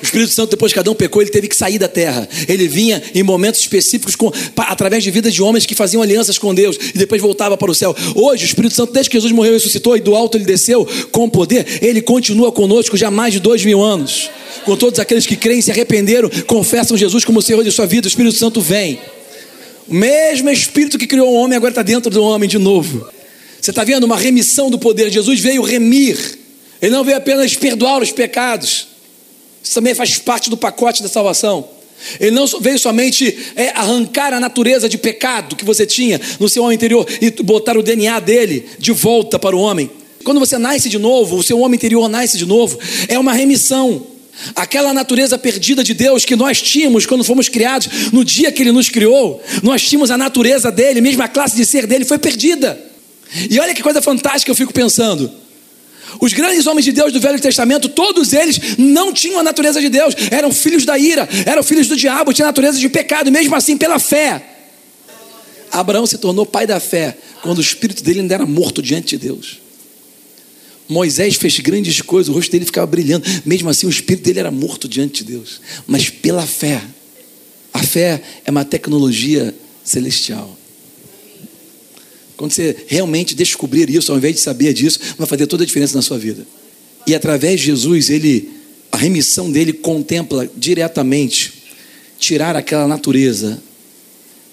O 0.00 0.04
Espírito 0.04 0.30
Santo, 0.30 0.50
depois 0.50 0.72
que 0.72 0.78
Adão 0.78 0.94
pecou, 0.94 1.22
ele 1.22 1.30
teve 1.30 1.48
que 1.48 1.56
sair 1.56 1.78
da 1.78 1.88
terra. 1.88 2.28
Ele 2.46 2.68
vinha 2.68 3.02
em 3.14 3.22
momentos 3.22 3.60
específicos, 3.60 4.14
com, 4.14 4.30
através 4.56 5.02
de 5.02 5.10
vidas 5.10 5.32
de 5.32 5.42
homens 5.42 5.64
que 5.64 5.74
faziam 5.74 6.02
alianças 6.02 6.38
com 6.38 6.54
Deus 6.54 6.76
e 6.94 6.98
depois 6.98 7.20
voltava 7.20 7.56
para 7.56 7.70
o 7.70 7.74
céu. 7.74 7.96
Hoje, 8.14 8.44
o 8.44 8.46
Espírito 8.46 8.74
Santo, 8.74 8.92
desde 8.92 9.10
que 9.10 9.16
Jesus 9.16 9.32
morreu 9.32 9.52
e 9.52 9.54
ressuscitou 9.54 9.96
e 9.96 10.00
do 10.00 10.14
alto 10.14 10.36
ele 10.36 10.44
desceu 10.44 10.86
com 11.10 11.28
poder, 11.28 11.78
ele 11.82 12.02
continua 12.02 12.52
conosco 12.52 12.96
já 12.96 13.08
há 13.08 13.10
mais 13.10 13.32
de 13.32 13.40
dois 13.40 13.64
mil 13.64 13.82
anos. 13.82 14.30
Com 14.64 14.76
todos 14.76 15.00
aqueles 15.00 15.26
que 15.26 15.36
creem, 15.36 15.62
se 15.62 15.70
arrependeram, 15.70 16.30
confessam 16.46 16.96
Jesus 16.96 17.24
como 17.24 17.40
Senhor 17.40 17.64
de 17.64 17.72
sua 17.72 17.86
vida, 17.86 18.06
o 18.06 18.08
Espírito 18.08 18.36
Santo 18.36 18.60
vem. 18.60 18.98
O 19.88 19.94
mesmo 19.94 20.50
Espírito 20.50 20.98
que 20.98 21.06
criou 21.06 21.28
o 21.28 21.34
homem 21.34 21.56
agora 21.56 21.70
está 21.70 21.82
dentro 21.82 22.10
do 22.10 22.22
homem 22.22 22.48
de 22.48 22.58
novo. 22.58 23.15
Você 23.60 23.70
está 23.70 23.84
vendo 23.84 24.04
uma 24.04 24.16
remissão 24.16 24.70
do 24.70 24.78
poder. 24.78 25.10
Jesus 25.10 25.40
veio 25.40 25.62
remir. 25.62 26.38
Ele 26.80 26.92
não 26.92 27.04
veio 27.04 27.16
apenas 27.16 27.54
perdoar 27.54 28.02
os 28.02 28.12
pecados. 28.12 28.88
Isso 29.62 29.74
também 29.74 29.94
faz 29.94 30.18
parte 30.18 30.48
do 30.48 30.56
pacote 30.56 31.02
da 31.02 31.08
salvação. 31.08 31.68
Ele 32.20 32.30
não 32.30 32.46
veio 32.60 32.78
somente 32.78 33.36
é, 33.56 33.70
arrancar 33.70 34.32
a 34.32 34.40
natureza 34.40 34.88
de 34.88 34.98
pecado 34.98 35.56
que 35.56 35.64
você 35.64 35.86
tinha 35.86 36.20
no 36.38 36.48
seu 36.48 36.62
homem 36.62 36.76
interior 36.76 37.06
e 37.20 37.30
botar 37.42 37.76
o 37.76 37.82
DNA 37.82 38.20
dele 38.20 38.66
de 38.78 38.92
volta 38.92 39.38
para 39.38 39.56
o 39.56 39.60
homem. 39.60 39.90
Quando 40.22 40.38
você 40.38 40.58
nasce 40.58 40.88
de 40.88 40.98
novo, 40.98 41.36
o 41.36 41.42
seu 41.42 41.58
homem 41.60 41.76
interior 41.76 42.08
nasce 42.08 42.36
de 42.36 42.44
novo, 42.44 42.78
é 43.08 43.18
uma 43.18 43.32
remissão. 43.32 44.06
Aquela 44.54 44.92
natureza 44.92 45.38
perdida 45.38 45.82
de 45.82 45.94
Deus 45.94 46.24
que 46.24 46.36
nós 46.36 46.60
tínhamos 46.60 47.06
quando 47.06 47.24
fomos 47.24 47.48
criados, 47.48 47.88
no 48.12 48.24
dia 48.24 48.52
que 48.52 48.62
Ele 48.62 48.72
nos 48.72 48.90
criou, 48.90 49.42
nós 49.62 49.82
tínhamos 49.82 50.10
a 50.10 50.18
natureza 50.18 50.70
dele, 50.70 51.00
mesmo 51.00 51.22
a 51.22 51.28
classe 51.28 51.56
de 51.56 51.64
ser 51.64 51.86
dele 51.86 52.04
foi 52.04 52.18
perdida. 52.18 52.78
E 53.50 53.58
olha 53.58 53.74
que 53.74 53.82
coisa 53.82 54.00
fantástica 54.00 54.50
eu 54.50 54.54
fico 54.54 54.72
pensando. 54.72 55.30
Os 56.20 56.32
grandes 56.32 56.66
homens 56.66 56.84
de 56.84 56.92
Deus 56.92 57.12
do 57.12 57.20
Velho 57.20 57.40
Testamento, 57.40 57.88
todos 57.88 58.32
eles 58.32 58.76
não 58.78 59.12
tinham 59.12 59.40
a 59.40 59.42
natureza 59.42 59.80
de 59.80 59.88
Deus, 59.88 60.14
eram 60.30 60.52
filhos 60.52 60.84
da 60.84 60.98
ira, 60.98 61.28
eram 61.44 61.62
filhos 61.62 61.88
do 61.88 61.96
diabo, 61.96 62.32
tinham 62.32 62.46
a 62.46 62.50
natureza 62.50 62.78
de 62.78 62.88
pecado, 62.88 63.30
mesmo 63.30 63.54
assim, 63.54 63.76
pela 63.76 63.98
fé. 63.98 64.54
Abraão 65.70 66.06
se 66.06 66.16
tornou 66.18 66.46
pai 66.46 66.66
da 66.66 66.80
fé 66.80 67.16
quando 67.42 67.58
o 67.58 67.60
espírito 67.60 68.02
dele 68.02 68.20
ainda 68.20 68.34
era 68.34 68.46
morto 68.46 68.80
diante 68.80 69.16
de 69.16 69.26
Deus. 69.26 69.58
Moisés 70.88 71.34
fez 71.34 71.58
grandes 71.58 72.00
coisas, 72.00 72.32
o 72.32 72.36
rosto 72.36 72.52
dele 72.52 72.64
ficava 72.64 72.86
brilhando, 72.86 73.26
mesmo 73.44 73.68
assim, 73.68 73.86
o 73.86 73.90
espírito 73.90 74.24
dele 74.24 74.38
era 74.38 74.50
morto 74.50 74.88
diante 74.88 75.24
de 75.24 75.32
Deus, 75.32 75.60
mas 75.86 76.08
pela 76.08 76.46
fé. 76.46 76.80
A 77.74 77.82
fé 77.82 78.22
é 78.44 78.50
uma 78.50 78.64
tecnologia 78.64 79.54
celestial. 79.84 80.56
Quando 82.36 82.52
você 82.52 82.76
realmente 82.86 83.34
descobrir 83.34 83.88
isso, 83.88 84.12
ao 84.12 84.18
invés 84.18 84.34
de 84.34 84.40
saber 84.40 84.72
disso, 84.72 84.98
vai 85.16 85.26
fazer 85.26 85.46
toda 85.46 85.62
a 85.62 85.66
diferença 85.66 85.96
na 85.96 86.02
sua 86.02 86.18
vida. 86.18 86.46
E 87.06 87.14
através 87.14 87.60
de 87.60 87.66
Jesus, 87.66 88.10
ele, 88.10 88.50
a 88.90 88.96
remissão 88.96 89.50
dele 89.50 89.72
contempla 89.72 90.50
diretamente 90.56 91.52
tirar 92.18 92.56
aquela 92.56 92.88
natureza 92.88 93.62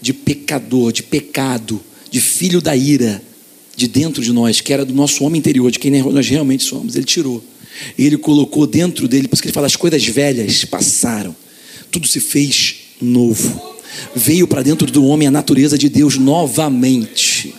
de 0.02 0.14
pecador, 0.14 0.92
de 0.92 1.02
pecado, 1.02 1.82
de 2.12 2.22
filho 2.22 2.62
da 2.62 2.76
ira, 2.76 3.22
de 3.76 3.88
dentro 3.88 4.22
de 4.22 4.32
nós, 4.32 4.62
que 4.62 4.72
era 4.72 4.86
do 4.86 4.94
nosso 4.94 5.24
homem 5.24 5.40
interior, 5.40 5.72
de 5.72 5.80
quem 5.80 5.92
nós 5.92 6.28
realmente 6.28 6.64
somos. 6.64 6.96
Ele 6.96 7.06
tirou. 7.06 7.44
E 7.98 8.06
ele 8.06 8.18
colocou 8.18 8.68
dentro 8.68 9.08
dele, 9.08 9.28
por 9.28 9.36
isso 9.36 9.42
que 9.42 9.48
ele 9.48 9.54
fala: 9.54 9.66
as 9.66 9.76
coisas 9.76 10.06
velhas 10.06 10.64
passaram, 10.66 11.36
tudo 11.90 12.08
se 12.08 12.20
fez 12.20 12.76
novo. 13.02 13.74
Veio 14.16 14.48
para 14.48 14.62
dentro 14.62 14.92
do 14.92 15.06
homem 15.06 15.28
a 15.28 15.32
natureza 15.32 15.78
de 15.78 15.90
Deus 15.90 16.18
novamente. 16.18 17.54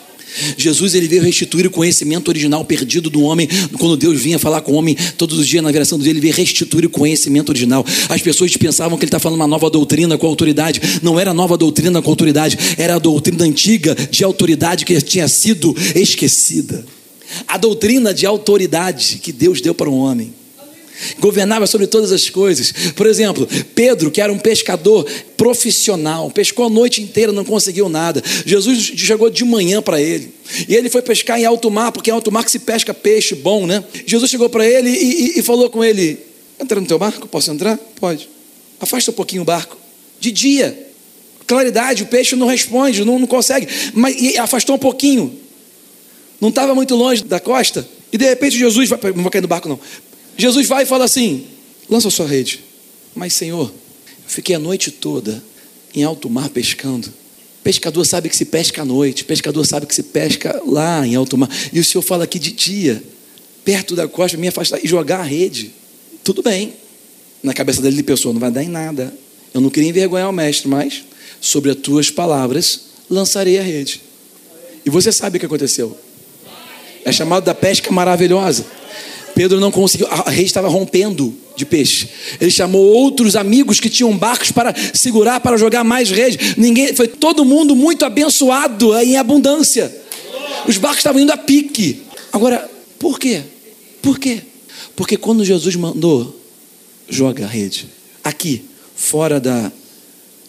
Jesus 0.56 0.94
ele 0.94 1.08
veio 1.08 1.22
restituir 1.22 1.66
o 1.66 1.70
conhecimento 1.70 2.28
original 2.28 2.64
perdido 2.64 3.10
do 3.10 3.22
homem. 3.22 3.48
Quando 3.78 3.96
Deus 3.96 4.20
vinha 4.20 4.38
falar 4.38 4.60
com 4.60 4.72
o 4.72 4.74
homem 4.76 4.96
todos 5.16 5.38
os 5.38 5.46
dias 5.46 5.62
na 5.62 5.72
geração 5.72 5.98
dele, 5.98 6.10
ele 6.10 6.20
veio 6.20 6.34
restituir 6.34 6.86
o 6.86 6.90
conhecimento 6.90 7.50
original. 7.50 7.84
As 8.08 8.20
pessoas 8.20 8.56
pensavam 8.56 8.98
que 8.98 9.04
ele 9.04 9.08
está 9.08 9.18
falando 9.18 9.40
uma 9.40 9.46
nova 9.46 9.70
doutrina 9.70 10.16
com 10.18 10.26
autoridade. 10.26 10.80
Não 11.02 11.18
era 11.18 11.32
nova 11.32 11.56
doutrina 11.56 12.00
com 12.02 12.10
autoridade, 12.10 12.58
era 12.76 12.96
a 12.96 12.98
doutrina 12.98 13.44
antiga 13.44 13.94
de 13.94 14.24
autoridade 14.24 14.84
que 14.84 15.00
tinha 15.00 15.28
sido 15.28 15.74
esquecida. 15.94 16.84
A 17.48 17.56
doutrina 17.56 18.12
de 18.12 18.26
autoridade 18.26 19.18
que 19.22 19.32
Deus 19.32 19.60
deu 19.60 19.74
para 19.74 19.88
o 19.88 19.96
homem 19.96 20.43
governava 21.18 21.66
sobre 21.66 21.86
todas 21.86 22.12
as 22.12 22.28
coisas. 22.30 22.72
Por 22.94 23.06
exemplo, 23.06 23.48
Pedro, 23.74 24.10
que 24.10 24.20
era 24.20 24.32
um 24.32 24.38
pescador 24.38 25.06
profissional, 25.36 26.30
pescou 26.30 26.66
a 26.66 26.70
noite 26.70 27.02
inteira, 27.02 27.32
não 27.32 27.44
conseguiu 27.44 27.88
nada. 27.88 28.22
Jesus 28.44 28.92
chegou 28.96 29.30
de 29.30 29.44
manhã 29.44 29.82
para 29.82 30.00
ele. 30.00 30.32
E 30.68 30.74
ele 30.74 30.90
foi 30.90 31.02
pescar 31.02 31.38
em 31.38 31.44
alto 31.44 31.70
mar, 31.70 31.92
porque 31.92 32.10
em 32.10 32.12
alto 32.12 32.30
mar 32.30 32.44
que 32.44 32.50
se 32.50 32.58
pesca 32.58 32.92
peixe 32.92 33.34
bom, 33.34 33.66
né? 33.66 33.82
Jesus 34.06 34.30
chegou 34.30 34.48
para 34.48 34.66
ele 34.68 34.90
e, 34.90 35.36
e, 35.36 35.38
e, 35.38 35.42
falou 35.42 35.70
com 35.70 35.82
ele: 35.82 36.18
Entra 36.60 36.80
no 36.80 36.86
teu 36.86 36.98
barco? 36.98 37.26
Posso 37.26 37.50
entrar? 37.50 37.76
Pode. 37.98 38.28
Afasta 38.80 39.10
um 39.10 39.14
pouquinho 39.14 39.42
o 39.42 39.44
barco. 39.44 39.76
De 40.20 40.30
dia. 40.30 40.88
Claridade, 41.46 42.02
o 42.02 42.06
peixe 42.06 42.34
não 42.36 42.46
responde, 42.46 43.04
não, 43.04 43.18
não 43.18 43.26
consegue. 43.26 43.68
Mas 43.92 44.16
e 44.20 44.38
afastou 44.38 44.76
um 44.76 44.78
pouquinho. 44.78 45.38
Não 46.40 46.48
estava 46.48 46.74
muito 46.74 46.94
longe 46.94 47.22
da 47.24 47.40
costa. 47.40 47.86
E 48.12 48.18
de 48.18 48.24
repente 48.24 48.56
Jesus 48.58 48.88
vai. 48.88 48.98
Não 49.14 49.22
vou 49.22 49.30
cair 49.30 49.42
no 49.42 49.48
barco, 49.48 49.68
não. 49.68 49.78
Jesus 50.36 50.66
vai 50.66 50.84
e 50.84 50.86
fala 50.86 51.04
assim: 51.04 51.46
lança 51.88 52.08
a 52.08 52.10
sua 52.10 52.26
rede. 52.26 52.60
Mas, 53.14 53.34
Senhor, 53.34 53.72
eu 54.06 54.28
fiquei 54.30 54.56
a 54.56 54.58
noite 54.58 54.90
toda 54.90 55.42
em 55.94 56.02
alto 56.02 56.28
mar 56.28 56.48
pescando. 56.48 57.12
Pescador 57.62 58.04
sabe 58.04 58.28
que 58.28 58.36
se 58.36 58.44
pesca 58.44 58.82
à 58.82 58.84
noite, 58.84 59.24
pescador 59.24 59.64
sabe 59.64 59.86
que 59.86 59.94
se 59.94 60.02
pesca 60.02 60.60
lá 60.66 61.06
em 61.06 61.14
alto 61.14 61.38
mar. 61.38 61.48
E 61.72 61.80
o 61.80 61.84
Senhor 61.84 62.02
fala 62.02 62.24
aqui 62.24 62.38
de 62.38 62.52
dia, 62.52 63.02
perto 63.64 63.96
da 63.96 64.06
costa, 64.06 64.36
me 64.36 64.48
afastar 64.48 64.84
e 64.84 64.86
jogar 64.86 65.20
a 65.20 65.22
rede. 65.22 65.72
Tudo 66.22 66.42
bem. 66.42 66.74
Na 67.42 67.54
cabeça 67.54 67.80
dele 67.80 67.96
ele 67.96 68.02
pensou, 68.02 68.32
não 68.32 68.40
vai 68.40 68.50
dar 68.50 68.62
em 68.62 68.68
nada. 68.68 69.16
Eu 69.52 69.60
não 69.60 69.70
queria 69.70 69.88
envergonhar 69.88 70.28
o 70.28 70.32
mestre, 70.32 70.68
mas 70.68 71.04
sobre 71.40 71.70
as 71.70 71.76
tuas 71.76 72.10
palavras 72.10 72.80
lançarei 73.08 73.58
a 73.58 73.62
rede. 73.62 74.00
E 74.84 74.90
você 74.90 75.12
sabe 75.12 75.36
o 75.36 75.40
que 75.40 75.46
aconteceu. 75.46 75.96
É 77.04 77.12
chamado 77.12 77.44
da 77.44 77.54
pesca 77.54 77.90
maravilhosa. 77.90 78.66
Pedro 79.34 79.58
não 79.58 79.70
conseguiu, 79.70 80.06
a 80.08 80.30
rede 80.30 80.46
estava 80.46 80.68
rompendo 80.68 81.34
de 81.56 81.66
peixe. 81.66 82.08
Ele 82.40 82.50
chamou 82.50 82.82
outros 82.82 83.36
amigos 83.36 83.80
que 83.80 83.88
tinham 83.88 84.16
barcos 84.16 84.52
para 84.52 84.74
segurar, 84.94 85.40
para 85.40 85.56
jogar 85.56 85.82
mais 85.84 86.10
rede. 86.10 86.54
Ninguém, 86.56 86.94
foi 86.94 87.08
todo 87.08 87.44
mundo 87.44 87.74
muito 87.74 88.04
abençoado 88.04 88.96
em 89.00 89.16
abundância. 89.16 89.94
Os 90.68 90.78
barcos 90.78 90.98
estavam 90.98 91.20
indo 91.20 91.32
a 91.32 91.36
pique. 91.36 92.02
Agora, 92.32 92.70
por 92.98 93.18
quê? 93.18 93.42
Por 94.00 94.18
quê? 94.18 94.40
Porque 94.94 95.16
quando 95.16 95.44
Jesus 95.44 95.74
mandou, 95.76 96.40
joga 97.08 97.44
a 97.44 97.48
rede. 97.48 97.86
Aqui, 98.22 98.64
fora 98.94 99.40
da, 99.40 99.70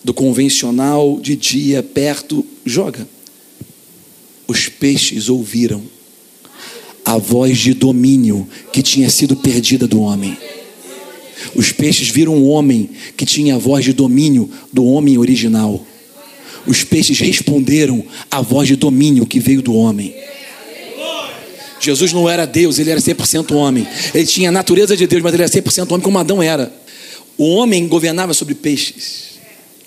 do 0.04 0.14
convencional, 0.14 1.20
de 1.20 1.36
dia, 1.36 1.82
perto, 1.82 2.46
joga. 2.66 3.08
Os 4.48 4.70
peixes 4.70 5.28
ouviram 5.28 5.84
a 7.06 7.18
voz 7.18 7.58
de 7.60 7.74
domínio 7.74 8.48
que 8.74 8.82
tinha 8.82 9.10
sido 9.10 9.36
perdida 9.36 9.88
do 9.88 10.02
homem. 10.02 10.36
Os 11.54 11.72
peixes 11.72 12.10
viram 12.10 12.36
um 12.36 12.50
homem 12.50 12.90
que 13.16 13.26
tinha 13.26 13.56
a 13.56 13.58
voz 13.60 13.86
de 13.86 13.94
domínio 13.94 14.50
do 14.74 14.84
homem 14.86 15.18
original. 15.18 15.86
Os 16.66 16.84
peixes 16.84 17.20
responderam 17.20 18.04
à 18.32 18.42
voz 18.42 18.68
de 18.68 18.76
domínio 18.76 19.26
que 19.26 19.40
veio 19.40 19.62
do 19.62 19.76
homem. 19.76 20.16
Jesus 21.80 22.12
não 22.12 22.28
era 22.28 22.48
Deus, 22.48 22.80
ele 22.80 22.90
era 22.90 23.00
100% 23.00 23.56
homem. 23.56 23.88
Ele 24.14 24.26
tinha 24.26 24.50
a 24.50 24.52
natureza 24.52 24.98
de 24.98 25.06
Deus, 25.06 25.22
mas 25.22 25.34
ele 25.34 25.44
era 25.44 25.52
100% 25.52 25.92
homem, 25.92 26.02
como 26.02 26.18
Adão 26.18 26.42
era. 26.42 26.74
O 27.38 27.56
homem 27.56 27.88
governava 27.88 28.34
sobre 28.34 28.56
peixes, 28.56 29.36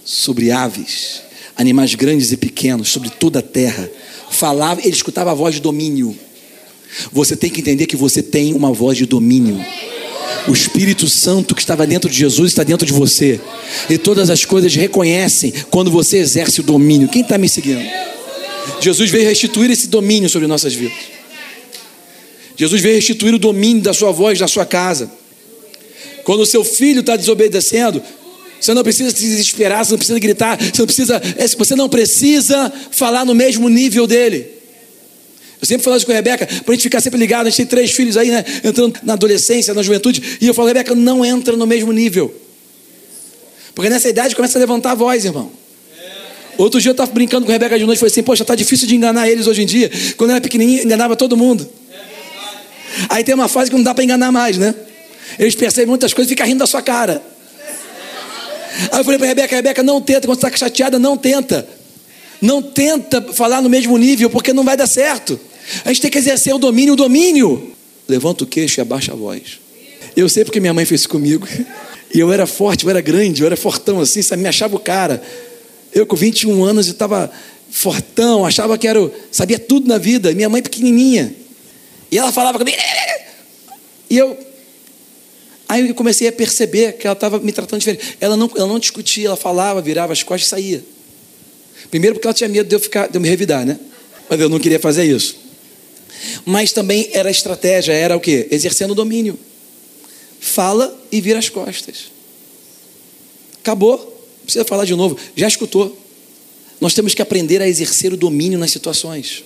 sobre 0.05 0.53
aves, 0.53 1.23
animais 1.57 1.95
grandes 1.95 2.31
e 2.31 2.37
pequenos, 2.37 2.89
sobre 2.89 3.11
toda 3.11 3.41
a 3.41 3.43
terra. 3.43 3.91
Falava, 4.31 4.81
ele 4.81 4.91
escutava 4.91 5.33
a 5.33 5.35
voz 5.35 5.57
de 5.57 5.61
domínio. 5.61 6.17
Você 7.13 7.37
tem 7.37 7.51
que 7.51 7.61
entender 7.61 7.87
que 7.87 7.97
você 7.97 8.23
tem 8.23 8.55
uma 8.55 8.73
voz 8.73 8.97
de 8.97 9.07
domínio. 9.07 9.65
O 10.47 10.53
Espírito 10.53 11.09
Santo 11.09 11.55
que 11.55 11.61
estava 11.61 11.87
dentro 11.87 12.09
de 12.09 12.17
Jesus 12.17 12.51
está 12.51 12.63
dentro 12.63 12.87
de 12.87 12.93
você. 12.93 13.41
E 13.89 13.99
todas 13.99 14.31
as 14.31 14.45
coisas 14.45 14.75
reconhecem 14.75 15.53
quando 15.71 15.91
você 15.91 16.19
exerce 16.19 16.61
o 16.61 16.63
domínio. 16.63 17.09
Quem 17.09 17.23
está 17.23 17.37
me 17.37 17.49
seguindo? 17.49 17.85
Jesus 18.81 19.11
veio 19.11 19.29
restituir 19.29 19.71
esse 19.71 19.89
domínio 19.89 20.29
sobre 20.29 20.47
nossas 20.49 20.75
vidas. 20.75 20.97
Jesus 22.57 22.81
veio 22.81 22.97
restituir 22.97 23.35
o 23.35 23.39
domínio 23.39 23.83
da 23.83 23.95
sua 23.95 24.11
voz, 24.11 24.39
da 24.39 24.49
sua 24.49 24.67
casa. 24.67 25.11
Quando 26.25 26.41
o 26.41 26.47
seu 26.47 26.65
filho 26.65 27.01
está 27.01 27.17
desobedecendo, 27.17 28.03
você 28.61 28.75
não 28.75 28.83
precisa 28.83 29.11
se 29.11 29.23
desesperar, 29.23 29.85
você 29.85 29.93
não 29.93 29.99
precisa 29.99 30.19
gritar, 30.19 30.59
você 30.59 30.81
não 30.81 30.87
precisa, 30.87 31.23
é, 31.37 31.49
você 31.49 31.77
não 31.77 31.89
precisa 31.89 32.73
falar 32.91 33.25
no 33.25 33.35
mesmo 33.35 33.69
nível 33.69 34.07
dele. 34.07 34.58
Eu 35.61 35.67
sempre 35.67 35.85
falo 35.85 35.97
isso 35.97 36.07
com 36.07 36.13
a 36.13 36.15
Rebeca, 36.15 36.47
para 36.47 36.73
a 36.73 36.75
gente 36.75 36.83
ficar 36.83 37.01
sempre 37.01 37.19
ligado. 37.19 37.47
A 37.47 37.51
gente 37.51 37.57
tem 37.57 37.67
três 37.67 37.91
filhos 37.91 38.17
aí, 38.17 38.31
né? 38.31 38.45
Entrando 38.63 38.99
na 39.03 39.15
adolescência, 39.15 39.75
na 39.75 39.83
juventude. 39.83 40.39
E 40.41 40.47
eu 40.47 40.55
falo, 40.55 40.69
Rebeca, 40.69 40.95
não 40.95 41.25
entra 41.25 41.57
no 41.57 41.67
mesmo 41.67 41.93
nível. 41.93 42.35
Porque 43.75 43.91
nessa 43.91 44.09
idade 44.09 44.37
começa 44.37 44.59
a 44.59 44.61
levantar 44.61 44.93
a 44.93 44.95
voz, 44.95 45.25
irmão. 45.25 45.51
Outro 46.57 46.81
dia 46.81 46.91
eu 46.91 46.93
estava 46.93 47.11
brincando 47.13 47.47
com 47.47 47.53
a 47.53 47.55
Rebeca 47.55 47.79
de 47.79 47.85
noite. 47.85 47.99
Falei 47.99 48.11
assim, 48.11 48.23
poxa, 48.23 48.45
tá 48.45 48.55
difícil 48.55 48.87
de 48.87 48.95
enganar 48.95 49.29
eles 49.29 49.47
hoje 49.47 49.63
em 49.63 49.67
dia. 49.67 49.91
Quando 50.17 50.31
eu 50.31 50.37
era 50.37 50.43
pequenininho, 50.43 50.85
enganava 50.85 51.17
todo 51.17 51.37
mundo. 51.37 51.69
Aí 53.09 53.23
tem 53.23 53.35
uma 53.35 53.49
fase 53.49 53.71
que 53.71 53.77
não 53.77 53.83
dá 53.83 53.95
para 53.95 54.03
enganar 54.03 54.33
mais, 54.33 54.59
né? 54.59 54.75
Eles 55.39 55.55
percebem 55.55 55.89
muitas 55.89 56.13
coisas 56.13 56.31
e 56.31 56.35
ficam 56.35 56.47
rindo 56.47 56.59
da 56.59 56.67
sua 56.67 56.83
cara. 56.83 57.23
Aí 58.93 59.01
eu 59.01 59.05
falei 59.05 59.19
para 59.19 59.29
Rebeca, 59.29 59.57
Rebeca, 59.57 59.83
não 59.83 60.01
tenta, 60.01 60.27
quando 60.27 60.41
você 60.41 60.47
está 60.47 60.59
chateada, 60.59 60.99
não 60.99 61.17
tenta. 61.17 61.67
Não 62.41 62.63
tenta 62.63 63.21
falar 63.33 63.61
no 63.61 63.69
mesmo 63.69 63.97
nível, 63.99 64.31
porque 64.31 64.53
não 64.53 64.65
vai 64.65 64.77
dar 64.77 64.87
certo. 64.87 65.39
A 65.85 65.89
gente 65.89 66.03
tem 66.03 66.11
que 66.11 66.19
exercer 66.19 66.55
o 66.55 66.59
domínio, 66.59 66.95
o 66.95 66.97
domínio. 66.97 67.73
Levanta 68.07 68.45
o 68.45 68.47
queixo 68.47 68.81
e 68.81 68.83
abaixa 68.83 69.13
a 69.13 69.17
voz. 69.17 69.61
Eu 70.17 70.29
sei 70.29 70.45
porque 70.45 70.61
minha 70.61 70.73
mãe 70.75 70.85
fez 70.85 71.03
isso 71.03 71.09
comigo. 71.09 71.47
E 72.11 72.21
eu 72.21 72.33
era 72.33 72.47
forte, 72.47 72.85
eu 72.85 72.91
era 72.91 73.03
grande, 73.03 73.43
eu 73.43 73.47
era 73.47 73.55
fortão 73.55 74.01
assim, 74.01 74.23
sabe? 74.23 74.41
me 74.41 74.49
achava 74.49 74.75
o 74.75 74.79
cara. 74.79 75.23
Eu 75.93 76.07
com 76.07 76.17
21 76.17 76.65
anos 76.65 76.87
estava 76.87 77.31
fortão, 77.71 78.47
achava 78.47 78.79
que 78.79 78.89
era, 78.89 79.13
sabia 79.31 79.59
tudo 79.59 79.87
na 79.87 79.99
vida. 79.99 80.33
Minha 80.33 80.49
mãe 80.49 80.63
pequenininha. 80.63 81.35
E 82.11 82.19
ela 82.19 82.33
falava 82.33 82.59
comigo. 82.59 82.79
E 84.09 84.17
eu. 84.17 84.39
Aí 85.69 85.87
eu 85.87 85.95
comecei 85.95 86.27
a 86.29 86.33
perceber 86.33 86.95
que 86.95 87.07
ela 87.07 87.13
estava 87.13 87.39
me 87.39 87.53
tratando 87.53 87.81
diferente. 87.81 88.17
Ela 88.21 88.39
não, 88.39 88.51
ela 88.57 88.67
não 88.67 88.79
discutia, 88.79 89.27
ela 89.27 89.37
falava, 89.37 89.83
virava 89.83 90.15
as 90.15 90.23
costas 90.23 90.47
e 90.47 90.51
saía. 90.51 90.85
Primeiro 91.91 92.15
porque 92.17 92.27
ela 92.27 92.35
tinha 92.35 92.49
medo 92.49 92.69
de 92.69 92.75
eu, 92.75 92.81
ficar, 92.81 93.09
de 93.09 93.17
eu 93.17 93.21
me 93.21 93.29
revidar, 93.29 93.65
né? 93.65 93.79
Mas 94.29 94.41
eu 94.41 94.49
não 94.49 94.59
queria 94.59 94.79
fazer 94.79 95.05
isso. 95.05 95.37
Mas 96.45 96.73
também 96.73 97.09
era 97.13 97.31
estratégia, 97.31 97.93
era 97.93 98.17
o 98.17 98.21
quê? 98.21 98.49
Exercendo 98.51 98.91
o 98.91 98.95
domínio. 98.95 99.39
Fala 100.41 100.97
e 101.11 101.21
vira 101.21 101.39
as 101.39 101.49
costas. 101.49 102.11
Acabou. 103.61 103.97
Não 103.97 104.45
precisa 104.45 104.65
falar 104.65 104.85
de 104.85 104.95
novo. 104.95 105.17
Já 105.37 105.47
escutou. 105.47 105.97
Nós 106.81 106.95
temos 106.95 107.15
que 107.15 107.23
aprender 107.23 107.61
a 107.61 107.69
exercer 107.69 108.13
o 108.13 108.17
domínio 108.17 108.59
nas 108.59 108.71
situações. 108.71 109.45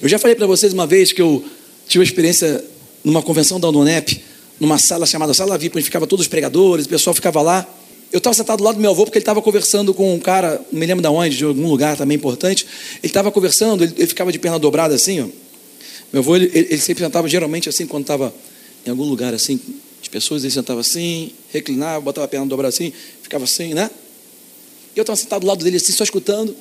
Eu 0.00 0.08
já 0.08 0.18
falei 0.18 0.36
para 0.36 0.46
vocês 0.46 0.72
uma 0.72 0.86
vez 0.86 1.12
que 1.12 1.22
eu 1.22 1.44
tive 1.88 2.00
uma 2.00 2.04
experiência 2.04 2.64
numa 3.02 3.22
convenção 3.22 3.58
da 3.58 3.68
UNEP, 3.68 4.22
numa 4.58 4.78
sala 4.78 5.06
chamada 5.06 5.32
Sala 5.32 5.56
VIP, 5.56 5.76
onde 5.76 5.84
ficava 5.84 6.06
todos 6.06 6.24
os 6.24 6.28
pregadores, 6.28 6.86
o 6.86 6.88
pessoal 6.88 7.14
ficava 7.14 7.40
lá. 7.42 7.66
Eu 8.12 8.18
estava 8.18 8.34
sentado 8.34 8.58
do 8.58 8.64
lado 8.64 8.76
do 8.76 8.80
meu 8.80 8.90
avô 8.90 9.04
porque 9.04 9.18
ele 9.18 9.22
estava 9.22 9.42
conversando 9.42 9.92
com 9.92 10.14
um 10.14 10.18
cara, 10.18 10.60
não 10.70 10.78
me 10.80 10.86
lembro 10.86 11.02
de 11.02 11.08
onde, 11.08 11.36
de 11.36 11.44
algum 11.44 11.68
lugar 11.68 11.96
também 11.96 12.16
importante. 12.16 12.66
Ele 13.02 13.06
estava 13.06 13.30
conversando, 13.32 13.84
ele, 13.84 13.94
ele, 13.96 14.06
ficava 14.06 14.30
de 14.30 14.38
perna 14.38 14.58
dobrada 14.58 14.94
assim, 14.94 15.20
ó. 15.20 15.26
Meu 16.12 16.22
avô, 16.22 16.36
ele, 16.36 16.50
ele 16.54 16.78
sempre 16.78 17.02
sentava 17.04 17.28
geralmente 17.28 17.68
assim, 17.68 17.86
quando 17.86 18.04
estava 18.04 18.32
em 18.86 18.90
algum 18.90 19.04
lugar 19.04 19.34
assim, 19.34 19.60
de 20.00 20.08
pessoas, 20.08 20.44
ele 20.44 20.52
sentava 20.52 20.80
assim, 20.80 21.32
reclinava, 21.52 22.00
botava 22.00 22.24
a 22.24 22.28
perna 22.28 22.46
dobrada 22.46 22.68
assim, 22.68 22.92
ficava 23.22 23.44
assim, 23.44 23.74
né? 23.74 23.90
E 24.94 24.98
eu 24.98 25.02
estava 25.02 25.16
sentado 25.16 25.40
do 25.40 25.46
lado 25.48 25.62
dele 25.64 25.76
assim, 25.76 25.92
só 25.92 26.04
escutando. 26.04 26.56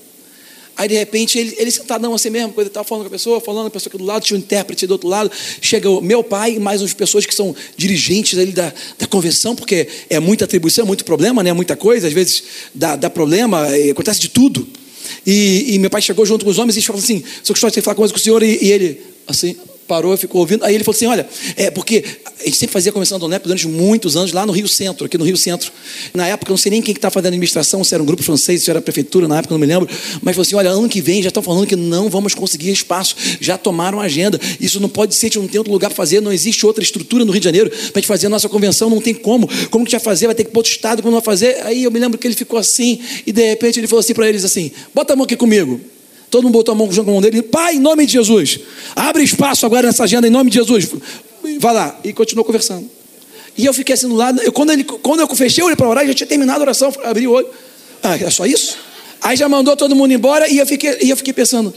Aí 0.78 0.88
de 0.88 0.96
repente 0.96 1.40
ele, 1.40 1.56
ele 1.58 1.72
sentadão 1.72 2.14
assim 2.14 2.30
mesmo, 2.30 2.52
coisa 2.52 2.68
estava 2.68 2.86
falando 2.86 3.04
com 3.04 3.08
a 3.08 3.12
pessoa, 3.12 3.40
falando, 3.40 3.68
a 3.68 3.70
pessoa 3.70 3.90
aqui 3.90 3.98
do 3.98 4.04
lado, 4.04 4.24
tinha 4.24 4.38
um 4.38 4.40
intérprete 4.40 4.86
do 4.86 4.92
outro 4.92 5.08
lado, 5.08 5.32
chega 5.62 5.90
o 5.90 6.02
meu 6.02 6.24
pai 6.24 6.56
e 6.56 6.60
mais 6.60 6.82
umas 6.82 6.94
pessoas 6.94 7.26
que 7.26 7.34
são 7.34 7.56
dirigentes 7.78 8.38
ali 8.38 8.52
da, 8.52 8.74
da 9.00 9.08
convenção, 9.08 9.56
porque 9.56 9.88
é 10.10 10.20
muita 10.20 10.46
atribuição, 10.46 10.84
é 10.84 10.88
muito 10.88 11.06
problema, 11.06 11.42
né? 11.42 11.54
muita 11.54 11.76
coisa, 11.76 12.08
às 12.08 12.14
vezes 12.14 12.44
dá, 12.74 12.96
dá 12.96 13.10
problema, 13.10 13.68
acontece 13.92 14.20
de 14.20 14.30
tudo. 14.30 14.68
E, 15.26 15.76
e, 15.76 15.80
meu 15.80 15.90
pai 15.90 16.02
chegou 16.02 16.26
junto 16.26 16.46
com 16.46 16.52
os 16.52 16.60
homens 16.60 16.78
e 16.78 16.82
falou 16.82 17.02
assim: 17.02 17.24
sou 17.44 17.54
gostaria 17.54 17.74
de 17.74 17.82
falar 17.82 17.96
coisa 17.96 18.14
com 18.14 18.20
o 18.20 18.22
senhor, 18.22 18.42
e, 18.44 18.58
e 18.62 18.72
ele, 18.72 19.02
assim, 19.28 19.56
parou 19.88 20.14
e 20.14 20.18
ficou 20.18 20.42
ouvindo. 20.42 20.64
Aí 20.64 20.76
ele 20.76 20.84
falou 20.84 20.96
assim: 20.96 21.06
Olha, 21.06 21.28
é 21.56 21.72
porque 21.72 22.04
a 22.40 22.46
gente 22.46 22.58
sempre 22.58 22.74
fazia 22.74 22.90
a 22.90 22.94
convenção 22.94 23.18
do 23.18 23.28
NEP 23.28 23.44
durante 23.44 23.68
muitos 23.68 24.16
anos 24.16 24.32
lá 24.32 24.46
no 24.46 24.52
Rio 24.52 24.68
Centro, 24.68 25.06
aqui 25.06 25.18
no 25.18 25.26
Rio 25.26 25.38
Centro. 25.38 25.72
Na 26.14 26.28
época, 26.28 26.52
não 26.52 26.58
sei 26.58 26.72
nem 26.72 26.82
quem 26.82 26.94
que 26.94 26.98
estava 26.98 27.14
fazendo 27.14 27.28
administração, 27.28 27.84
se 27.84 27.94
era 27.94 28.02
um 28.02 28.06
grupo 28.06 28.24
francês, 28.24 28.64
se 28.64 28.70
era 28.70 28.80
a 28.80 28.82
prefeitura, 28.82 29.28
na 29.28 29.40
época 29.40 29.54
não 29.54 29.60
me 29.60 29.66
lembro. 29.66 29.88
Mas 30.22 30.36
falou 30.36 30.42
assim: 30.42 30.56
Olha, 30.56 30.70
ano 30.70 30.90
que 30.90 31.02
vem 31.02 31.22
já 31.22 31.30
estão 31.30 31.44
falando 31.44 31.68
que 31.68 31.76
não 31.76 32.10
vamos 32.10 32.34
conseguir 32.34 32.72
espaço, 32.72 33.16
já 33.40 33.58
tomaram 33.58 34.00
agenda. 34.00 34.40
Isso 34.60 34.80
não 34.80 34.90
pode 34.90 35.16
ser, 35.16 35.28
a 35.28 35.30
gente 35.30 35.40
não 35.40 35.48
tem 35.48 35.58
outro 35.58 35.72
lugar 35.72 35.90
para 35.90 35.96
fazer, 35.96 36.22
não 36.22 36.32
existe 36.32 36.66
outra 36.66 36.84
estrutura 36.84 37.24
no 37.24 37.32
Rio 37.32 37.40
de 37.40 37.46
Janeiro 37.46 37.70
para 37.70 38.00
gente 38.00 38.08
fazer 38.08 38.28
a 38.28 38.30
nossa 38.30 38.50
convenção, 38.50 38.90
não 38.90 39.02
tem 39.02 39.14
como. 39.14 39.50
Como 39.70 39.86
que 39.86 39.92
vai 39.92 40.00
fazer? 40.00 40.28
Vai 40.28 40.36
ter 40.36 40.44
que 40.44 40.52
pôr 40.52 40.60
outro 40.60 40.72
estado, 40.72 41.02
como 41.02 41.14
vai 41.14 41.24
fazer? 41.24 41.62
Aí 41.64 41.84
eu 41.84 41.92
me 41.92 42.00
lembro 42.00 42.18
que 42.18 42.28
ele 42.28 42.36
ficou 42.36 42.60
assim, 42.60 43.00
e 43.26 43.32
de 43.32 43.50
repente 43.50 43.80
ele 43.80 43.88
falou 43.88 44.00
assim 44.00 44.14
para 44.14 44.28
eles 44.28 44.44
assim: 44.44 44.72
Bota 44.94 45.14
a 45.14 45.16
mão 45.16 45.26
aqui 45.26 45.36
comigo. 45.36 45.95
Todo 46.30 46.44
mundo 46.44 46.54
botou 46.54 46.74
a 46.74 46.76
mão 46.76 46.92
junto 46.92 47.06
com 47.06 47.12
a 47.12 47.14
mão 47.14 47.22
dele. 47.22 47.42
Pai, 47.42 47.76
em 47.76 47.80
nome 47.80 48.06
de 48.06 48.14
Jesus. 48.14 48.60
Abre 48.96 49.24
espaço 49.24 49.66
agora 49.66 49.88
nessa 49.88 50.04
agenda, 50.04 50.28
em 50.28 50.32
nome 50.32 50.50
de 50.50 50.58
Jesus. 50.58 50.90
Vai 51.60 51.74
lá. 51.74 52.00
E 52.04 52.12
continuou 52.14 52.44
conversando. 52.44 52.90
E 53.58 53.66
eu 53.66 53.74
fiquei 53.74 53.94
assim 53.94 54.08
do 54.08 54.16
lado. 54.16 54.42
Eu, 54.42 54.52
quando, 54.52 54.72
ele, 54.72 54.84
quando 54.84 55.22
eu 55.22 55.28
fechei 55.36 55.64
o 55.64 55.68
olho 55.68 55.78
para 55.78 55.88
orar, 55.88 56.06
já 56.06 56.14
tinha 56.14 56.28
terminado 56.28 56.60
a 56.60 56.64
oração. 56.64 56.94
Abri 57.04 57.28
o 57.28 57.32
olho. 57.32 57.48
Ah, 58.04 58.18
é 58.18 58.30
só 58.30 58.46
isso? 58.46 58.78
Aí 59.22 59.38
já 59.38 59.48
mandou 59.48 59.76
todo 59.76 59.96
mundo 59.96 60.14
embora. 60.14 60.50
E 60.50 60.58
eu 60.58 60.66
fiquei, 60.66 60.98
e 61.02 61.10
eu 61.10 61.18
fiquei 61.18 61.34
pensando: 61.34 61.74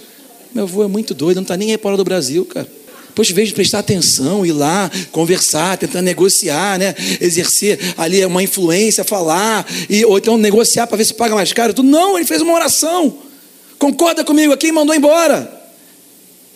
meu 0.54 0.64
avô 0.64 0.84
é 0.84 0.88
muito 0.88 1.14
doido, 1.14 1.36
não 1.36 1.42
está 1.42 1.56
nem 1.56 1.70
aí 1.70 1.78
fora 1.78 1.96
do 1.96 2.04
Brasil, 2.04 2.44
cara. 2.44 2.66
Poxa, 3.14 3.32
em 3.32 3.34
vez 3.34 3.48
de 3.48 3.54
prestar 3.54 3.80
atenção, 3.80 4.46
ir 4.46 4.52
lá, 4.52 4.90
conversar, 5.10 5.76
tentar 5.76 6.02
negociar, 6.02 6.78
né? 6.78 6.94
exercer 7.20 7.78
ali 7.96 8.24
uma 8.24 8.42
influência, 8.42 9.02
falar, 9.02 9.66
e, 9.90 10.04
ou 10.04 10.18
então 10.18 10.38
negociar 10.38 10.86
para 10.86 10.96
ver 10.96 11.04
se 11.04 11.14
paga 11.14 11.34
mais 11.34 11.52
caro. 11.52 11.74
Não, 11.82 12.16
ele 12.16 12.26
fez 12.26 12.40
uma 12.40 12.52
oração. 12.52 13.18
Concorda 13.78 14.24
comigo 14.24 14.52
aqui 14.52 14.72
mandou 14.72 14.94
embora. 14.94 15.56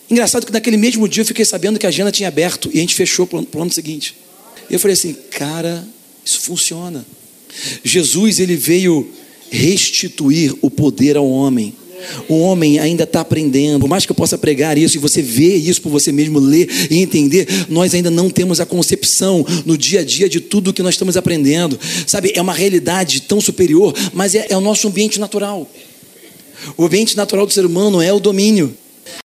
Engraçado 0.09 0.45
que 0.45 0.51
naquele 0.51 0.77
mesmo 0.77 1.07
dia 1.07 1.21
eu 1.21 1.25
fiquei 1.25 1.45
sabendo 1.45 1.79
que 1.79 1.85
a 1.85 1.89
agenda 1.89 2.11
tinha 2.11 2.27
aberto 2.27 2.69
e 2.73 2.77
a 2.77 2.81
gente 2.81 2.95
fechou 2.95 3.25
para 3.25 3.39
o 3.39 3.61
ano 3.61 3.71
seguinte. 3.71 4.15
Eu 4.69 4.79
falei 4.79 4.93
assim, 4.93 5.15
cara, 5.31 5.87
isso 6.23 6.41
funciona. 6.41 7.05
Jesus 7.83 8.39
ele 8.39 8.55
veio 8.55 9.09
restituir 9.49 10.55
o 10.61 10.69
poder 10.69 11.15
ao 11.15 11.29
homem 11.29 11.73
O 12.27 12.39
homem 12.39 12.79
ainda 12.79 13.03
está 13.03 13.21
aprendendo. 13.21 13.81
Por 13.81 13.89
mais 13.89 14.05
que 14.05 14.11
eu 14.11 14.15
possa 14.15 14.37
pregar 14.37 14.77
isso 14.77 14.97
e 14.97 14.99
você 14.99 15.21
ver 15.21 15.55
isso 15.55 15.81
por 15.81 15.89
você 15.89 16.11
mesmo, 16.11 16.39
ler 16.39 16.67
e 16.89 16.97
entender, 16.97 17.47
nós 17.69 17.93
ainda 17.93 18.09
não 18.09 18.29
temos 18.29 18.59
a 18.59 18.65
concepção 18.65 19.45
no 19.65 19.77
dia 19.77 20.01
a 20.01 20.03
dia 20.03 20.27
de 20.27 20.39
tudo 20.39 20.73
que 20.73 20.83
nós 20.83 20.95
estamos 20.95 21.17
aprendendo. 21.17 21.79
Sabe, 22.05 22.31
é 22.35 22.41
uma 22.41 22.53
realidade 22.53 23.21
tão 23.21 23.39
superior, 23.39 23.93
mas 24.13 24.35
é, 24.35 24.47
é 24.49 24.57
o 24.57 24.61
nosso 24.61 24.87
ambiente 24.87 25.19
natural. 25.19 25.69
O 26.77 26.85
ambiente 26.85 27.17
natural 27.17 27.45
do 27.45 27.53
ser 27.53 27.65
humano 27.65 28.01
é 28.01 28.11
o 28.11 28.19
domínio. 28.19 28.75